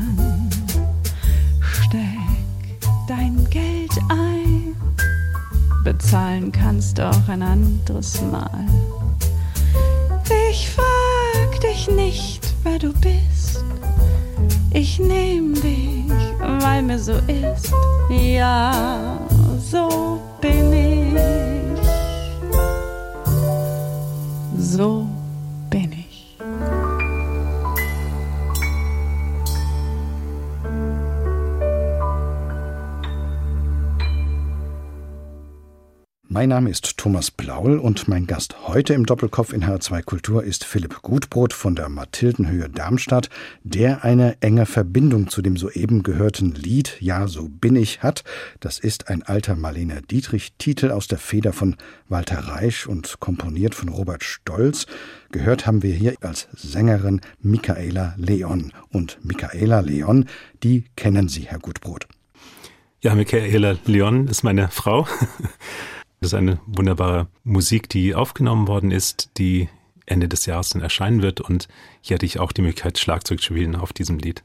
Bezahlen 5.93 6.51
kannst 6.51 6.99
auch 7.01 7.29
ein 7.29 7.43
anderes 7.43 8.23
Mal. 8.23 8.67
Ich 10.51 10.71
frag 10.71 11.61
dich 11.61 11.87
nicht, 11.91 12.55
wer 12.63 12.79
du 12.79 12.95
bist. 12.95 13.63
Ich 14.73 14.99
nehm 14.99 15.53
dich, 15.53 16.11
weil 16.61 16.83
mir 16.83 16.99
so 16.99 17.13
ist. 17.27 17.75
Ja, 18.09 19.19
so 19.71 20.19
bin 20.41 20.73
ich. 20.73 21.21
So 24.59 25.07
Mein 36.43 36.49
Name 36.49 36.71
ist 36.71 36.99
Thomas 36.99 37.31
Blaul 37.31 37.79
und 37.79 38.09
mein 38.09 38.27
Gast 38.27 38.67
heute 38.67 38.95
im 38.95 39.07
Doppelkopf 39.07 39.53
in 39.53 39.65
H2 39.65 40.03
Kultur 40.03 40.43
ist 40.43 40.65
Philipp 40.65 41.01
Gutbrot 41.01 41.53
von 41.53 41.77
der 41.77 41.89
Mathildenhöhe 41.89 42.69
Darmstadt, 42.69 43.31
der 43.63 44.03
eine 44.03 44.43
enge 44.43 44.67
Verbindung 44.67 45.29
zu 45.29 45.41
dem 45.41 45.57
soeben 45.57 46.03
gehörten 46.03 46.53
Lied 46.57 46.97
Ja, 46.99 47.29
so 47.29 47.49
bin 47.49 47.77
ich 47.77 48.03
hat. 48.03 48.25
Das 48.59 48.81
ist 48.81 49.09
ein 49.09 49.23
alter 49.23 49.55
Marlene 49.55 50.03
Dietrich-Titel 50.03 50.91
aus 50.91 51.07
der 51.07 51.19
Feder 51.19 51.53
von 51.53 51.77
Walter 52.09 52.41
Reisch 52.41 52.89
und 52.89 53.21
komponiert 53.21 53.77
von 53.77 53.89
Robert 53.89 54.25
Stolz. 54.25 54.87
Gehört 55.31 55.69
haben 55.69 55.85
wir 55.85 55.95
hier 55.95 56.17
als 56.23 56.49
Sängerin 56.55 57.21
Michaela 57.41 58.15
Leon. 58.17 58.73
Und 58.91 59.21
Michaela 59.23 59.79
Leon, 59.79 60.27
die 60.65 60.87
kennen 60.97 61.29
Sie, 61.29 61.43
Herr 61.43 61.61
Gutbrot. 61.61 62.09
Ja, 63.01 63.15
Michaela 63.15 63.77
Leon 63.85 64.27
ist 64.27 64.43
meine 64.43 64.71
Frau. 64.71 65.07
Das 66.23 66.33
ist 66.33 66.39
eine 66.39 66.61
wunderbare 66.67 67.27
Musik, 67.43 67.89
die 67.89 68.15
aufgenommen 68.15 68.69
worden 68.69 68.93
ist, 68.93 69.31
die 69.39 69.69
Ende 70.07 70.29
des 70.29 70.47
Jahres 70.47 70.69
dann 70.69 70.81
erscheinen 70.81 71.21
wird. 71.21 71.41
Und 71.41 71.67
hier 72.01 72.15
hatte 72.15 72.27
ich 72.27 72.39
auch 72.39 72.53
die 72.53 72.63
Möglichkeit, 72.63 73.01
Schlagzeug 73.01 73.41
zu 73.41 73.47
spielen 73.47 73.75
auf 73.75 73.93
diesem 73.93 74.19
Lied. 74.19 74.45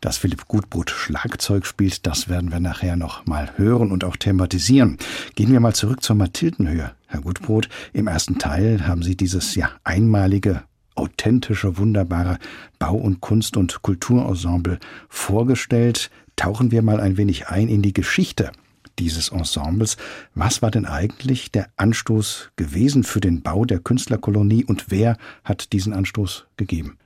Dass 0.00 0.16
Philipp 0.16 0.48
Gutbrot 0.48 0.88
Schlagzeug 0.88 1.66
spielt, 1.66 2.06
das 2.06 2.30
werden 2.30 2.50
wir 2.50 2.60
nachher 2.60 2.96
noch 2.96 3.26
mal 3.26 3.52
hören 3.58 3.92
und 3.92 4.04
auch 4.04 4.16
thematisieren. 4.16 4.96
Gehen 5.34 5.52
wir 5.52 5.60
mal 5.60 5.74
zurück 5.74 6.02
zur 6.02 6.16
Mathildenhöhe. 6.16 6.92
Herr 7.08 7.20
Gutbrot, 7.20 7.68
im 7.92 8.06
ersten 8.06 8.38
Teil 8.38 8.86
haben 8.86 9.02
Sie 9.02 9.14
dieses 9.14 9.54
ja 9.54 9.70
einmalige 9.84 10.62
authentische, 10.94 11.76
wunderbare 11.76 12.38
Bau- 12.78 12.94
und 12.94 13.20
Kunst- 13.20 13.58
und 13.58 13.82
Kulturensemble 13.82 14.78
vorgestellt. 15.10 16.10
Tauchen 16.36 16.70
wir 16.70 16.80
mal 16.80 17.00
ein 17.00 17.18
wenig 17.18 17.48
ein 17.48 17.68
in 17.68 17.82
die 17.82 17.92
Geschichte 17.92 18.50
dieses 18.98 19.28
Ensembles. 19.30 19.96
Was 20.34 20.62
war 20.62 20.70
denn 20.70 20.86
eigentlich 20.86 21.50
der 21.50 21.68
Anstoß 21.76 22.50
gewesen 22.56 23.04
für 23.04 23.20
den 23.20 23.42
Bau 23.42 23.64
der 23.64 23.78
Künstlerkolonie 23.78 24.64
und 24.64 24.86
wer 24.88 25.16
hat 25.44 25.72
diesen 25.72 25.92
Anstoß 25.92 26.46
gegeben? 26.56 26.98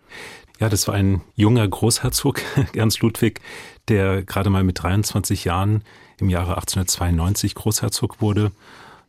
Ja, 0.59 0.69
das 0.69 0.87
war 0.87 0.95
ein 0.95 1.23
junger 1.35 1.67
Großherzog, 1.67 2.41
Ernst 2.75 3.01
Ludwig, 3.01 3.41
der 3.89 4.23
gerade 4.23 4.51
mal 4.51 4.65
mit 4.65 4.83
23 4.83 5.45
Jahren 5.45 5.83
im 6.19 6.29
Jahre 6.29 6.55
1892 6.57 7.55
Großherzog 7.55 8.21
wurde, 8.21 8.53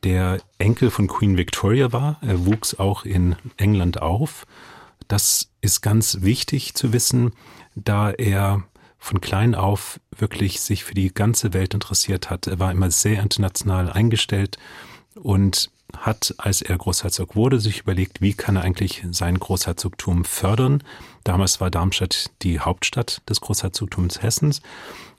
der 0.03 0.39
Enkel 0.57 0.89
von 0.89 1.07
Queen 1.07 1.37
Victoria 1.37 1.93
war. 1.93 2.17
Er 2.21 2.45
wuchs 2.45 2.75
auch 2.75 3.05
in 3.05 3.35
England 3.57 4.01
auf. 4.01 4.45
Das 5.07 5.49
ist 5.61 5.81
ganz 5.81 6.19
wichtig 6.21 6.73
zu 6.73 6.91
wissen, 6.91 7.31
da 7.75 8.11
er 8.11 8.63
von 9.03 9.19
klein 9.19 9.53
auf 9.53 9.99
wirklich 10.15 10.61
sich 10.61 10.85
für 10.85 10.93
die 10.93 11.13
ganze 11.13 11.53
Welt 11.53 11.73
interessiert 11.73 12.29
hat. 12.29 12.47
Er 12.47 12.59
war 12.59 12.71
immer 12.71 12.89
sehr 12.89 13.21
international 13.21 13.91
eingestellt 13.91 14.57
und 15.15 15.71
hat, 15.97 16.33
als 16.37 16.61
er 16.61 16.77
Großherzog 16.77 17.35
wurde, 17.35 17.59
sich 17.59 17.81
überlegt, 17.81 18.21
wie 18.21 18.33
kann 18.33 18.55
er 18.55 18.61
eigentlich 18.61 19.03
sein 19.11 19.37
Großherzogtum 19.37 20.23
fördern. 20.23 20.83
Damals 21.25 21.59
war 21.59 21.69
Darmstadt 21.69 22.31
die 22.43 22.61
Hauptstadt 22.61 23.21
des 23.29 23.41
Großherzogtums 23.41 24.21
Hessens 24.21 24.61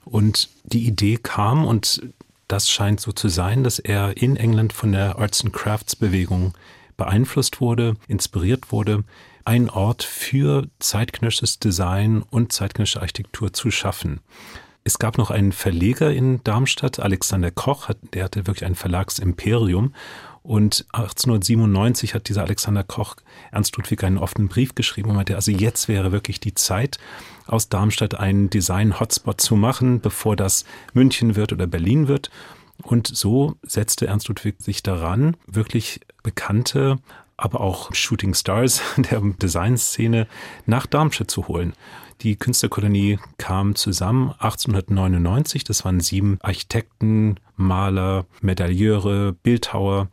und 0.07 0.49
die 0.65 0.87
Idee 0.87 1.19
kam 1.23 1.67
und 1.67 2.03
das 2.49 2.71
scheint 2.71 3.01
so 3.01 3.13
zu 3.13 3.29
sein, 3.29 3.65
dass 3.65 3.79
er 3.79 4.17
in 4.17 4.37
England 4.37 4.73
von 4.73 4.93
der 4.93 5.19
Arts 5.19 5.45
and 5.45 5.53
Crafts 5.53 5.95
Bewegung 5.95 6.55
beeinflusst 6.97 7.61
wurde, 7.61 7.97
inspiriert 8.09 8.73
wurde, 8.73 9.05
einen 9.45 9.71
Ort 9.71 10.03
für 10.03 10.69
zeitgenössisches 10.79 11.59
Design 11.59 12.23
und 12.23 12.53
zeitgenössische 12.53 13.01
Architektur 13.01 13.53
zu 13.53 13.71
schaffen. 13.71 14.21
Es 14.87 14.99
gab 14.99 15.17
noch 15.17 15.31
einen 15.31 15.53
Verleger 15.53 16.13
in 16.13 16.45
Darmstadt, 16.45 17.01
Alexander 17.01 17.51
Koch, 17.51 17.89
der 18.13 18.25
hatte 18.25 18.47
wirklich 18.47 18.67
ein 18.67 18.75
Verlagsimperium. 18.75 19.95
Und 20.43 20.85
1897 20.93 22.13
hat 22.13 22.29
dieser 22.29 22.43
Alexander 22.43 22.85
Koch 22.85 23.17
Ernst 23.51 23.75
Ludwig 23.79 24.05
einen 24.05 24.19
offenen 24.19 24.49
Brief 24.49 24.75
geschrieben 24.75 25.09
und 25.09 25.17
meinte, 25.17 25.37
also 25.37 25.51
jetzt 25.51 25.89
wäre 25.89 26.13
wirklich 26.13 26.39
die 26.39 26.53
Zeit, 26.53 26.99
aus 27.47 27.71
Darmstadt 27.71 28.15
einen 28.15 28.51
Design-Hotspot 28.51 29.41
zu 29.41 29.57
machen, 29.57 30.01
bevor 30.03 30.37
das 30.37 30.67
München 30.93 31.35
wird 31.35 31.55
oder 31.55 31.67
Berlin 31.67 32.09
wird. 32.09 32.31
Und 32.83 33.07
so 33.07 33.57
setzte 33.63 34.07
Ernst 34.09 34.29
Ludwig 34.29 34.57
sich 34.61 34.83
daran, 34.83 35.35
wirklich 35.47 36.01
bekannte 36.23 36.99
aber 37.37 37.61
auch 37.61 37.95
Shooting 37.95 38.35
Stars 38.35 38.83
der 38.97 39.21
Designszene 39.21 40.27
nach 40.67 40.87
Darmstadt 40.87 41.31
zu 41.31 41.49
holen. 41.49 41.75
Die 42.23 42.37
Künstlerkolonie 42.37 43.19
kam 43.39 43.75
zusammen 43.75 44.31
1899. 44.39 45.65
Das 45.65 45.85
waren 45.85 46.01
sieben 46.01 46.39
Architekten, 46.41 47.41
Maler, 47.57 48.27
Medailleure, 48.41 49.33
Bildhauer 49.33 50.09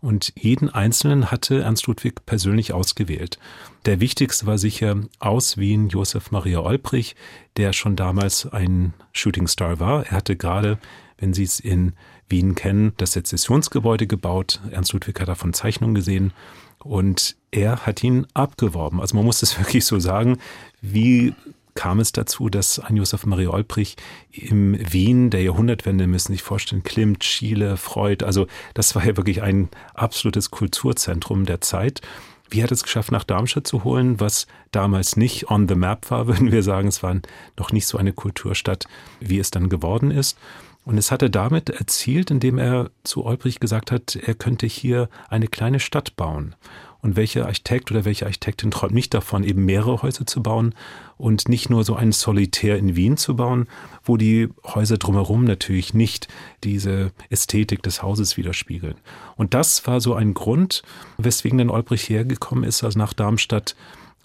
und 0.00 0.32
jeden 0.36 0.70
einzelnen 0.70 1.30
hatte 1.30 1.62
Ernst 1.62 1.86
Ludwig 1.86 2.24
persönlich 2.26 2.72
ausgewählt. 2.72 3.38
Der 3.84 4.00
wichtigste 4.00 4.46
war 4.46 4.58
sicher 4.58 4.96
aus 5.18 5.56
Wien 5.56 5.88
Josef 5.88 6.30
Maria 6.30 6.60
Olbrich, 6.60 7.16
der 7.56 7.72
schon 7.72 7.96
damals 7.96 8.46
ein 8.46 8.94
Shooting 9.12 9.48
Star 9.48 9.80
war. 9.80 10.06
Er 10.06 10.12
hatte 10.12 10.36
gerade, 10.36 10.78
wenn 11.18 11.34
Sie 11.34 11.44
es 11.44 11.58
in 11.58 11.94
Wien 12.28 12.54
kennen, 12.54 12.92
das 12.96 13.12
Sezessionsgebäude 13.12 14.06
gebaut. 14.06 14.60
Ernst 14.70 14.92
Ludwig 14.92 15.20
hat 15.20 15.28
davon 15.28 15.52
Zeichnungen 15.52 15.94
gesehen 15.94 16.32
und 16.78 17.36
er 17.50 17.86
hat 17.86 18.02
ihn 18.02 18.26
abgeworben. 18.34 19.00
Also 19.00 19.16
man 19.16 19.24
muss 19.24 19.42
es 19.42 19.58
wirklich 19.58 19.84
so 19.84 19.98
sagen. 19.98 20.38
Wie 20.80 21.34
kam 21.74 22.00
es 22.00 22.10
dazu, 22.10 22.48
dass 22.48 22.78
ein 22.78 22.96
Josef 22.96 23.26
Maria 23.26 23.50
Olbrich 23.50 23.96
im 24.32 24.76
Wien 24.92 25.30
der 25.30 25.42
Jahrhundertwende, 25.42 26.06
müssen 26.06 26.28
Sie 26.28 26.34
sich 26.34 26.42
vorstellen, 26.42 26.82
Klimt, 26.82 27.22
Schiele, 27.22 27.76
Freud, 27.76 28.24
also 28.24 28.46
das 28.74 28.94
war 28.94 29.04
ja 29.04 29.16
wirklich 29.16 29.42
ein 29.42 29.68
absolutes 29.94 30.50
Kulturzentrum 30.50 31.44
der 31.44 31.60
Zeit. 31.60 32.00
Wie 32.48 32.62
hat 32.62 32.72
es 32.72 32.82
geschafft, 32.82 33.12
nach 33.12 33.24
Darmstadt 33.24 33.66
zu 33.66 33.84
holen, 33.84 34.20
was 34.20 34.46
damals 34.70 35.16
nicht 35.16 35.50
on 35.50 35.68
the 35.68 35.74
map 35.74 36.10
war, 36.10 36.26
würden 36.28 36.50
wir 36.50 36.62
sagen. 36.62 36.88
Es 36.88 37.02
war 37.02 37.14
noch 37.56 37.72
nicht 37.72 37.86
so 37.86 37.98
eine 37.98 38.12
Kulturstadt, 38.12 38.86
wie 39.20 39.38
es 39.38 39.50
dann 39.50 39.68
geworden 39.68 40.10
ist. 40.10 40.38
Und 40.86 40.98
es 40.98 41.10
hat 41.10 41.20
er 41.20 41.28
damit 41.28 41.68
erzielt, 41.68 42.30
indem 42.30 42.58
er 42.58 42.92
zu 43.02 43.26
Olbrich 43.26 43.58
gesagt 43.58 43.90
hat, 43.90 44.14
er 44.14 44.34
könnte 44.34 44.66
hier 44.66 45.08
eine 45.28 45.48
kleine 45.48 45.80
Stadt 45.80 46.14
bauen. 46.14 46.54
Und 47.02 47.16
welcher 47.16 47.46
Architekt 47.46 47.90
oder 47.90 48.04
welche 48.04 48.24
Architektin 48.24 48.70
träumt 48.70 48.94
nicht 48.94 49.12
davon, 49.12 49.42
eben 49.42 49.64
mehrere 49.64 50.02
Häuser 50.02 50.26
zu 50.26 50.44
bauen 50.44 50.76
und 51.18 51.48
nicht 51.48 51.70
nur 51.70 51.82
so 51.82 51.96
ein 51.96 52.12
Solitär 52.12 52.78
in 52.78 52.94
Wien 52.94 53.16
zu 53.16 53.34
bauen, 53.34 53.66
wo 54.04 54.16
die 54.16 54.48
Häuser 54.64 54.96
drumherum 54.96 55.42
natürlich 55.42 55.92
nicht 55.92 56.28
diese 56.62 57.10
Ästhetik 57.30 57.82
des 57.82 58.04
Hauses 58.04 58.36
widerspiegeln. 58.36 58.94
Und 59.34 59.54
das 59.54 59.88
war 59.88 60.00
so 60.00 60.14
ein 60.14 60.34
Grund, 60.34 60.82
weswegen 61.18 61.58
dann 61.58 61.70
Olbrich 61.70 62.08
hergekommen 62.08 62.62
ist, 62.62 62.84
also 62.84 62.96
nach 62.96 63.12
Darmstadt. 63.12 63.74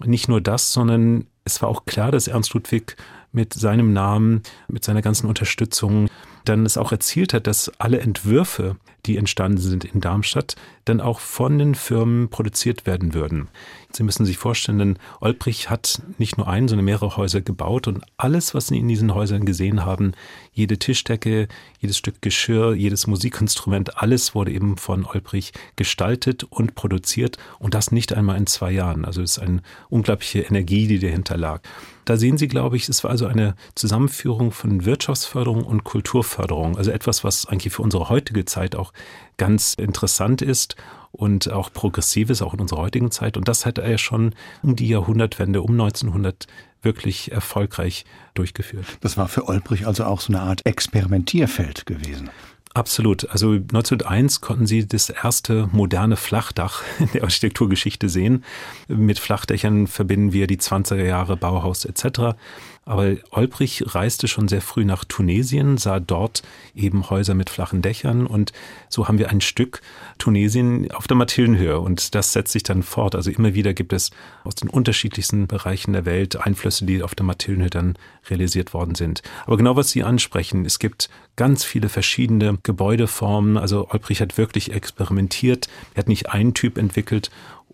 Nicht 0.04 0.28
nur 0.28 0.40
das, 0.40 0.72
sondern 0.72 1.26
es 1.44 1.60
war 1.60 1.68
auch 1.68 1.86
klar, 1.86 2.12
dass 2.12 2.28
Ernst 2.28 2.54
Ludwig 2.54 2.96
mit 3.32 3.52
seinem 3.52 3.92
Namen, 3.92 4.42
mit 4.68 4.84
seiner 4.84 5.02
ganzen 5.02 5.26
Unterstützung 5.26 6.08
dann 6.44 6.66
es 6.66 6.76
auch 6.76 6.92
erzielt 6.92 7.34
hat, 7.34 7.46
dass 7.46 7.70
alle 7.78 8.00
Entwürfe, 8.00 8.76
die 9.06 9.16
entstanden 9.16 9.58
sind 9.58 9.84
in 9.84 10.00
Darmstadt, 10.00 10.54
dann 10.84 11.00
auch 11.00 11.20
von 11.20 11.58
den 11.58 11.74
Firmen 11.74 12.28
produziert 12.28 12.86
werden 12.86 13.14
würden. 13.14 13.48
Sie 13.92 14.02
müssen 14.02 14.24
sich 14.24 14.38
vorstellen, 14.38 14.78
denn 14.78 14.98
Olbrich 15.20 15.70
hat 15.70 16.02
nicht 16.18 16.38
nur 16.38 16.48
ein, 16.48 16.68
sondern 16.68 16.84
mehrere 16.84 17.16
Häuser 17.16 17.40
gebaut 17.40 17.88
und 17.88 18.02
alles, 18.16 18.54
was 18.54 18.68
Sie 18.68 18.78
in 18.78 18.88
diesen 18.88 19.14
Häusern 19.14 19.44
gesehen 19.44 19.84
haben, 19.84 20.12
jede 20.52 20.78
Tischdecke, 20.78 21.48
jedes 21.78 21.98
Stück 21.98 22.22
Geschirr, 22.22 22.74
jedes 22.74 23.06
Musikinstrument, 23.06 23.98
alles 23.98 24.34
wurde 24.34 24.52
eben 24.52 24.76
von 24.76 25.04
Olbrich 25.04 25.52
gestaltet 25.76 26.44
und 26.44 26.74
produziert 26.74 27.38
und 27.58 27.74
das 27.74 27.92
nicht 27.92 28.12
einmal 28.12 28.36
in 28.36 28.46
zwei 28.46 28.72
Jahren. 28.72 29.04
Also 29.04 29.22
es 29.22 29.36
ist 29.36 29.42
eine 29.42 29.62
unglaubliche 29.88 30.40
Energie, 30.40 30.86
die 30.86 30.98
dahinter 30.98 31.36
lag. 31.36 31.60
Da 32.04 32.16
sehen 32.16 32.36
Sie, 32.36 32.48
glaube 32.48 32.76
ich, 32.76 32.88
es 32.88 33.04
war 33.04 33.10
also 33.10 33.26
eine 33.26 33.54
Zusammenführung 33.74 34.50
von 34.50 34.84
Wirtschaftsförderung 34.84 35.64
und 35.64 35.84
Kulturförderung. 35.84 36.76
Also 36.76 36.90
etwas, 36.90 37.22
was 37.24 37.46
eigentlich 37.46 37.72
für 37.72 37.82
unsere 37.82 38.08
heutige 38.08 38.44
Zeit 38.44 38.74
auch 38.74 38.92
ganz 39.36 39.74
interessant 39.74 40.42
ist 40.42 40.76
und 41.12 41.50
auch 41.50 41.72
progressiv 41.72 42.30
ist, 42.30 42.42
auch 42.42 42.54
in 42.54 42.60
unserer 42.60 42.80
heutigen 42.80 43.10
Zeit. 43.10 43.36
Und 43.36 43.48
das 43.48 43.66
hat 43.66 43.78
er 43.78 43.90
ja 43.90 43.98
schon 43.98 44.34
um 44.62 44.76
die 44.76 44.88
Jahrhundertwende, 44.88 45.62
um 45.62 45.72
1900 45.72 46.46
wirklich 46.82 47.30
erfolgreich 47.30 48.04
durchgeführt. 48.34 48.86
Das 49.00 49.16
war 49.16 49.28
für 49.28 49.48
Olbrich 49.48 49.86
also 49.86 50.04
auch 50.04 50.20
so 50.20 50.32
eine 50.32 50.42
Art 50.42 50.66
Experimentierfeld 50.66 51.86
gewesen. 51.86 52.30
Absolut. 52.74 53.28
Also 53.28 53.52
1901 53.52 54.40
konnten 54.40 54.66
Sie 54.66 54.86
das 54.86 55.10
erste 55.10 55.68
moderne 55.72 56.16
Flachdach 56.16 56.82
in 56.98 57.10
der 57.12 57.24
Architekturgeschichte 57.24 58.08
sehen. 58.08 58.44
Mit 58.88 59.18
Flachdächern 59.18 59.86
verbinden 59.86 60.32
wir 60.32 60.46
die 60.46 60.56
20er 60.56 61.04
Jahre 61.04 61.36
Bauhaus 61.36 61.84
etc. 61.84 62.36
Aber 62.84 63.14
Olbrich 63.30 63.84
reiste 63.94 64.26
schon 64.26 64.48
sehr 64.48 64.60
früh 64.60 64.84
nach 64.84 65.04
Tunesien, 65.04 65.78
sah 65.78 66.00
dort 66.00 66.42
eben 66.74 67.08
Häuser 67.10 67.34
mit 67.34 67.48
flachen 67.48 67.80
Dächern 67.80 68.26
und 68.26 68.52
so 68.88 69.06
haben 69.06 69.18
wir 69.18 69.30
ein 69.30 69.40
Stück 69.40 69.82
Tunesien 70.18 70.90
auf 70.90 71.06
der 71.06 71.16
Mathildenhöhe 71.16 71.78
und 71.78 72.16
das 72.16 72.32
setzt 72.32 72.52
sich 72.52 72.64
dann 72.64 72.82
fort. 72.82 73.14
Also 73.14 73.30
immer 73.30 73.54
wieder 73.54 73.72
gibt 73.72 73.92
es 73.92 74.10
aus 74.42 74.56
den 74.56 74.68
unterschiedlichsten 74.68 75.46
Bereichen 75.46 75.92
der 75.92 76.06
Welt 76.06 76.44
Einflüsse, 76.44 76.84
die 76.84 77.04
auf 77.04 77.14
der 77.14 77.24
Mathildenhöhe 77.24 77.70
dann 77.70 77.94
realisiert 78.28 78.74
worden 78.74 78.96
sind. 78.96 79.22
Aber 79.46 79.56
genau 79.56 79.76
was 79.76 79.90
Sie 79.90 80.02
ansprechen, 80.02 80.64
es 80.64 80.80
gibt 80.80 81.08
ganz 81.36 81.64
viele 81.64 81.88
verschiedene 81.88 82.58
Gebäudeformen. 82.64 83.58
Also 83.58 83.88
Olbrich 83.90 84.20
hat 84.20 84.38
wirklich 84.38 84.72
experimentiert. 84.72 85.68
Er 85.94 86.00
hat 86.00 86.08
nicht 86.08 86.30
einen 86.30 86.52
Typ 86.52 86.78
entwickelt 86.78 87.30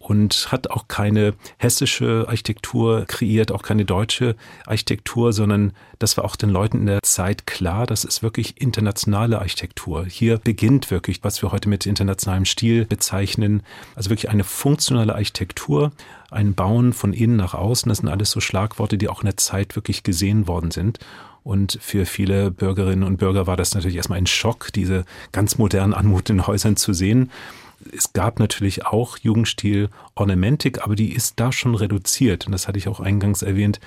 und 0.09 0.51
hat 0.51 0.71
auch 0.71 0.89
keine 0.89 1.35
hessische 1.59 2.25
Architektur 2.29 3.05
kreiert, 3.07 3.53
auch 3.53 3.63
keine 3.63 3.85
deutsche 3.85 4.37
Architektur, 4.65 5.35
sondern 5.35 5.73
das 5.99 6.17
war 6.17 6.25
auch 6.25 6.35
den 6.35 6.49
Leuten 6.49 6.79
in 6.79 6.87
der 6.87 7.03
Zeit 7.03 7.47
klar, 7.47 7.87
das 7.87 8.05
ist 8.05 8.23
wirklich 8.23 8.59
internationale 8.59 9.39
Architektur. 9.39 10.07
Hier 10.07 10.39
beginnt 10.39 10.91
wirklich, 10.91 11.23
was 11.25 11.43
wir 11.43 11.53
heute 11.53 11.69
mit 11.69 11.85
internationalem 11.85 12.47
Stil 12.47 12.87
bezeichnen, 12.87 13.63
also 13.97 14.09
wirklich 14.09 14.31
eine 14.31 14.45
funktionale 14.45 15.15
Architektur, 15.15 15.93
ein 16.31 16.55
Bauen 16.55 16.95
von 16.95 17.13
innen 17.13 17.37
nach 17.37 17.53
außen, 17.53 17.91
das 17.91 17.99
sind 17.99 18.09
alles 18.09 18.31
so 18.31 18.41
Schlagworte, 18.41 18.97
die 18.97 19.09
auch 19.09 19.21
in 19.21 19.27
der 19.27 19.37
Zeit 19.37 19.77
wirklich 19.77 20.05
gesehen 20.05 20.49
worden 20.49 20.71
sind. 20.71 21.01
Und 21.45 21.79
für 21.81 22.07
viele 22.07 22.51
Bürgerinnen 22.51 23.05
und 23.05 23.19
Bürger 23.19 23.47
war 23.47 23.57
das 23.57 23.75
natürlich 23.75 23.97
erstmal 23.97 24.19
ein 24.19 24.27
Schock, 24.27 24.71
diese 24.75 25.05
ganz 25.33 25.59
modernen 25.59 25.95
anmutenden 25.95 26.47
Häusern 26.47 26.77
zu 26.77 26.93
sehen. 26.93 27.31
Es 27.93 28.13
gab 28.13 28.39
natürlich 28.39 28.87
auch 28.87 29.19
Jugendstil 29.19 29.89
Ornamentik, 30.15 30.83
aber 30.83 30.97
die 30.97 31.13
ist 31.13 31.41
da 31.41 31.53
schon 31.53 31.75
reduziert. 31.75 32.47
Und 32.47 32.53
das 32.53 32.69
hatte 32.69 32.79
ich 32.79 32.89
auch 32.89 33.01
eingangs 33.01 33.43
erwähnt. 33.43 33.81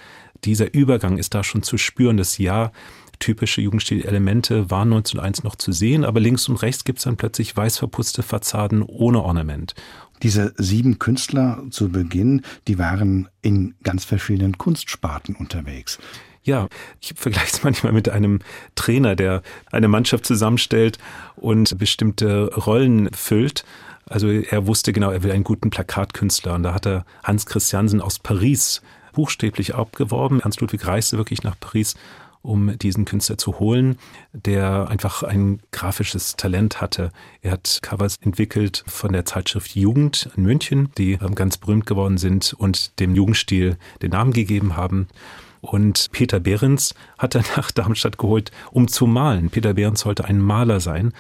Dieser 0.44 0.74
Übergang 0.74 1.18
ist 1.18 1.34
da 1.34 1.44
schon 1.44 1.64
zu 1.64 1.78
spüren. 1.78 2.18
Das 2.18 2.38
Jahr 2.38 2.72
typische 3.20 3.62
Jugendstil-Elemente 3.62 4.72
waren 4.72 4.92
1901 4.92 5.44
noch 5.44 5.56
zu 5.56 5.72
sehen, 5.72 6.04
aber 6.04 6.20
links 6.20 6.50
und 6.50 6.62
rechts 6.62 6.84
gibt 6.84 7.00
es 7.00 7.06
dann 7.06 7.18
plötzlich 7.18 7.56
weiß 7.56 7.78
verputzte 7.78 8.24
Fassaden 8.24 8.82
ohne 8.82 9.22
Ornament. 9.22 9.76
Diese 10.24 10.54
sieben 10.58 11.00
Künstler 11.00 11.64
zu 11.72 11.90
Beginn, 11.90 12.42
die 12.68 12.78
waren 12.78 13.30
in 13.42 13.76
ganz 13.84 14.06
verschiedenen 14.06 14.58
Kunstsparten 14.58 15.36
unterwegs. 15.36 16.00
Ja, 16.44 16.68
ich 17.00 17.14
vergleiche 17.16 17.54
es 17.54 17.64
manchmal 17.64 17.94
mit 17.94 18.10
einem 18.10 18.40
Trainer, 18.76 19.16
der 19.16 19.42
eine 19.72 19.88
Mannschaft 19.88 20.26
zusammenstellt 20.26 20.98
und 21.36 21.78
bestimmte 21.78 22.54
Rollen 22.56 23.10
füllt. 23.14 23.64
Also 24.06 24.30
er 24.30 24.68
wusste 24.68 24.92
genau, 24.94 25.12
er 25.12 25.24
will 25.24 25.32
einen 25.32 25.44
guten 25.44 25.70
Plakatkünstler. 25.70 26.56
Und 26.56 26.64
da 26.64 26.74
hat 26.74 26.86
er 26.86 27.06
Hans 27.24 27.46
Christiansen 27.46 28.02
aus 28.02 28.20
Paris 28.20 28.82
buchstäblich 29.14 29.76
abgeworben. 29.76 30.42
Ernst 30.42 30.62
Ludwig 30.62 30.86
reiste 30.86 31.18
wirklich 31.18 31.44
nach 31.44 31.60
Paris, 31.60 31.96
um 32.42 32.78
diesen 32.80 33.06
Künstler 33.06 33.38
zu 33.38 33.60
holen, 33.60 33.98
der 34.34 34.90
einfach 34.90 35.24
ein 35.24 35.62
grafisches 35.72 36.36
Talent 36.36 36.82
hatte. 36.82 37.12
Er 37.42 37.52
hat 37.52 37.80
Covers 37.84 38.16
entwickelt 38.22 38.84
von 38.88 39.14
der 39.14 39.26
Zeitschrift 39.26 39.76
Jugend 39.76 40.30
in 40.36 40.44
München, 40.44 40.90
die 40.98 41.18
ganz 41.36 41.58
berühmt 41.58 41.86
geworden 41.86 42.18
sind 42.18 42.54
und 42.54 43.00
dem 43.00 43.16
Jugendstil 43.16 43.78
den 44.02 44.12
Namen 44.12 44.34
gegeben 44.34 44.76
haben. 44.76 45.08
Und 45.62 46.10
Peter 46.12 46.40
Behrens 46.40 46.96
hat 47.18 47.36
er 47.36 47.44
nach 47.56 47.72
Darmstadt 47.72 48.18
geholt, 48.18 48.52
um 48.72 48.88
zu 48.88 49.08
malen. 49.08 49.50
Peter 49.50 49.74
Behrens 49.74 50.02
sollte 50.02 50.26
ein 50.26 50.40
Maler 50.40 50.80
sein. 50.80 51.14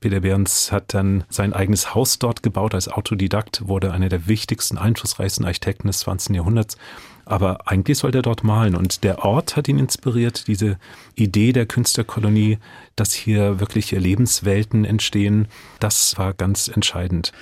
Peter 0.00 0.20
Behrens 0.20 0.70
hat 0.70 0.92
dann 0.92 1.24
sein 1.30 1.54
eigenes 1.54 1.94
Haus 1.94 2.18
dort 2.18 2.42
gebaut 2.42 2.74
als 2.74 2.88
Autodidakt, 2.88 3.66
wurde 3.68 3.90
einer 3.90 4.10
der 4.10 4.26
wichtigsten, 4.26 4.76
einflussreichsten 4.76 5.46
Architekten 5.46 5.86
des 5.86 6.00
20. 6.00 6.36
Jahrhunderts. 6.36 6.76
Aber 7.24 7.68
eigentlich 7.68 7.96
sollte 7.96 8.18
er 8.18 8.22
dort 8.22 8.44
malen. 8.44 8.76
Und 8.76 9.02
der 9.02 9.24
Ort 9.24 9.56
hat 9.56 9.66
ihn 9.66 9.78
inspiriert, 9.78 10.46
diese 10.46 10.78
Idee 11.14 11.54
der 11.54 11.64
Künstlerkolonie, 11.64 12.58
dass 12.96 13.14
hier 13.14 13.60
wirkliche 13.60 13.98
Lebenswelten 13.98 14.84
entstehen. 14.84 15.48
Das 15.80 16.18
war 16.18 16.34
ganz 16.34 16.68
entscheidend. 16.68 17.32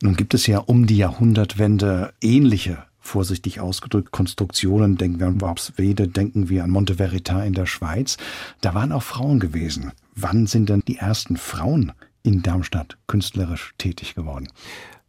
Nun 0.00 0.16
gibt 0.16 0.32
es 0.32 0.46
ja 0.46 0.60
um 0.60 0.86
die 0.86 0.96
Jahrhundertwende 0.96 2.14
ähnliche 2.22 2.85
vorsichtig 3.06 3.60
ausgedrückt, 3.60 4.10
Konstruktionen. 4.10 4.96
Denken 4.96 5.20
wir 5.20 5.26
an 5.28 5.40
Worpswede, 5.40 6.08
denken 6.08 6.48
wir 6.48 6.64
an 6.64 6.70
Monteverita 6.70 7.42
in 7.42 7.54
der 7.54 7.66
Schweiz. 7.66 8.16
Da 8.60 8.74
waren 8.74 8.92
auch 8.92 9.02
Frauen 9.02 9.40
gewesen. 9.40 9.92
Wann 10.14 10.46
sind 10.46 10.68
denn 10.68 10.82
die 10.86 10.96
ersten 10.96 11.36
Frauen 11.36 11.92
in 12.22 12.42
Darmstadt 12.42 12.98
künstlerisch 13.06 13.74
tätig 13.78 14.14
geworden? 14.14 14.48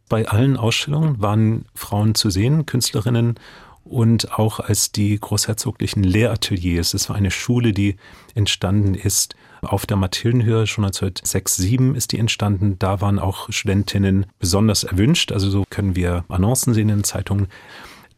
Bei 0.08 0.26
allen 0.26 0.56
Ausstellungen 0.56 1.20
waren 1.20 1.66
Frauen 1.74 2.14
zu 2.14 2.30
sehen, 2.30 2.64
Künstlerinnen 2.64 3.34
und 3.88 4.38
auch 4.38 4.60
als 4.60 4.92
die 4.92 5.18
großherzoglichen 5.18 6.02
Lehrateliers. 6.02 6.94
Es 6.94 7.08
war 7.08 7.16
eine 7.16 7.30
Schule, 7.30 7.72
die 7.72 7.96
entstanden 8.34 8.94
ist 8.94 9.34
auf 9.62 9.86
der 9.86 9.96
Mathildenhöhe. 9.96 10.66
Schon 10.66 10.84
1906, 10.84 11.56
7 11.56 11.94
ist 11.94 12.12
die 12.12 12.18
entstanden. 12.18 12.78
Da 12.78 13.00
waren 13.00 13.18
auch 13.18 13.50
Studentinnen 13.50 14.26
besonders 14.38 14.84
erwünscht. 14.84 15.32
Also 15.32 15.50
so 15.50 15.64
können 15.70 15.96
wir 15.96 16.24
Annoncen 16.28 16.74
sehen 16.74 16.88
in 16.88 16.98
den 16.98 17.04
Zeitungen. 17.04 17.48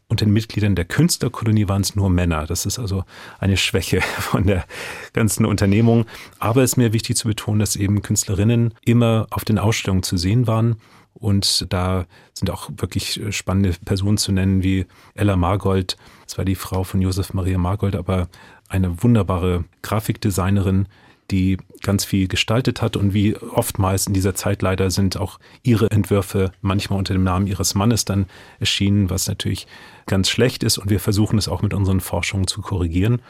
Unter 0.07 0.25
den 0.25 0.33
Mitgliedern 0.33 0.75
der 0.75 0.83
Künstlerkolonie 0.83 1.69
waren 1.69 1.83
es 1.83 1.95
nur 1.95 2.09
Männer. 2.09 2.45
Das 2.45 2.65
ist 2.65 2.79
also 2.79 3.05
eine 3.39 3.55
Schwäche 3.55 4.01
von 4.19 4.45
der 4.45 4.65
ganzen 5.13 5.45
Unternehmung. 5.45 6.05
Aber 6.39 6.63
es 6.63 6.71
ist 6.71 6.77
mir 6.77 6.93
wichtig 6.93 7.15
zu 7.15 7.27
betonen, 7.27 7.59
dass 7.59 7.77
eben 7.77 8.01
Künstlerinnen 8.01 8.73
immer 8.83 9.27
auf 9.29 9.45
den 9.45 9.57
Ausstellungen 9.57 10.03
zu 10.03 10.17
sehen 10.17 10.47
waren. 10.47 10.75
Und 11.13 11.71
da 11.71 12.05
sind 12.33 12.49
auch 12.49 12.69
wirklich 12.77 13.21
spannende 13.29 13.73
Personen 13.85 14.17
zu 14.17 14.31
nennen, 14.31 14.63
wie 14.63 14.85
Ella 15.13 15.35
Margold. 15.35 15.97
Das 16.25 16.37
war 16.37 16.45
die 16.45 16.55
Frau 16.55 16.83
von 16.83 17.01
Josef 17.01 17.33
Maria 17.33 17.57
Margold, 17.57 17.95
aber 17.95 18.27
eine 18.69 19.03
wunderbare 19.03 19.65
Grafikdesignerin, 19.81 20.87
die 21.29 21.57
ganz 21.81 22.05
viel 22.05 22.27
gestaltet 22.27 22.81
hat 22.81 22.97
und 22.97 23.13
wie 23.13 23.37
oftmals 23.37 24.07
in 24.07 24.13
dieser 24.13 24.35
Zeit 24.35 24.61
leider 24.61 24.91
sind 24.91 25.17
auch 25.17 25.39
ihre 25.63 25.89
Entwürfe 25.89 26.51
manchmal 26.61 26.99
unter 26.99 27.13
dem 27.13 27.23
Namen 27.23 27.47
ihres 27.47 27.73
Mannes 27.73 28.05
dann 28.05 28.25
erschienen, 28.59 29.09
was 29.09 29.27
natürlich 29.27 29.67
ganz 30.07 30.29
schlecht 30.29 30.63
ist 30.63 30.77
und 30.77 30.89
wir 30.89 30.99
versuchen 30.99 31.37
es 31.37 31.47
auch 31.47 31.61
mit 31.61 31.73
unseren 31.73 32.01
Forschungen 32.01 32.47
zu 32.47 32.61
korrigieren. 32.61 33.21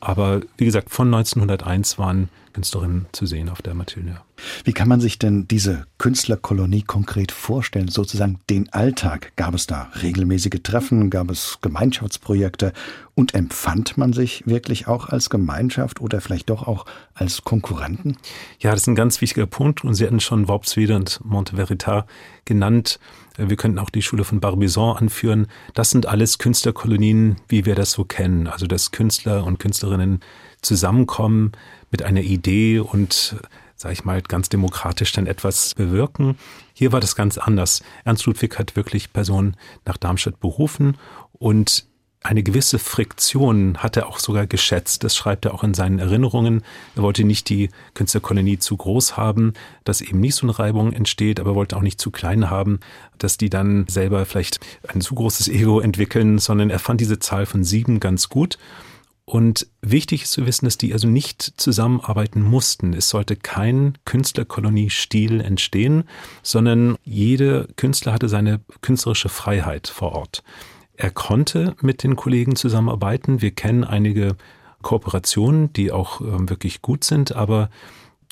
Aber 0.00 0.40
wie 0.56 0.64
gesagt, 0.64 0.90
von 0.90 1.08
1901 1.08 1.98
waren 1.98 2.30
Künstlerinnen 2.52 3.06
zu 3.12 3.26
sehen 3.26 3.48
auf 3.48 3.62
der 3.62 3.74
Mathilde. 3.74 4.20
Wie 4.64 4.72
kann 4.72 4.88
man 4.88 5.00
sich 5.00 5.18
denn 5.18 5.46
diese 5.48 5.86
Künstlerkolonie 5.98 6.82
konkret 6.82 7.32
vorstellen, 7.32 7.88
sozusagen 7.88 8.40
den 8.48 8.72
Alltag? 8.72 9.32
Gab 9.36 9.54
es 9.54 9.66
da 9.66 9.90
regelmäßige 10.02 10.62
Treffen, 10.62 11.10
gab 11.10 11.30
es 11.30 11.58
Gemeinschaftsprojekte 11.60 12.72
und 13.14 13.34
empfand 13.34 13.98
man 13.98 14.12
sich 14.12 14.46
wirklich 14.46 14.86
auch 14.86 15.08
als 15.08 15.30
Gemeinschaft 15.30 16.00
oder 16.00 16.20
vielleicht 16.20 16.50
doch 16.50 16.66
auch 16.66 16.86
als 17.14 17.42
Konkurrenten? 17.42 18.16
Ja, 18.60 18.70
das 18.70 18.82
ist 18.82 18.86
ein 18.86 18.94
ganz 18.94 19.20
wichtiger 19.20 19.46
Punkt 19.46 19.84
und 19.84 19.94
Sie 19.94 20.06
hatten 20.06 20.20
schon 20.20 20.48
Worpswede 20.48 20.96
und 20.96 21.20
Monteverita 21.24 22.06
genannt. 22.44 22.98
Wir 23.36 23.56
könnten 23.56 23.78
auch 23.78 23.90
die 23.90 24.02
Schule 24.02 24.24
von 24.24 24.40
Barbizon 24.40 24.96
anführen. 24.96 25.46
Das 25.74 25.90
sind 25.90 26.06
alles 26.06 26.38
Künstlerkolonien, 26.38 27.36
wie 27.48 27.64
wir 27.64 27.74
das 27.74 27.92
so 27.92 28.04
kennen. 28.04 28.46
Also 28.46 28.66
dass 28.66 28.90
Künstler 28.90 29.44
und 29.44 29.58
Künstlerinnen 29.58 30.20
zusammenkommen 30.62 31.52
mit 31.90 32.02
einer 32.02 32.22
Idee 32.22 32.78
und 32.80 33.36
sage 33.80 33.94
ich 33.94 34.04
mal, 34.04 34.20
ganz 34.20 34.50
demokratisch 34.50 35.10
dann 35.12 35.26
etwas 35.26 35.74
bewirken. 35.74 36.36
Hier 36.74 36.92
war 36.92 37.00
das 37.00 37.16
ganz 37.16 37.38
anders. 37.38 37.82
Ernst 38.04 38.26
Ludwig 38.26 38.58
hat 38.58 38.76
wirklich 38.76 39.12
Personen 39.12 39.56
nach 39.86 39.96
Darmstadt 39.96 40.38
berufen 40.38 40.98
und 41.32 41.86
eine 42.22 42.42
gewisse 42.42 42.78
Friktion 42.78 43.78
hat 43.78 43.96
er 43.96 44.06
auch 44.06 44.18
sogar 44.18 44.46
geschätzt. 44.46 45.02
Das 45.04 45.16
schreibt 45.16 45.46
er 45.46 45.54
auch 45.54 45.64
in 45.64 45.72
seinen 45.72 45.98
Erinnerungen. 45.98 46.62
Er 46.94 47.02
wollte 47.02 47.24
nicht 47.24 47.48
die 47.48 47.70
Künstlerkolonie 47.94 48.58
zu 48.58 48.76
groß 48.76 49.16
haben, 49.16 49.54
dass 49.84 50.02
eben 50.02 50.20
nicht 50.20 50.34
so 50.34 50.44
eine 50.46 50.58
Reibung 50.58 50.92
entsteht, 50.92 51.40
aber 51.40 51.54
wollte 51.54 51.78
auch 51.78 51.82
nicht 51.82 51.98
zu 51.98 52.10
klein 52.10 52.50
haben, 52.50 52.80
dass 53.16 53.38
die 53.38 53.48
dann 53.48 53.86
selber 53.88 54.26
vielleicht 54.26 54.60
ein 54.86 55.00
zu 55.00 55.14
großes 55.14 55.48
Ego 55.48 55.80
entwickeln, 55.80 56.38
sondern 56.38 56.68
er 56.68 56.78
fand 56.78 57.00
diese 57.00 57.18
Zahl 57.18 57.46
von 57.46 57.64
sieben 57.64 58.00
ganz 58.00 58.28
gut 58.28 58.58
und 59.30 59.68
wichtig 59.80 60.24
ist 60.24 60.32
zu 60.32 60.44
wissen, 60.44 60.64
dass 60.64 60.76
die 60.76 60.92
also 60.92 61.06
nicht 61.06 61.40
zusammenarbeiten 61.56 62.42
mussten. 62.42 62.94
Es 62.94 63.10
sollte 63.10 63.36
kein 63.36 63.96
Künstlerkolonie-Stil 64.04 65.40
entstehen, 65.40 66.02
sondern 66.42 66.96
jeder 67.04 67.68
Künstler 67.76 68.12
hatte 68.12 68.28
seine 68.28 68.58
künstlerische 68.80 69.28
Freiheit 69.28 69.86
vor 69.86 70.16
Ort. 70.16 70.42
Er 70.96 71.12
konnte 71.12 71.76
mit 71.80 72.02
den 72.02 72.16
Kollegen 72.16 72.56
zusammenarbeiten. 72.56 73.40
Wir 73.40 73.52
kennen 73.52 73.84
einige 73.84 74.34
Kooperationen, 74.82 75.72
die 75.74 75.92
auch 75.92 76.20
äh, 76.22 76.48
wirklich 76.48 76.82
gut 76.82 77.04
sind, 77.04 77.30
aber 77.30 77.70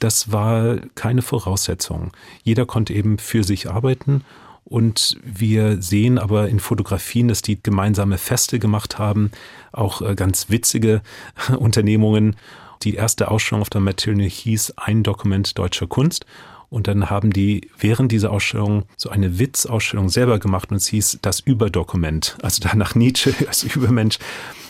das 0.00 0.32
war 0.32 0.78
keine 0.96 1.22
Voraussetzung. 1.22 2.10
Jeder 2.42 2.66
konnte 2.66 2.92
eben 2.92 3.18
für 3.18 3.44
sich 3.44 3.70
arbeiten 3.70 4.24
und 4.68 5.16
wir 5.24 5.80
sehen 5.80 6.18
aber 6.18 6.48
in 6.48 6.60
Fotografien, 6.60 7.28
dass 7.28 7.40
die 7.40 7.62
gemeinsame 7.62 8.18
Feste 8.18 8.58
gemacht 8.58 8.98
haben, 8.98 9.30
auch 9.72 10.02
äh, 10.02 10.14
ganz 10.14 10.50
witzige 10.50 11.02
Unternehmungen. 11.58 12.36
Die 12.82 12.94
erste 12.94 13.30
Ausstellung 13.30 13.62
auf 13.62 13.70
der 13.70 13.80
Matilde 13.80 14.24
hieß 14.24 14.74
Ein 14.76 15.02
Dokument 15.02 15.58
deutscher 15.58 15.86
Kunst. 15.86 16.26
Und 16.70 16.86
dann 16.86 17.08
haben 17.08 17.32
die 17.32 17.70
während 17.78 18.12
dieser 18.12 18.30
Ausstellung 18.30 18.84
so 18.96 19.08
eine 19.08 19.38
Witzausstellung 19.38 20.10
selber 20.10 20.38
gemacht 20.38 20.70
und 20.70 20.76
es 20.76 20.86
hieß 20.88 21.20
das 21.22 21.40
Überdokument. 21.40 22.36
Also 22.42 22.60
danach 22.62 22.94
Nietzsche 22.94 23.34
als 23.46 23.62
Übermensch. 23.62 24.18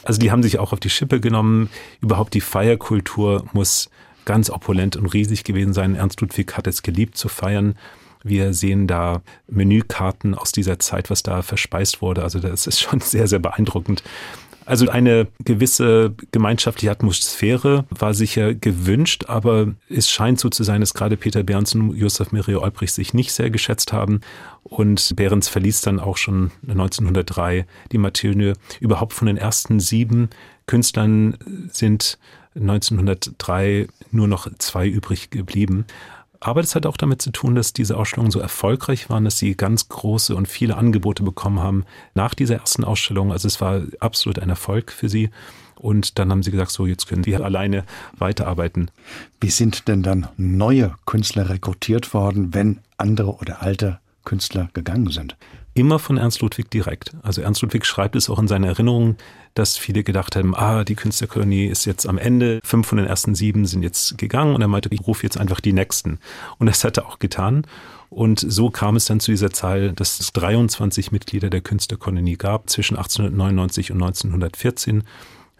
Also 0.05 0.21
die 0.21 0.31
haben 0.31 0.43
sich 0.43 0.59
auch 0.59 0.73
auf 0.73 0.81
die 0.81 0.91
Schippe 0.91 1.21
genommen. 1.21 1.71
Überhaupt 2.01 2.35
die 2.35 2.41
Feierkultur 2.41 3.45
muss 3.53 3.91
ganz 4.25 4.49
opulent 4.49 4.97
und 4.97 5.07
riesig 5.07 5.43
gewesen 5.43 5.73
sein. 5.73 5.97
Ernst 5.97 6.21
Ludwig 6.21 6.57
hat 6.57 6.67
es 6.67 6.83
geliebt 6.83 7.17
zu 7.17 7.29
feiern. 7.29 7.77
Wir 8.23 8.53
sehen 8.53 8.87
da 8.87 9.23
Menükarten 9.49 10.35
aus 10.35 10.53
dieser 10.53 10.79
Zeit, 10.79 11.11
was 11.11 11.23
da 11.23 11.43
verspeist 11.43 12.03
wurde. 12.03 12.23
Also 12.23 12.39
das 12.39 12.67
ist 12.67 12.81
schon 12.81 13.01
sehr, 13.01 13.27
sehr 13.27 13.39
beeindruckend. 13.39 14.03
Also 14.69 14.87
eine 14.91 15.29
gewisse 15.47 16.15
gemeinschaftliche 16.31 16.91
Atmosphäre 16.91 17.87
war 17.89 18.13
sicher 18.13 18.53
gewünscht, 18.53 19.25
aber 19.27 19.69
es 19.89 20.11
scheint 20.11 20.39
so 20.39 20.51
zu 20.51 20.63
sein, 20.63 20.83
dass 20.83 20.93
gerade 20.93 21.17
Peter 21.17 21.43
Behrens 21.43 21.75
und 21.75 21.97
Josef 21.97 22.33
Maria 22.33 22.59
Olbrich 22.59 22.93
sich 22.93 23.15
nicht 23.15 23.33
sehr 23.33 23.49
geschätzt 23.49 23.95
haben. 23.95 24.21
Und 24.65 25.17
Behrens 25.17 25.49
verließ 25.49 25.81
dann 25.81 25.99
auch 25.99 26.19
schon 26.19 26.51
1903 26.69 27.65
die 27.93 27.97
Mathilde. 27.97 28.53
Überhaupt 28.79 29.15
von 29.15 29.27
den 29.27 29.39
ersten 29.39 29.81
sieben 29.81 30.29
Künstlern 30.67 31.39
sind 31.73 32.19
1903 32.55 33.89
nur 34.11 34.29
noch 34.29 34.49
zwei 34.59 34.87
übrig 34.87 35.31
geblieben. 35.31 35.87
Aber 36.41 36.61
das 36.61 36.75
hat 36.75 36.87
auch 36.87 36.97
damit 36.97 37.21
zu 37.21 37.31
tun, 37.31 37.55
dass 37.55 37.73
diese 37.73 37.97
Ausstellungen 37.97 38.31
so 38.31 38.39
erfolgreich 38.39 39.11
waren, 39.11 39.25
dass 39.25 39.39
sie 39.39 39.57
ganz 39.57 39.89
große 39.89 40.37
und 40.37 40.47
viele 40.47 40.77
Angebote 40.77 41.23
bekommen 41.23 41.61
haben 41.61 41.85
nach 42.15 42.35
dieser 42.35 42.57
ersten 42.57 42.85
Ausstellung. 42.85 43.33
Also 43.33 43.49
es 43.49 43.61
war 43.61 43.83
absolut 43.99 44.39
ein 44.39 44.49
Erfolg 44.49 44.93
für 44.93 45.09
sie. 45.09 45.31
Und 45.75 46.19
dann 46.19 46.31
haben 46.31 46.43
sie 46.43 46.51
gesagt, 46.51 46.73
so 46.73 46.87
jetzt 46.87 47.07
können 47.07 47.27
wir 47.27 47.45
alleine 47.45 47.85
weiterarbeiten. 48.19 48.91
Wie 49.41 49.51
sind 49.51 49.89
denn 49.89 50.03
dann 50.03 50.29
neue 50.37 50.95
Künstler 51.07 51.49
rekrutiert 51.49 52.15
worden, 52.15 52.55
wenn 52.55 52.81
andere 52.97 53.37
oder 53.37 53.63
alte 53.63 54.01
Künstler 54.25 54.71
gegangen 54.75 55.11
sind? 55.11 55.37
Immer 55.79 56.01
von 56.01 56.17
Ernst 56.17 56.41
Ludwig 56.41 56.73
direkt. 56.73 57.13
Also 57.23 57.41
Ernst 57.41 57.63
Ludwig 57.63 57.87
schreibt 57.87 58.17
es 58.17 58.29
auch 58.29 58.41
in 58.41 58.49
seinen 58.49 58.65
Erinnerungen, 58.65 59.17
dass 59.55 59.77
viele 59.77 60.03
gedacht 60.03 60.35
haben, 60.35 60.57
ah, 60.57 60.83
die 60.83 60.97
Künstlerkolonie 60.97 61.67
ist 61.67 61.85
jetzt 61.85 62.05
am 62.05 62.19
Ende, 62.19 62.59
fünf 62.65 62.89
von 62.89 62.99
den 62.99 63.07
ersten 63.07 63.37
sieben 63.37 63.65
sind 63.65 63.85
jetzt 63.85 64.19
gegangen 64.19 64.57
und 64.57 64.61
er 64.61 64.67
meinte, 64.67 64.89
ich 64.93 65.07
rufe 65.07 65.23
jetzt 65.23 65.39
einfach 65.39 65.61
die 65.61 65.73
nächsten. 65.73 66.19
Und 66.59 66.67
das 66.67 66.83
hat 66.83 66.97
er 66.97 67.07
auch 67.07 67.21
getan. 67.21 67.65
Und 68.11 68.41
so 68.41 68.71
kam 68.71 68.97
es 68.97 69.05
dann 69.05 69.21
zu 69.21 69.31
dieser 69.31 69.53
Zahl, 69.53 69.93
dass 69.93 70.19
es 70.19 70.33
23 70.33 71.13
Mitglieder 71.13 71.49
der 71.49 71.61
Künstlerkolonie 71.61 72.37
gab 72.37 72.69
zwischen 72.69 72.97
1899 72.97 73.93
und 73.93 74.03
1914. 74.03 75.05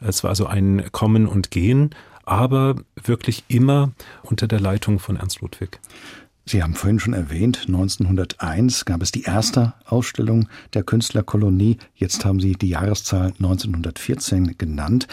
Es 0.01 0.25
war 0.25 0.31
also 0.31 0.47
ein 0.47 0.91
Kommen 0.91 1.29
und 1.29 1.53
Gehen, 1.53 1.95
aber 2.25 2.75
wirklich 3.01 3.45
immer 3.47 3.93
unter 4.23 4.49
der 4.49 4.59
Leitung 4.59 4.99
von 4.99 5.15
Ernst 5.15 5.43
Ludwig. 5.43 5.79
Sie 6.49 6.63
haben 6.63 6.75
vorhin 6.75 6.99
schon 6.99 7.13
erwähnt, 7.13 7.65
1901 7.67 8.87
gab 8.87 9.03
es 9.03 9.13
die 9.13 9.25
erste 9.25 9.75
Ausstellung 9.85 10.49
der 10.73 10.83
Künstlerkolonie. 10.83 11.77
Jetzt 11.95 12.25
haben 12.25 12.41
Sie 12.41 12.53
die 12.53 12.71
Jahreszahl 12.71 13.35
1914 13.39 14.57
genannt. 14.57 15.09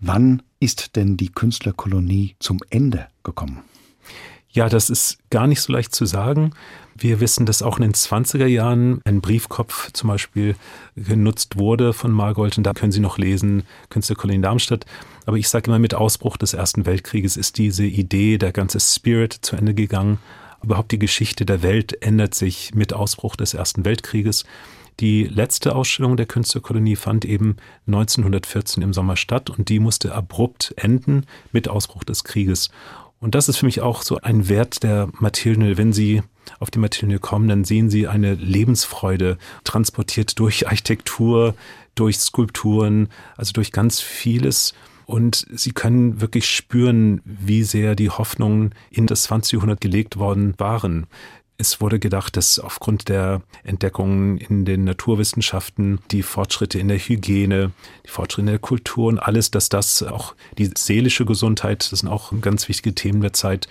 Wann 0.00 0.42
ist 0.58 0.96
denn 0.96 1.16
die 1.16 1.28
Künstlerkolonie 1.28 2.34
zum 2.40 2.58
Ende 2.68 3.06
gekommen? 3.22 3.60
Ja, 4.50 4.68
das 4.68 4.90
ist 4.90 5.18
gar 5.30 5.46
nicht 5.46 5.60
so 5.60 5.72
leicht 5.72 5.94
zu 5.94 6.04
sagen. 6.04 6.50
Wir 6.96 7.20
wissen, 7.20 7.46
dass 7.46 7.62
auch 7.62 7.76
in 7.78 7.84
den 7.84 7.94
20er 7.94 8.46
Jahren 8.46 9.00
ein 9.04 9.20
Briefkopf 9.20 9.92
zum 9.92 10.08
Beispiel 10.08 10.56
genutzt 10.96 11.58
wurde 11.58 11.92
von 11.92 12.10
Margold 12.10 12.58
und 12.58 12.64
da 12.64 12.72
können 12.72 12.90
Sie 12.90 12.98
noch 12.98 13.18
lesen, 13.18 13.62
Künstlerkolonie 13.88 14.42
Darmstadt. 14.42 14.84
Aber 15.26 15.36
ich 15.36 15.48
sage 15.48 15.70
immer, 15.70 15.78
mit 15.78 15.94
Ausbruch 15.94 16.36
des 16.36 16.54
Ersten 16.54 16.86
Weltkrieges 16.86 17.36
ist 17.36 17.58
diese 17.58 17.84
Idee, 17.84 18.36
der 18.36 18.50
ganze 18.50 18.80
Spirit 18.80 19.32
zu 19.32 19.54
Ende 19.54 19.74
gegangen. 19.74 20.18
Überhaupt 20.62 20.92
die 20.92 20.98
Geschichte 20.98 21.44
der 21.44 21.62
Welt 21.62 22.02
ändert 22.02 22.34
sich 22.34 22.74
mit 22.74 22.92
Ausbruch 22.92 23.36
des 23.36 23.54
Ersten 23.54 23.84
Weltkrieges. 23.84 24.44
Die 25.00 25.24
letzte 25.24 25.74
Ausstellung 25.74 26.16
der 26.16 26.26
Künstlerkolonie 26.26 26.96
fand 26.96 27.24
eben 27.24 27.56
1914 27.86 28.82
im 28.82 28.92
Sommer 28.92 29.16
statt 29.16 29.50
und 29.50 29.68
die 29.68 29.80
musste 29.80 30.14
abrupt 30.14 30.74
enden 30.76 31.26
mit 31.50 31.68
Ausbruch 31.68 32.04
des 32.04 32.24
Krieges. 32.24 32.70
Und 33.18 33.34
das 33.34 33.48
ist 33.48 33.58
für 33.58 33.66
mich 33.66 33.80
auch 33.80 34.02
so 34.02 34.18
ein 34.18 34.48
Wert 34.48 34.82
der 34.82 35.08
Mathilde. 35.18 35.78
Wenn 35.78 35.92
Sie 35.92 36.22
auf 36.58 36.70
die 36.70 36.80
Mathilde 36.80 37.18
kommen, 37.18 37.48
dann 37.48 37.64
sehen 37.64 37.88
Sie 37.88 38.08
eine 38.08 38.34
Lebensfreude 38.34 39.38
transportiert 39.64 40.38
durch 40.38 40.66
Architektur, 40.66 41.54
durch 41.94 42.18
Skulpturen, 42.18 43.08
also 43.36 43.52
durch 43.52 43.72
ganz 43.72 44.00
vieles. 44.00 44.74
Und 45.06 45.46
sie 45.50 45.72
können 45.72 46.20
wirklich 46.20 46.48
spüren, 46.48 47.20
wie 47.24 47.62
sehr 47.62 47.94
die 47.94 48.10
Hoffnungen 48.10 48.74
in 48.90 49.06
das 49.06 49.24
20. 49.24 49.52
Jahrhundert 49.54 49.80
gelegt 49.80 50.16
worden 50.18 50.54
waren. 50.58 51.06
Es 51.62 51.80
wurde 51.80 52.00
gedacht, 52.00 52.36
dass 52.36 52.58
aufgrund 52.58 53.08
der 53.08 53.40
Entdeckungen 53.62 54.36
in 54.36 54.64
den 54.64 54.82
Naturwissenschaften, 54.82 56.00
die 56.10 56.24
Fortschritte 56.24 56.80
in 56.80 56.88
der 56.88 56.98
Hygiene, 56.98 57.70
die 58.04 58.10
Fortschritte 58.10 58.40
in 58.40 58.46
der 58.48 58.58
Kultur 58.58 59.06
und 59.06 59.20
alles, 59.20 59.52
dass 59.52 59.68
das 59.68 60.02
auch 60.02 60.34
die 60.58 60.72
seelische 60.76 61.24
Gesundheit, 61.24 61.92
das 61.92 62.00
sind 62.00 62.08
auch 62.08 62.32
ganz 62.40 62.68
wichtige 62.68 62.96
Themen 62.96 63.20
der 63.20 63.32
Zeit, 63.32 63.68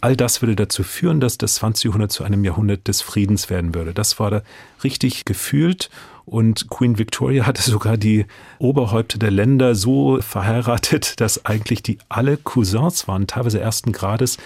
all 0.00 0.14
das 0.14 0.40
würde 0.40 0.54
dazu 0.54 0.84
führen, 0.84 1.18
dass 1.18 1.36
das 1.36 1.56
20. 1.56 1.86
Jahrhundert 1.86 2.12
zu 2.12 2.22
einem 2.22 2.44
Jahrhundert 2.44 2.86
des 2.86 3.02
Friedens 3.02 3.50
werden 3.50 3.74
würde. 3.74 3.92
Das 3.92 4.20
war 4.20 4.42
richtig 4.84 5.24
gefühlt 5.24 5.90
und 6.24 6.70
Queen 6.70 6.96
Victoria 6.96 7.44
hatte 7.46 7.62
sogar 7.62 7.96
die 7.96 8.24
Oberhäupter 8.60 9.18
der 9.18 9.32
Länder 9.32 9.74
so 9.74 10.20
verheiratet, 10.20 11.20
dass 11.20 11.44
eigentlich 11.44 11.82
die 11.82 11.98
alle 12.08 12.36
Cousins 12.36 13.08
waren, 13.08 13.26
teilweise 13.26 13.58
ersten 13.58 13.90
Grades. 13.90 14.38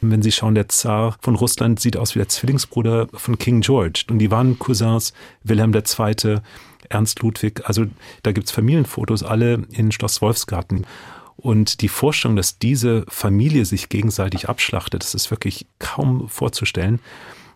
Wenn 0.00 0.22
Sie 0.22 0.32
schauen, 0.32 0.54
der 0.54 0.68
Zar 0.68 1.16
von 1.20 1.34
Russland 1.34 1.80
sieht 1.80 1.96
aus 1.96 2.14
wie 2.14 2.20
der 2.20 2.28
Zwillingsbruder 2.28 3.08
von 3.12 3.38
King 3.38 3.60
George. 3.60 4.04
Und 4.08 4.18
die 4.18 4.30
waren 4.30 4.58
Cousins, 4.58 5.12
Wilhelm 5.44 5.74
II., 5.74 6.40
Ernst 6.88 7.20
Ludwig. 7.20 7.62
Also 7.66 7.86
da 8.22 8.32
gibt's 8.32 8.50
Familienfotos, 8.50 9.22
alle 9.22 9.66
in 9.70 9.92
Schloss 9.92 10.22
Wolfsgarten. 10.22 10.86
Und 11.36 11.80
die 11.80 11.88
Vorstellung, 11.88 12.36
dass 12.36 12.58
diese 12.58 13.04
Familie 13.08 13.64
sich 13.64 13.88
gegenseitig 13.88 14.48
abschlachtet, 14.48 15.02
das 15.02 15.14
ist 15.14 15.30
wirklich 15.30 15.66
kaum 15.78 16.28
vorzustellen. 16.28 17.00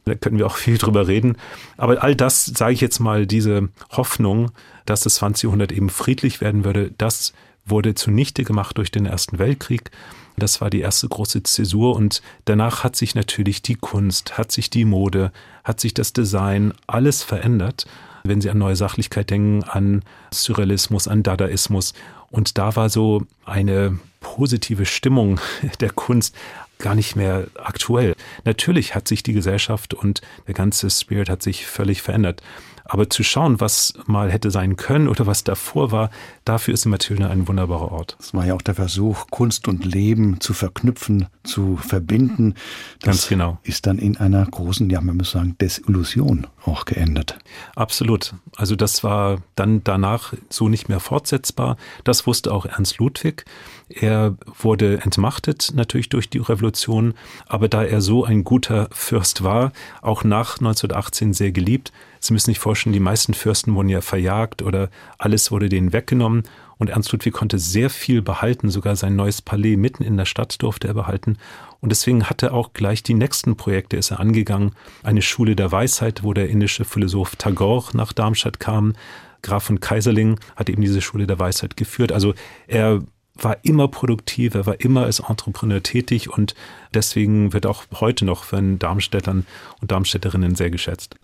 Da 0.05 0.14
können 0.14 0.38
wir 0.38 0.47
auch 0.47 0.57
viel 0.57 0.78
drüber 0.78 1.07
reden. 1.09 1.36
Aber 1.76 2.03
all 2.03 2.14
das, 2.14 2.47
sage 2.47 2.74
ich 2.74 2.80
jetzt 2.80 2.99
mal, 2.99 3.26
diese 3.26 3.68
Hoffnung, 3.90 4.51
dass 4.86 5.01
das 5.01 5.16
20. 5.16 5.45
Jahrhundert 5.45 5.72
eben 5.72 5.88
friedlich 5.88 6.40
werden 6.40 6.64
würde, 6.64 6.92
das 6.99 7.32
wurde 7.66 7.95
zunichte 7.95 8.45
gemacht 8.45 8.76
durch 8.78 8.90
den 8.90 9.07
Ersten 9.07 9.38
Weltkrieg. 9.38 9.90
Das 10.37 10.61
war 10.61 10.70
die 10.70 10.80
erste 10.80 11.09
große 11.09 11.43
Zäsur 11.45 11.95
und 11.95 12.22
danach 12.45 12.85
hat 12.85 12.97
sich 12.97 13.14
natürlich 13.14 13.62
die 13.62 13.76
Kunst, 13.76 14.37
hat 14.37 14.51
sich 14.51 14.70
die 14.70 14.85
Mode, 14.85 15.32
hat 15.62 15.80
sich 15.80 15.95
das 15.95 16.12
Design, 16.12 16.74
alles 16.87 17.22
verändert. 17.22 17.87
Wenn 18.24 18.41
Sie 18.41 18.51
an 18.51 18.59
neue 18.59 18.76
Sachlichkeit 18.76 19.30
denken, 19.30 19.64
an 19.64 20.03
Surrealismus, 20.32 21.09
an 21.09 21.22
Dadaismus. 21.22 21.93
Und 22.30 22.57
da 22.57 22.74
war 22.74 22.89
so 22.89 23.22
eine 23.45 23.99
positive 24.20 24.87
Stimmung 24.87 25.41
der 25.80 25.91
Kunst 25.91 26.35
gar 26.78 26.95
nicht 26.95 27.16
mehr 27.16 27.47
aktuell. 27.62 28.14
Natürlich 28.45 28.95
hat 28.95 29.07
sich 29.07 29.22
die 29.22 29.32
Gesellschaft 29.32 29.95
und 29.95 30.20
der 30.47 30.55
ganze 30.55 30.91
Spirit 30.91 31.28
hat 31.28 31.43
sich 31.43 31.66
völlig 31.66 32.03
verändert. 32.03 32.43
Aber 32.85 33.09
zu 33.09 33.22
schauen, 33.22 33.61
was 33.61 33.95
mal 34.07 34.30
hätte 34.30 34.51
sein 34.51 34.76
können 34.76 35.09
oder 35.09 35.26
was 35.26 35.43
davor 35.43 35.91
war, 35.91 36.11
dafür 36.45 36.74
ist 36.74 36.85
Mathilde 36.85 37.28
ein 37.28 37.49
wunderbarer 37.49 37.91
Ort. 37.91 38.16
Es 38.20 38.35
war 38.35 38.45
ja 38.45 38.55
auch 38.55 38.62
der 38.62 38.74
Versuch, 38.74 39.26
Kunst 39.30 39.68
und 39.68 39.85
Leben 39.85 40.41
zu 40.41 40.53
verknüpfen, 40.53 41.26
zu 41.45 41.76
verbinden. 41.76 42.55
Das 43.01 43.07
Ganz 43.07 43.28
genau. 43.28 43.59
Ist 43.62 43.87
dann 43.87 43.99
in 43.99 44.18
einer 44.18 44.45
großen, 44.45 44.91
ja, 44.91 45.01
man 45.01 45.16
muss 45.16 45.30
sagen, 45.30 45.57
Desillusion 45.61 46.47
auch 46.64 46.85
geendet. 46.85 47.39
Absolut. 47.74 48.35
Also 48.57 48.76
das 48.76 49.03
war 49.03 49.39
dann 49.57 49.82
danach 49.82 50.35
so 50.51 50.68
nicht 50.68 50.89
mehr 50.89 51.01
fortsetzbar. 51.01 51.76
Das 52.05 52.26
wusste 52.26 52.53
auch 52.53 52.66
Ernst 52.66 52.99
Ludwig. 52.99 53.45
Er 53.89 54.37
wurde 54.59 55.01
entmachtet 55.03 55.72
natürlich 55.74 56.09
durch 56.09 56.28
die 56.30 56.39
Revolution, 56.39 57.14
aber 57.47 57.68
da 57.68 57.85
er 57.85 58.01
so 58.01 58.24
ein 58.24 58.45
guter 58.45 58.89
Fürst 58.93 59.45
war, 59.45 59.72
auch 60.03 60.24
nach 60.24 60.59
1918 60.59 61.32
sehr 61.32 61.53
geliebt, 61.53 61.93
Sie 62.24 62.32
müssen 62.32 62.46
sich 62.46 62.58
vorstellen, 62.58 62.94
die 62.94 63.00
meisten 63.00 63.34
Fürsten 63.34 63.74
wurden 63.74 63.90
ja 63.90 64.00
verjagt 64.00 64.62
oder 64.62 64.88
alles 65.18 65.50
wurde 65.50 65.68
denen 65.68 65.92
weggenommen. 65.92 66.44
Und 66.78 66.88
Ernst 66.88 67.12
Ludwig 67.12 67.34
konnte 67.34 67.58
sehr 67.58 67.90
viel 67.90 68.22
behalten, 68.22 68.70
sogar 68.70 68.96
sein 68.96 69.14
neues 69.14 69.42
Palais 69.42 69.76
mitten 69.76 70.02
in 70.02 70.16
der 70.16 70.24
Stadt 70.24 70.62
durfte 70.62 70.88
er 70.88 70.94
behalten. 70.94 71.36
Und 71.80 71.90
deswegen 71.90 72.24
hat 72.24 72.42
er 72.42 72.54
auch 72.54 72.72
gleich 72.72 73.02
die 73.02 73.12
nächsten 73.12 73.56
Projekte 73.56 73.98
ist 73.98 74.10
er 74.10 74.20
angegangen. 74.20 74.70
Eine 75.02 75.20
Schule 75.20 75.54
der 75.54 75.70
Weisheit, 75.70 76.22
wo 76.22 76.32
der 76.32 76.48
indische 76.48 76.86
Philosoph 76.86 77.36
Tagore 77.36 77.94
nach 77.94 78.14
Darmstadt 78.14 78.58
kam. 78.58 78.94
Graf 79.42 79.64
von 79.64 79.80
Kaiserling 79.80 80.40
hat 80.56 80.70
eben 80.70 80.80
diese 80.80 81.02
Schule 81.02 81.26
der 81.26 81.38
Weisheit 81.38 81.76
geführt. 81.76 82.10
Also 82.10 82.32
er 82.66 83.02
war 83.37 83.59
immer 83.62 83.89
produktiv, 83.89 84.55
er 84.55 84.66
war 84.66 84.80
immer 84.80 85.05
als 85.05 85.20
Entrepreneur 85.20 85.82
tätig 85.82 86.30
und 86.30 86.55
deswegen 86.93 87.53
wird 87.53 87.66
auch 87.66 87.85
heute 87.95 88.24
noch 88.24 88.45
von 88.45 88.78
Darmstädtern 88.78 89.45
und 89.80 89.91
Darmstädterinnen 89.91 90.55
sehr 90.55 90.70
geschätzt. 90.70 91.16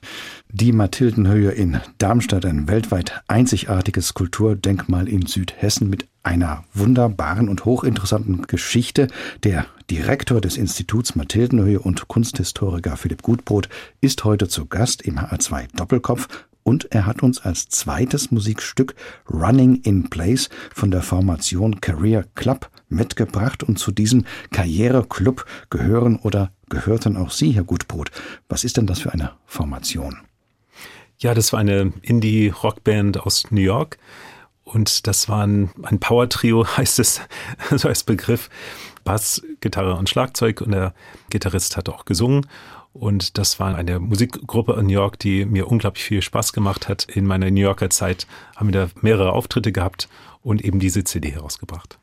Die 0.49 0.73
Mathildenhöhe 0.73 1.53
in 1.53 1.81
Darmstadt, 1.99 2.45
ein 2.45 2.69
weltweit 2.69 3.23
einzigartiges 3.29 4.15
Kulturdenkmal 4.15 5.09
in 5.09 5.27
Südhessen 5.27 5.89
mit 5.89 6.07
einer 6.23 6.65
wunderbaren 6.75 7.49
und 7.49 7.65
hochinteressanten 7.65 8.47
Geschichte. 8.47 9.09
Der 9.45 9.67
Direktor 9.91 10.41
des 10.41 10.57
Instituts 10.57 11.15
Mathildenhöhe 11.15 11.79
und 11.79 12.09
Kunsthistoriker 12.09 12.97
Philipp 12.97 13.23
Gutbrot 13.23 13.69
ist 14.01 14.25
heute 14.25 14.49
zu 14.49 14.67
Gast 14.67 15.03
im 15.03 15.19
HR2 15.19 15.69
Doppelkopf 15.75 16.29
und 16.63 16.93
er 16.93 17.07
hat 17.07 17.23
uns 17.23 17.41
als 17.41 17.69
zweites 17.69 18.31
Musikstück 18.31 18.95
Running 19.29 19.77
in 19.83 20.11
Place 20.11 20.51
von 20.75 20.91
der 20.91 21.03
Formation 21.03 21.81
Career 21.81 22.25
Club 22.35 22.71
mitgebracht. 22.89 23.63
Und 23.63 23.79
zu 23.79 23.93
diesem 23.93 24.25
Karriereclub 24.51 25.47
gehören 25.71 26.17
oder 26.17 26.53
gehörten 26.69 27.17
auch 27.17 27.31
Sie, 27.31 27.53
Herr 27.53 27.65
Gutbrot. 27.65 28.11
Was 28.49 28.65
ist 28.65 28.77
denn 28.77 28.87
das 28.87 29.01
für 29.01 29.13
eine 29.13 29.33
Formation? 29.47 30.19
Ja, 31.19 31.35
das 31.35 31.53
war 31.53 31.61
eine 31.61 31.93
Indie-Rockband 32.03 33.21
aus 33.21 33.51
New 33.51 33.61
York. 33.61 33.99
Und 34.65 35.07
das 35.07 35.29
war 35.29 35.47
ein, 35.47 35.71
ein 35.83 35.99
Power-Trio, 35.99 36.67
heißt 36.77 36.99
es, 36.99 37.21
so 37.71 37.89
als 37.89 38.05
Begriff. 38.05 38.49
Bass, 39.03 39.43
Gitarre 39.61 39.97
und 39.97 40.09
Schlagzeug. 40.09 40.61
Und 40.61 40.73
der 40.73 40.95
Gitarrist 41.31 41.77
hat 41.77 41.89
auch 41.89 42.05
gesungen. 42.05 42.47
Und 42.93 43.39
das 43.39 43.61
war 43.61 43.75
eine 43.75 44.01
Musikgruppe 44.01 44.75
in 44.75 44.87
New 44.87 44.93
York, 44.93 45.19
die 45.19 45.45
mir 45.45 45.69
unglaublich 45.69 46.05
viel 46.05 46.23
Spaß 46.23 46.53
gemacht 46.53 46.89
hat. 46.89 47.05
In 47.05 47.25
meiner 47.25 47.51
New 47.51 47.61
Yorker 47.61 47.91
Zeit 47.91 48.27
haben 48.57 48.73
wir 48.73 48.87
da 48.87 48.91
mehrere 49.01 49.33
Auftritte 49.33 49.73
gehabt 49.73 50.09
und 50.43 50.65
eben 50.65 50.81
diese 50.81 51.05
CD 51.05 51.31
herausgebracht. 51.31 51.99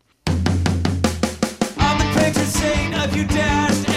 stuck 3.47 3.96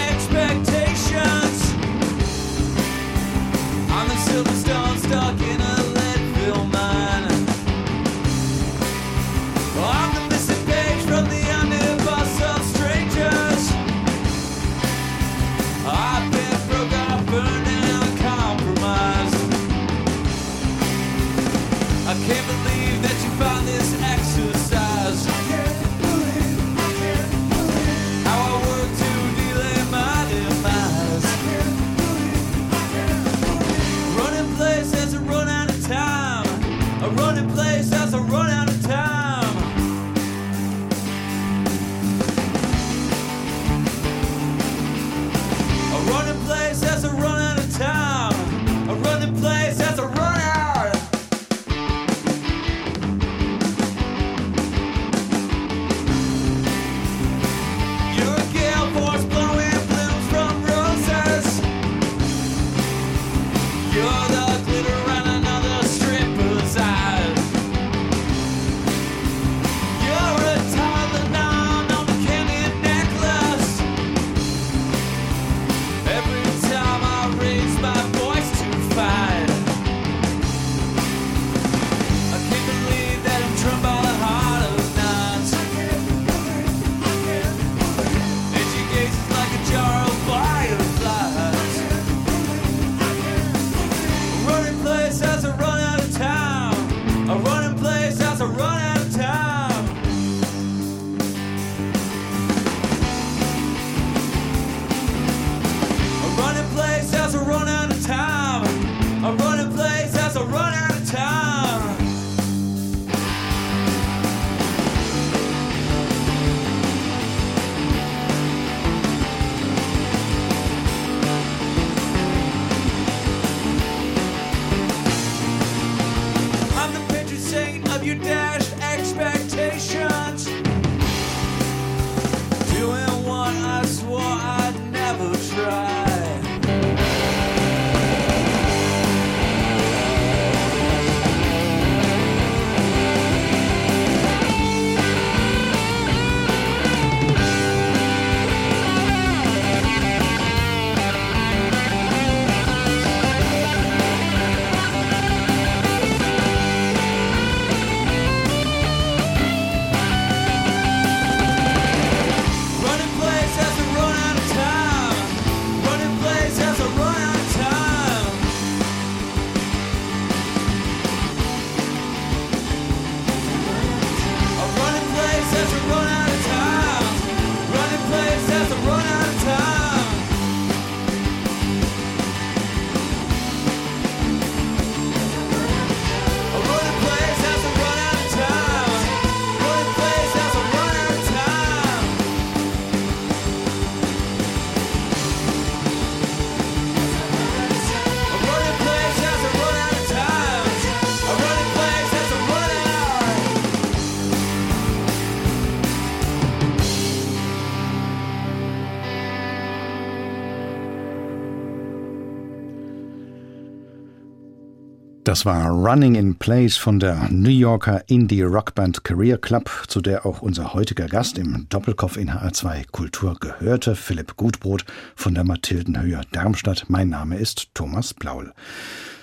Das 215.31 215.45
war 215.45 215.69
Running 215.69 216.15
in 216.15 216.35
Place 216.35 216.75
von 216.75 216.99
der 216.99 217.29
New 217.31 217.47
Yorker 217.47 218.03
Indie-Rockband 218.07 219.05
Career 219.05 219.37
Club, 219.37 219.71
zu 219.87 220.01
der 220.01 220.25
auch 220.25 220.41
unser 220.41 220.73
heutiger 220.73 221.07
Gast 221.07 221.37
im 221.37 221.67
Doppelkopf 221.69 222.17
in 222.17 222.31
HR2 222.31 222.91
Kultur 222.91 223.37
gehörte, 223.39 223.95
Philipp 223.95 224.35
Gutbrot 224.35 224.83
von 225.15 225.33
der 225.33 225.45
Mathildenhöhe 225.45 226.19
Darmstadt. 226.33 226.87
Mein 226.89 227.07
Name 227.07 227.37
ist 227.37 227.73
Thomas 227.73 228.13
Blaul. 228.13 228.51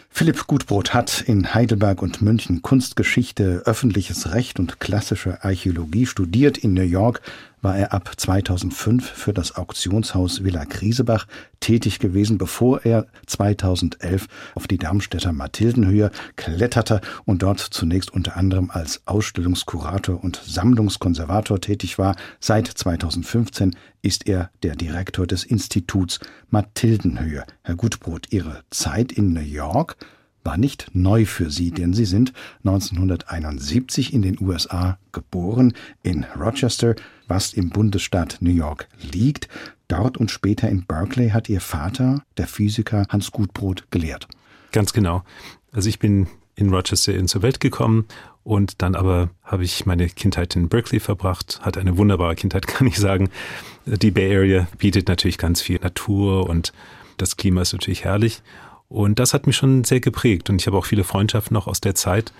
Philipp 0.08 0.46
Gutbrot 0.46 0.94
hat 0.94 1.20
in 1.20 1.52
Heidelberg 1.52 2.00
und 2.00 2.22
München 2.22 2.62
Kunstgeschichte, 2.62 3.64
öffentliches 3.66 4.32
Recht 4.32 4.58
und 4.58 4.80
klassische 4.80 5.44
Archäologie 5.44 6.06
studiert. 6.06 6.56
In 6.56 6.72
New 6.72 6.80
York 6.80 7.20
war 7.62 7.76
er 7.76 7.92
ab 7.92 8.12
2005 8.16 9.08
für 9.08 9.32
das 9.32 9.56
Auktionshaus 9.56 10.44
Villa 10.44 10.64
Krisebach 10.64 11.26
tätig 11.60 11.98
gewesen, 11.98 12.38
bevor 12.38 12.84
er 12.84 13.06
2011 13.26 14.26
auf 14.54 14.66
die 14.66 14.78
Darmstädter 14.78 15.32
Mathildenhöhe 15.32 16.10
kletterte 16.36 17.00
und 17.24 17.42
dort 17.42 17.60
zunächst 17.60 18.12
unter 18.12 18.36
anderem 18.36 18.70
als 18.70 19.02
Ausstellungskurator 19.06 20.22
und 20.22 20.40
Sammlungskonservator 20.44 21.60
tätig 21.60 21.98
war. 21.98 22.16
Seit 22.40 22.66
2015 22.68 23.76
ist 24.02 24.28
er 24.28 24.50
der 24.62 24.76
Direktor 24.76 25.26
des 25.26 25.44
Instituts 25.44 26.20
Mathildenhöhe. 26.50 27.44
Herr 27.62 27.76
Gutbrot, 27.76 28.32
Ihre 28.32 28.62
Zeit 28.70 29.12
in 29.12 29.32
New 29.32 29.40
York 29.40 29.96
war 30.48 30.56
nicht 30.56 30.86
neu 30.94 31.26
für 31.26 31.50
sie, 31.50 31.72
denn 31.72 31.92
sie 31.92 32.06
sind 32.06 32.32
1971 32.64 34.14
in 34.14 34.22
den 34.22 34.38
USA 34.40 34.98
geboren, 35.12 35.74
in 36.02 36.24
Rochester, 36.40 36.94
was 37.26 37.52
im 37.52 37.68
Bundesstaat 37.68 38.38
New 38.40 38.54
York 38.54 38.88
liegt. 39.12 39.50
Dort 39.88 40.16
und 40.16 40.30
später 40.30 40.66
in 40.70 40.86
Berkeley 40.86 41.28
hat 41.28 41.50
ihr 41.50 41.60
Vater, 41.60 42.22
der 42.38 42.46
Physiker 42.46 43.04
Hans 43.10 43.30
Gutbrot, 43.30 43.90
gelehrt. 43.90 44.26
Ganz 44.72 44.94
genau. 44.94 45.22
Also 45.70 45.90
ich 45.90 45.98
bin 45.98 46.28
in 46.54 46.70
Rochester 46.72 47.14
in 47.14 47.28
zur 47.28 47.42
Welt 47.42 47.60
gekommen 47.60 48.06
und 48.42 48.80
dann 48.80 48.94
aber 48.94 49.28
habe 49.42 49.64
ich 49.64 49.84
meine 49.84 50.08
Kindheit 50.08 50.56
in 50.56 50.70
Berkeley 50.70 50.98
verbracht, 50.98 51.60
hatte 51.60 51.78
eine 51.78 51.98
wunderbare 51.98 52.36
Kindheit, 52.36 52.66
kann 52.66 52.86
ich 52.86 52.96
sagen. 52.96 53.28
Die 53.84 54.10
Bay 54.10 54.34
Area 54.34 54.66
bietet 54.78 55.08
natürlich 55.08 55.36
ganz 55.36 55.60
viel 55.60 55.78
Natur 55.78 56.48
und 56.48 56.72
das 57.18 57.36
Klima 57.36 57.60
ist 57.60 57.74
natürlich 57.74 58.04
herrlich. 58.04 58.40
Und 58.88 59.18
das 59.18 59.34
hat 59.34 59.46
mich 59.46 59.56
schon 59.56 59.84
sehr 59.84 60.00
geprägt 60.00 60.48
und 60.48 60.60
ich 60.60 60.66
habe 60.66 60.78
auch 60.78 60.86
viele 60.86 61.04
Freundschaften 61.04 61.54
noch 61.54 61.66
aus 61.66 61.80
der 61.80 61.94
Zeit. 61.94 62.32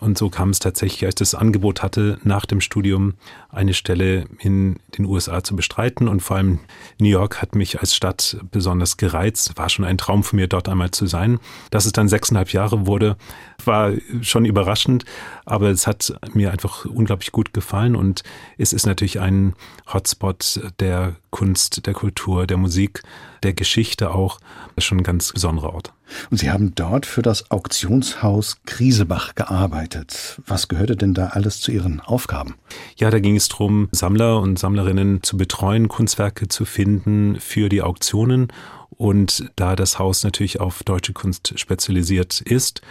Und 0.00 0.16
so 0.16 0.30
kam 0.30 0.50
es 0.50 0.60
tatsächlich, 0.60 1.04
als 1.04 1.14
ich 1.14 1.30
das 1.30 1.34
Angebot 1.34 1.82
hatte, 1.82 2.18
nach 2.22 2.46
dem 2.46 2.60
Studium 2.60 3.14
eine 3.50 3.72
Stelle 3.72 4.26
in 4.38 4.78
den 4.96 5.06
USA 5.06 5.42
zu 5.42 5.56
bestreiten. 5.56 6.06
Und 6.08 6.20
vor 6.20 6.36
allem 6.36 6.60
New 6.98 7.08
York 7.08 7.40
hat 7.40 7.54
mich 7.54 7.80
als 7.80 7.94
Stadt 7.94 8.36
besonders 8.50 8.96
gereizt. 8.96 9.56
War 9.56 9.68
schon 9.68 9.84
ein 9.84 9.98
Traum 9.98 10.22
von 10.22 10.38
mir, 10.38 10.48
dort 10.48 10.68
einmal 10.68 10.90
zu 10.90 11.06
sein. 11.06 11.38
Dass 11.70 11.86
es 11.86 11.92
dann 11.92 12.08
sechseinhalb 12.08 12.52
Jahre 12.52 12.86
wurde, 12.86 13.16
war 13.64 13.92
schon 14.20 14.44
überraschend. 14.44 15.04
Aber 15.46 15.70
es 15.70 15.86
hat 15.86 16.14
mir 16.34 16.52
einfach 16.52 16.84
unglaublich 16.84 17.32
gut 17.32 17.54
gefallen. 17.54 17.96
Und 17.96 18.22
es 18.58 18.72
ist 18.72 18.86
natürlich 18.86 19.20
ein 19.20 19.54
Hotspot 19.92 20.60
der 20.78 21.16
Kunst, 21.30 21.86
der 21.86 21.94
Kultur, 21.94 22.46
der 22.46 22.56
Musik, 22.58 23.02
der 23.42 23.54
Geschichte 23.54 24.10
auch. 24.10 24.40
Das 24.74 24.84
ist 24.84 24.84
schon 24.84 24.98
ein 24.98 25.04
ganz 25.04 25.32
besonderer 25.32 25.72
Ort. 25.72 25.92
Und 26.30 26.38
Sie 26.38 26.50
haben 26.50 26.74
dort 26.74 27.06
für 27.06 27.22
das 27.22 27.50
Auktionshaus 27.50 28.58
Krisebach 28.64 29.34
gearbeitet. 29.34 30.40
Was 30.46 30.68
gehörte 30.68 30.96
denn 30.96 31.14
da 31.14 31.28
alles 31.28 31.60
zu 31.60 31.70
Ihren 31.70 32.00
Aufgaben? 32.00 32.54
Ja, 32.96 33.10
da 33.10 33.18
ging 33.20 33.36
es 33.38 33.48
darum, 33.48 33.88
Sammler 33.92 34.40
und 34.40 34.58
Sammlerinnen 34.58 35.22
zu 35.22 35.36
betreuen, 35.36 35.88
Kunstwerke 35.88 36.48
zu 36.48 36.64
finden 36.64 37.38
für 37.40 37.68
die 37.68 37.82
Auktionen. 37.82 38.48
Und 38.90 39.50
da 39.56 39.76
das 39.76 39.98
Haus 39.98 40.24
natürlich 40.24 40.60
auf 40.60 40.82
deutsche 40.82 41.12
Kunst 41.12 41.58
spezialisiert 41.58 42.40
ist, 42.40 42.82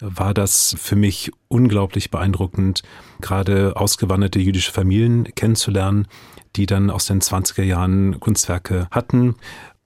war 0.00 0.34
das 0.34 0.76
für 0.78 0.96
mich 0.96 1.32
unglaublich 1.48 2.10
beeindruckend, 2.10 2.82
gerade 3.20 3.76
ausgewanderte 3.76 4.38
jüdische 4.38 4.72
Familien 4.72 5.24
kennenzulernen, 5.34 6.06
die 6.54 6.66
dann 6.66 6.90
aus 6.90 7.06
den 7.06 7.20
20er 7.20 7.62
Jahren 7.62 8.20
Kunstwerke 8.20 8.88
hatten 8.90 9.34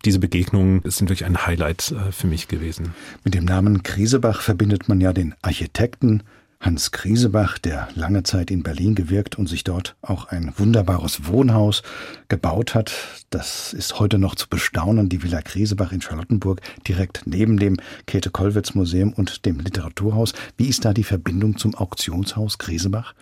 diese 0.04 0.18
Begegnungen 0.18 0.80
sind 0.84 1.10
wirklich 1.10 1.26
ein 1.26 1.46
Highlight 1.46 1.92
äh, 1.92 2.12
für 2.12 2.26
mich 2.26 2.48
gewesen. 2.48 2.94
Mit 3.24 3.34
dem 3.34 3.44
Namen 3.44 3.82
Krisebach 3.82 4.40
verbindet 4.40 4.88
man 4.88 5.00
ja 5.00 5.12
den 5.12 5.34
Architekten 5.42 6.22
Hans 6.60 6.90
Krisebach, 6.90 7.56
der 7.56 7.88
lange 7.94 8.22
Zeit 8.22 8.50
in 8.50 8.62
Berlin 8.62 8.94
gewirkt 8.94 9.38
und 9.38 9.48
sich 9.48 9.64
dort 9.64 9.96
auch 10.02 10.26
ein 10.26 10.52
wunderbares 10.58 11.26
Wohnhaus 11.26 11.82
gebaut 12.28 12.74
hat. 12.74 12.92
Das 13.30 13.72
ist 13.72 13.98
heute 13.98 14.18
noch 14.18 14.34
zu 14.34 14.46
bestaunen, 14.46 15.08
die 15.08 15.22
Villa 15.22 15.40
Krisebach 15.40 15.90
in 15.90 16.02
Charlottenburg, 16.02 16.60
direkt 16.86 17.22
neben 17.24 17.58
dem 17.58 17.78
Käthe-Kollwitz-Museum 18.06 19.14
und 19.14 19.46
dem 19.46 19.58
Literaturhaus. 19.58 20.34
Wie 20.58 20.68
ist 20.68 20.84
da 20.84 20.92
die 20.92 21.02
Verbindung 21.02 21.56
zum 21.56 21.74
Auktionshaus 21.74 22.58
Krisebach? 22.58 23.14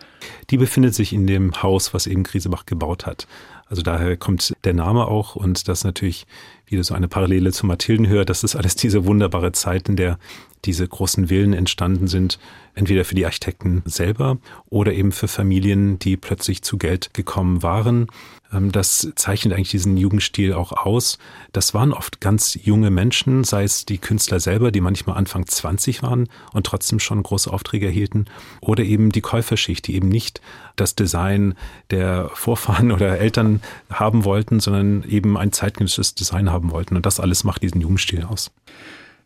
Die 0.49 0.57
befindet 0.57 0.93
sich 0.93 1.13
in 1.13 1.25
dem 1.25 1.63
Haus, 1.63 1.93
was 1.93 2.07
eben 2.07 2.23
Krisebach 2.23 2.65
gebaut 2.65 3.05
hat. 3.05 3.25
Also 3.67 3.83
daher 3.83 4.17
kommt 4.17 4.53
der 4.63 4.73
Name 4.73 5.07
auch 5.07 5.35
und 5.35 5.67
das 5.67 5.83
natürlich 5.83 6.25
wieder 6.71 6.83
so 6.83 6.93
eine 6.93 7.07
Parallele 7.07 7.51
zu 7.51 7.65
Mathildenhöhe. 7.65 8.25
Das 8.25 8.43
ist 8.43 8.55
alles 8.55 8.75
diese 8.75 9.05
wunderbare 9.05 9.51
Zeit, 9.51 9.89
in 9.89 9.95
der 9.95 10.19
diese 10.65 10.87
großen 10.87 11.27
Villen 11.27 11.53
entstanden 11.53 12.07
sind, 12.07 12.37
entweder 12.75 13.05
für 13.05 13.15
die 13.15 13.25
Architekten 13.25 13.81
selber 13.85 14.37
oder 14.69 14.93
eben 14.93 15.11
für 15.11 15.27
Familien, 15.27 15.99
die 15.99 16.17
plötzlich 16.17 16.61
zu 16.61 16.77
Geld 16.77 17.13
gekommen 17.13 17.63
waren 17.63 18.07
das 18.51 19.11
zeichnet 19.15 19.53
eigentlich 19.53 19.69
diesen 19.69 19.95
Jugendstil 19.95 20.53
auch 20.53 20.71
aus. 20.71 21.19
Das 21.51 21.73
waren 21.73 21.93
oft 21.93 22.19
ganz 22.19 22.57
junge 22.61 22.89
Menschen, 22.89 23.43
sei 23.43 23.63
es 23.63 23.85
die 23.85 23.99
Künstler 23.99 24.39
selber, 24.39 24.71
die 24.71 24.81
manchmal 24.81 25.17
Anfang 25.17 25.45
20 25.45 26.01
waren 26.01 26.27
und 26.51 26.65
trotzdem 26.65 26.99
schon 26.99 27.21
große 27.21 27.51
Aufträge 27.51 27.85
erhielten, 27.85 28.25
oder 28.61 28.83
eben 28.83 29.11
die 29.11 29.21
Käuferschicht, 29.21 29.85
die 29.85 29.95
eben 29.95 30.09
nicht 30.09 30.41
das 30.75 30.95
Design 30.95 31.53
der 31.91 32.31
Vorfahren 32.33 32.91
oder 32.93 33.19
Eltern 33.19 33.61
haben 33.91 34.25
wollten, 34.25 34.59
sondern 34.59 35.03
eben 35.03 35.37
ein 35.37 35.51
zeitgenössisches 35.51 36.15
Design 36.15 36.49
haben 36.49 36.71
wollten. 36.71 36.95
Und 36.95 37.05
das 37.05 37.19
alles 37.19 37.43
macht 37.43 37.61
diesen 37.61 37.81
Jugendstil 37.81 38.23
aus. 38.23 38.51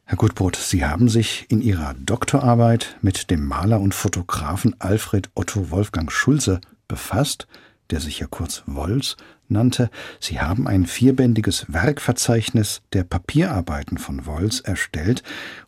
Herr 0.06 0.18
Gutbrot, 0.18 0.58
Sie 0.58 0.86
haben 0.86 1.08
sich 1.08 1.46
in 1.48 1.62
Ihrer 1.62 1.94
Doktorarbeit 1.94 2.98
mit 3.02 3.32
dem 3.32 3.48
Maler 3.48 3.80
und 3.80 3.94
Fotografen 3.94 4.76
Alfred 4.80 5.30
Otto 5.34 5.72
Wolfgang 5.72 6.12
Schulze 6.12 6.60
befasst 6.90 7.48
der 7.90 8.00
sich 8.00 8.20
ja 8.20 8.28
kurz 8.28 8.64
Wolz 8.66 9.18
nannte, 9.54 9.90
sie 10.20 10.42
haben 10.42 10.68
ein 10.68 10.86
vierbändiges 10.86 11.66
Werkverzeichnis 11.70 12.82
der 12.92 13.04
Papierarbeiten 13.04 13.98
von 13.98 14.26
Wolz 14.26 14.60
erstellt 14.60 15.24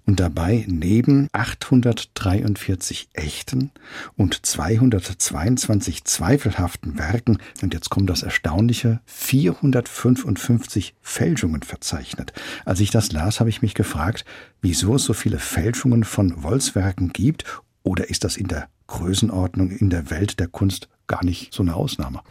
und 0.05 0.19
dabei 0.19 0.65
neben 0.67 1.29
843 1.31 3.09
echten 3.13 3.71
und 4.17 4.45
222 4.45 6.03
zweifelhaften 6.03 6.97
Werken, 6.97 7.37
und 7.61 7.73
jetzt 7.73 7.89
kommt 7.89 8.09
das 8.09 8.23
Erstaunliche, 8.23 8.99
455 9.05 10.95
Fälschungen 11.01 11.63
verzeichnet. 11.63 12.33
Als 12.65 12.81
ich 12.81 12.91
das 12.91 13.11
las, 13.11 13.39
habe 13.39 13.49
ich 13.49 13.61
mich 13.61 13.73
gefragt, 13.73 14.25
wieso 14.61 14.95
es 14.95 15.05
so 15.05 15.13
viele 15.13 15.39
Fälschungen 15.39 16.03
von 16.03 16.43
Wolz-Werken 16.43 17.13
gibt, 17.13 17.45
oder 17.85 18.09
ist 18.09 18.23
das 18.23 18.35
in 18.35 18.47
der 18.47 18.67
Größenordnung 18.87 19.71
in 19.71 19.89
der 19.89 20.09
Welt 20.09 20.39
der 20.39 20.47
Kunst 20.47 20.89
gar 21.07 21.23
nicht 21.23 21.53
so 21.53 21.63
eine 21.63 21.75
Ausnahme. 21.75 22.21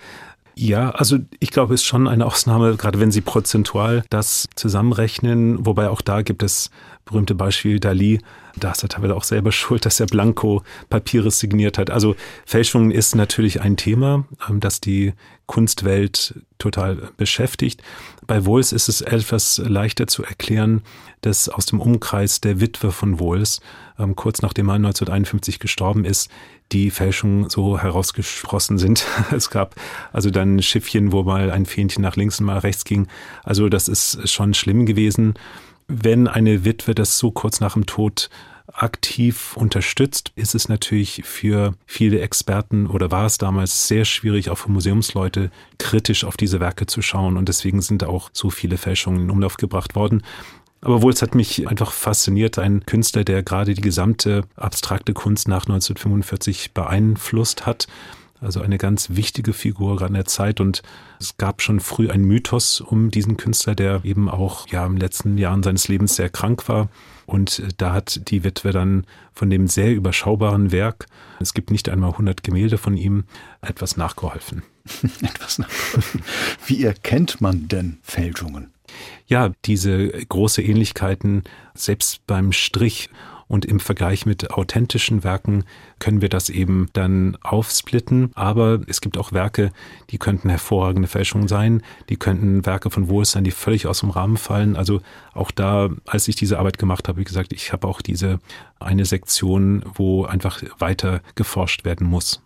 Ja, 0.57 0.90
also 0.90 1.18
ich 1.40 1.50
glaube, 1.50 1.74
es 1.74 1.80
ist 1.80 1.86
schon 1.86 2.07
eine 2.07 2.26
Ausnahme, 2.26 2.76
gerade 2.76 3.00
wenn 3.00 3.11
Sie 3.11 3.20
prozentual 3.20 4.05
das 4.09 4.46
zusammenrechnen, 4.55 5.66
wobei 5.66 5.88
auch 5.88 6.00
da 6.00 6.22
gibt 6.22 6.44
es 6.44 6.70
berühmte 7.05 7.34
Beispiel 7.34 7.80
Dali, 7.80 8.20
da 8.57 8.70
ist 8.70 8.82
er 8.82 8.88
teilweise 8.88 9.16
auch 9.16 9.24
selber 9.24 9.52
schuld, 9.52 9.84
dass 9.84 10.00
er 10.00 10.07
Blanko 10.07 10.62
Papiere 10.90 11.30
signiert 11.30 11.76
hat. 11.76 11.90
Also 11.90 12.14
Fälschungen 12.46 12.90
ist 12.90 13.14
natürlich 13.16 13.61
ein 13.61 13.76
Thema, 13.76 14.24
ähm, 14.48 14.61
das 14.61 14.80
die 14.80 15.12
Kunstwelt 15.46 16.34
total 16.59 17.11
beschäftigt. 17.16 17.82
Bei 18.26 18.46
Wohls 18.46 18.72
ist 18.72 18.88
es 18.88 19.02
etwas 19.02 19.59
leichter 19.59 20.07
zu 20.07 20.22
erklären, 20.22 20.82
dass 21.20 21.48
aus 21.48 21.66
dem 21.66 21.80
Umkreis 21.80 22.40
der 22.40 22.61
Witwe 22.61 22.92
von 22.92 23.18
Wohls, 23.18 23.61
ähm, 23.98 24.16
kurz 24.16 24.40
nachdem 24.40 24.68
er 24.68 24.74
1951 24.74 25.59
gestorben 25.59 26.05
ist, 26.05 26.30
die 26.72 26.90
Fälschungen 26.90 27.48
so 27.50 27.78
herausgesprossen 27.78 28.78
sind. 28.78 29.06
Es 29.30 29.50
gab 29.50 29.74
also 30.12 30.30
dann 30.30 30.62
Schiffchen, 30.62 31.12
wo 31.12 31.22
mal 31.22 31.50
ein 31.50 31.66
Fähnchen 31.66 32.02
nach 32.02 32.16
links 32.16 32.40
und 32.40 32.46
mal 32.46 32.58
rechts 32.58 32.84
ging. 32.84 33.06
Also 33.42 33.68
das 33.68 33.88
ist 33.88 34.30
schon 34.30 34.54
schlimm 34.54 34.86
gewesen. 34.86 35.34
Wenn 35.86 36.28
eine 36.28 36.64
Witwe 36.64 36.94
das 36.94 37.18
so 37.18 37.30
kurz 37.30 37.60
nach 37.60 37.74
dem 37.74 37.86
Tod 37.86 38.30
aktiv 38.72 39.56
unterstützt, 39.56 40.32
ist 40.36 40.54
es 40.54 40.68
natürlich 40.68 41.22
für 41.24 41.74
viele 41.86 42.20
Experten 42.20 42.86
oder 42.86 43.10
war 43.10 43.26
es 43.26 43.38
damals 43.38 43.88
sehr 43.88 44.04
schwierig, 44.04 44.50
auch 44.50 44.58
für 44.58 44.70
Museumsleute 44.70 45.50
kritisch 45.78 46.24
auf 46.24 46.36
diese 46.36 46.60
Werke 46.60 46.86
zu 46.86 47.02
schauen. 47.02 47.36
Und 47.36 47.48
deswegen 47.48 47.82
sind 47.82 48.04
auch 48.04 48.30
so 48.32 48.50
viele 48.50 48.78
Fälschungen 48.78 49.22
in 49.22 49.30
Umlauf 49.30 49.56
gebracht 49.58 49.94
worden. 49.94 50.22
Aber 50.85 51.01
wohl, 51.01 51.14
es 51.14 51.22
hat 51.22 51.35
mich 51.35 51.66
einfach 51.66 51.93
fasziniert, 51.93 52.59
ein 52.59 52.85
Künstler, 52.85 53.24
der 53.24 53.43
gerade 53.43 53.72
die 53.72 53.80
gesamte 53.80 54.45
abstrakte 54.55 55.14
Kunst 55.14 55.49
nach 55.49 55.62
1945 55.62 56.72
beeinflusst 56.72 57.64
hat 57.64 57.87
Also 58.43 58.61
eine 58.61 58.76
ganz 58.76 59.09
wichtige 59.11 59.55
Figur 59.55 60.03
an 60.03 60.12
der 60.12 60.26
Zeit 60.26 60.61
und 60.61 60.82
es 61.18 61.39
gab 61.39 61.62
schon 61.62 61.80
früh 61.80 62.11
einen 62.11 62.26
Mythos 62.26 62.82
um 62.82 63.11
diesen 63.11 63.39
Künstler, 63.39 63.74
der 63.74 64.05
eben 64.05 64.28
auch 64.28 64.68
ja 64.68 64.85
im 64.85 64.99
letzten 64.99 65.39
Jahren 65.39 65.62
seines 65.62 65.89
Lebens 65.89 66.16
sehr 66.16 66.28
krank 66.28 66.68
war. 66.68 66.91
Und 67.24 67.61
äh, 67.61 67.68
da 67.78 67.95
hat 67.95 68.28
die 68.28 68.45
Witwe 68.45 68.72
dann 68.72 69.07
von 69.32 69.49
dem 69.49 69.68
sehr 69.68 69.95
überschaubaren 69.95 70.70
Werk, 70.70 71.07
es 71.41 71.55
gibt 71.55 71.70
nicht 71.70 71.89
einmal 71.89 72.11
100 72.11 72.43
Gemälde 72.43 72.76
von 72.76 72.99
ihm, 72.99 73.24
etwas 73.62 73.97
nachgeholfen. 73.97 74.62
etwas 75.22 75.59
nachgeholfen. 75.59 76.20
Wie 76.66 76.85
erkennt 76.85 77.41
man 77.41 77.68
denn 77.68 77.97
Fälschungen? 78.03 78.73
Ja, 79.26 79.53
diese 79.64 80.09
große 80.09 80.62
Ähnlichkeiten, 80.62 81.45
selbst 81.74 82.26
beim 82.26 82.53
Strich 82.53 83.11
und 83.47 83.64
im 83.64 83.80
Vergleich 83.80 84.26
mit 84.26 84.51
authentischen 84.53 85.22
Werken 85.22 85.64
können 85.99 86.20
wir 86.20 86.28
das 86.28 86.49
eben 86.49 86.88
dann 86.92 87.36
aufsplitten. 87.42 88.30
Aber 88.34 88.80
es 88.86 89.01
gibt 89.01 89.18
auch 89.18 89.32
Werke, 89.32 89.70
die 90.11 90.18
könnten 90.18 90.49
hervorragende 90.49 91.09
Fälschungen 91.09 91.49
sein. 91.49 91.82
Die 92.09 92.16
könnten 92.16 92.64
Werke 92.66 92.90
von 92.90 93.09
Wohl 93.09 93.24
sein, 93.24 93.45
die 93.45 93.51
völlig 93.51 93.86
aus 93.86 94.01
dem 94.01 94.11
Rahmen 94.11 94.36
fallen. 94.36 94.76
Also 94.76 95.01
auch 95.34 95.51
da, 95.51 95.90
als 96.07 96.28
ich 96.28 96.36
diese 96.36 96.59
Arbeit 96.59 96.78
gemacht 96.78 97.09
habe, 97.09 97.20
wie 97.20 97.24
gesagt, 97.24 97.53
ich 97.53 97.72
habe 97.72 97.86
auch 97.86 98.01
diese 98.01 98.40
eine 98.80 99.05
Sektion, 99.05 99.84
wo 99.95 100.24
einfach 100.24 100.62
weiter 100.78 101.20
geforscht 101.34 101.84
werden 101.84 102.07
muss. 102.07 102.43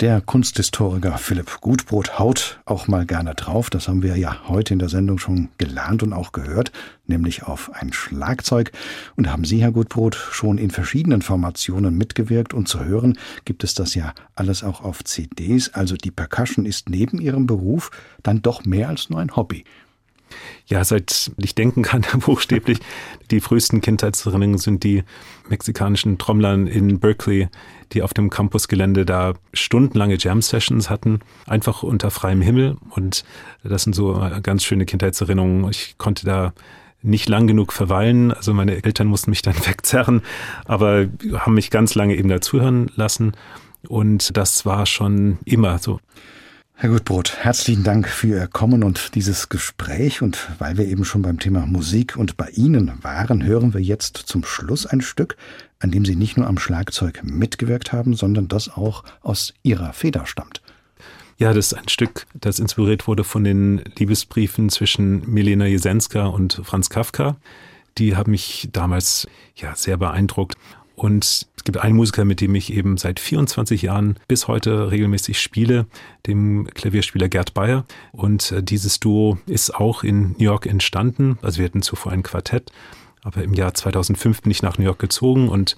Der 0.00 0.20
Kunsthistoriker 0.20 1.18
Philipp 1.18 1.60
Gutbrot 1.60 2.18
haut 2.18 2.58
auch 2.64 2.88
mal 2.88 3.06
gerne 3.06 3.36
drauf, 3.36 3.70
das 3.70 3.86
haben 3.86 4.02
wir 4.02 4.16
ja 4.16 4.48
heute 4.48 4.72
in 4.72 4.80
der 4.80 4.88
Sendung 4.88 5.18
schon 5.18 5.50
gelernt 5.56 6.02
und 6.02 6.12
auch 6.12 6.32
gehört, 6.32 6.72
nämlich 7.06 7.44
auf 7.44 7.70
ein 7.72 7.92
Schlagzeug. 7.92 8.72
Und 9.14 9.30
haben 9.30 9.44
Sie, 9.44 9.62
Herr 9.62 9.70
Gutbrot, 9.70 10.16
schon 10.16 10.58
in 10.58 10.72
verschiedenen 10.72 11.22
Formationen 11.22 11.96
mitgewirkt 11.96 12.54
und 12.54 12.66
zu 12.66 12.84
hören 12.84 13.16
gibt 13.44 13.62
es 13.62 13.74
das 13.74 13.94
ja 13.94 14.14
alles 14.34 14.64
auch 14.64 14.82
auf 14.82 15.04
CDs. 15.04 15.72
Also 15.74 15.96
die 15.96 16.10
Percussion 16.10 16.66
ist 16.66 16.90
neben 16.90 17.20
Ihrem 17.20 17.46
Beruf 17.46 17.92
dann 18.24 18.42
doch 18.42 18.64
mehr 18.64 18.88
als 18.88 19.10
nur 19.10 19.20
ein 19.20 19.36
Hobby 19.36 19.64
ja, 20.66 20.82
seit 20.84 21.30
ich 21.36 21.54
denken 21.54 21.82
kann, 21.82 22.04
buchstäblich, 22.20 22.78
die 23.30 23.40
frühesten 23.40 23.80
Kindheitserinnerungen 23.80 24.58
sind 24.58 24.82
die 24.82 25.04
mexikanischen 25.48 26.18
Trommlern 26.18 26.66
in 26.66 27.00
Berkeley, 27.00 27.48
die 27.92 28.02
auf 28.02 28.14
dem 28.14 28.30
Campusgelände 28.30 29.04
da 29.04 29.34
stundenlange 29.52 30.16
Jam-Sessions 30.18 30.90
hatten, 30.90 31.20
einfach 31.46 31.82
unter 31.82 32.10
freiem 32.10 32.40
Himmel. 32.40 32.76
Und 32.90 33.24
das 33.62 33.82
sind 33.82 33.94
so 33.94 34.20
ganz 34.42 34.64
schöne 34.64 34.86
Kindheitserinnerungen. 34.86 35.68
Ich 35.70 35.96
konnte 35.98 36.26
da 36.26 36.52
nicht 37.02 37.28
lang 37.28 37.46
genug 37.46 37.72
verweilen. 37.72 38.32
Also 38.32 38.54
meine 38.54 38.82
Eltern 38.82 39.06
mussten 39.06 39.30
mich 39.30 39.42
dann 39.42 39.54
wegzerren, 39.66 40.22
aber 40.64 41.06
haben 41.34 41.54
mich 41.54 41.70
ganz 41.70 41.94
lange 41.94 42.16
eben 42.16 42.28
dazuhören 42.28 42.90
lassen. 42.96 43.32
Und 43.88 44.36
das 44.36 44.64
war 44.64 44.86
schon 44.86 45.38
immer 45.44 45.78
so. 45.78 46.00
Herr 46.76 46.90
Gutbrot, 46.90 47.36
herzlichen 47.36 47.84
Dank 47.84 48.08
für 48.08 48.26
Ihr 48.26 48.46
Kommen 48.48 48.82
und 48.82 49.14
dieses 49.14 49.48
Gespräch. 49.48 50.22
Und 50.22 50.48
weil 50.58 50.76
wir 50.76 50.86
eben 50.86 51.04
schon 51.04 51.22
beim 51.22 51.38
Thema 51.38 51.66
Musik 51.66 52.16
und 52.16 52.36
bei 52.36 52.48
Ihnen 52.48 52.92
waren, 53.02 53.44
hören 53.44 53.74
wir 53.74 53.80
jetzt 53.80 54.16
zum 54.16 54.44
Schluss 54.44 54.84
ein 54.84 55.00
Stück, 55.00 55.36
an 55.84 55.90
dem 55.90 56.04
Sie 56.04 56.16
nicht 56.16 56.36
nur 56.36 56.46
am 56.46 56.58
Schlagzeug 56.58 57.20
mitgewirkt 57.22 57.92
haben, 57.92 58.14
sondern 58.14 58.48
das 58.48 58.70
auch 58.70 59.04
aus 59.22 59.52
Ihrer 59.62 59.92
Feder 59.92 60.26
stammt. 60.26 60.62
Ja, 61.36 61.52
das 61.52 61.72
ist 61.72 61.74
ein 61.74 61.88
Stück, 61.88 62.26
das 62.32 62.58
inspiriert 62.58 63.06
wurde 63.06 63.22
von 63.22 63.44
den 63.44 63.82
Liebesbriefen 63.98 64.70
zwischen 64.70 65.28
Milena 65.30 65.66
Jesenska 65.66 66.26
und 66.26 66.60
Franz 66.64 66.88
Kafka. 66.88 67.36
Die 67.98 68.16
haben 68.16 68.30
mich 68.30 68.70
damals 68.72 69.28
ja 69.56 69.76
sehr 69.76 69.98
beeindruckt. 69.98 70.56
Und 70.96 71.24
es 71.24 71.64
gibt 71.64 71.78
einen 71.78 71.96
Musiker, 71.96 72.24
mit 72.24 72.40
dem 72.40 72.54
ich 72.54 72.72
eben 72.72 72.96
seit 72.96 73.20
24 73.20 73.82
Jahren 73.82 74.16
bis 74.28 74.48
heute 74.48 74.90
regelmäßig 74.90 75.40
spiele, 75.40 75.86
dem 76.26 76.66
Klavierspieler 76.72 77.28
Gerd 77.28 77.52
Bayer. 77.52 77.84
Und 78.12 78.52
äh, 78.52 78.62
dieses 78.62 79.00
Duo 79.00 79.38
ist 79.46 79.74
auch 79.74 80.04
in 80.04 80.32
New 80.38 80.44
York 80.44 80.66
entstanden. 80.66 81.36
Also 81.42 81.58
wir 81.58 81.66
hatten 81.66 81.82
zuvor 81.82 82.12
ein 82.12 82.22
Quartett, 82.22 82.70
aber 83.24 83.42
im 83.42 83.54
Jahr 83.54 83.74
2005 83.74 84.42
bin 84.42 84.52
ich 84.52 84.62
nach 84.62 84.78
New 84.78 84.84
York 84.84 85.00
gezogen 85.00 85.48
und 85.48 85.76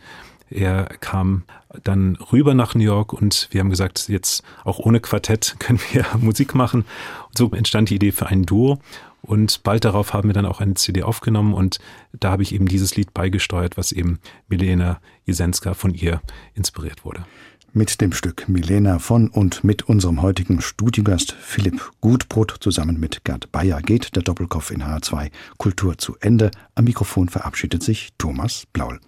er 0.51 0.84
kam 1.01 1.42
dann 1.82 2.16
rüber 2.32 2.55
nach 2.55 2.74
New 2.74 2.84
York 2.84 3.12
und 3.12 3.49
wir 3.51 3.61
haben 3.61 3.70
gesagt, 3.70 4.09
jetzt 4.09 4.42
auch 4.64 4.78
ohne 4.78 5.01
Quartett 5.01 5.57
können 5.59 5.80
wir 5.92 6.05
Musik 6.20 6.55
machen. 6.55 6.84
Und 7.28 7.38
so 7.38 7.51
entstand 7.53 7.90
die 7.90 7.97
Idee 7.97 8.12
für 8.12 8.26
ein 8.26 8.44
Duo 8.44 8.78
und 9.22 9.62
bald 9.64 9.84
darauf 9.84 10.12
haben 10.12 10.28
wir 10.28 10.34
dann 10.34 10.47
auch 10.47 10.61
eine 10.61 10.74
CD 10.74 11.03
aufgenommen 11.03 11.53
und 11.55 11.78
da 12.12 12.30
habe 12.30 12.42
ich 12.42 12.55
eben 12.55 12.66
dieses 12.66 12.97
Lied 12.97 13.12
beigesteuert, 13.12 13.76
was 13.76 13.92
eben 13.92 14.20
Milena 14.49 15.01
Jesenska 15.24 15.74
von 15.74 15.94
ihr 15.94 16.20
inspiriert 16.55 17.05
wurde. 17.05 17.24
Mit 17.77 18.01
dem 18.01 18.12
Stück 18.12 18.49
Milena 18.49 18.99
von 18.99 19.29
und 19.29 19.62
mit 19.62 19.83
unserem 19.83 20.22
heutigen 20.22 20.62
Studiogast 20.62 21.33
Philipp 21.33 21.91
Gutbrot 22.01 22.57
zusammen 22.59 22.99
mit 22.99 23.22
Gerd 23.22 23.53
Bayer 23.53 23.83
geht 23.83 24.16
der 24.16 24.22
Doppelkopf 24.22 24.70
in 24.70 24.83
H2 24.83 25.31
Kultur 25.59 25.99
zu 25.99 26.16
Ende. 26.20 26.51
Am 26.74 26.85
Mikrofon 26.85 27.29
verabschiedet 27.29 27.83
sich 27.83 28.14
Thomas 28.16 28.64
Blaul. 28.72 28.99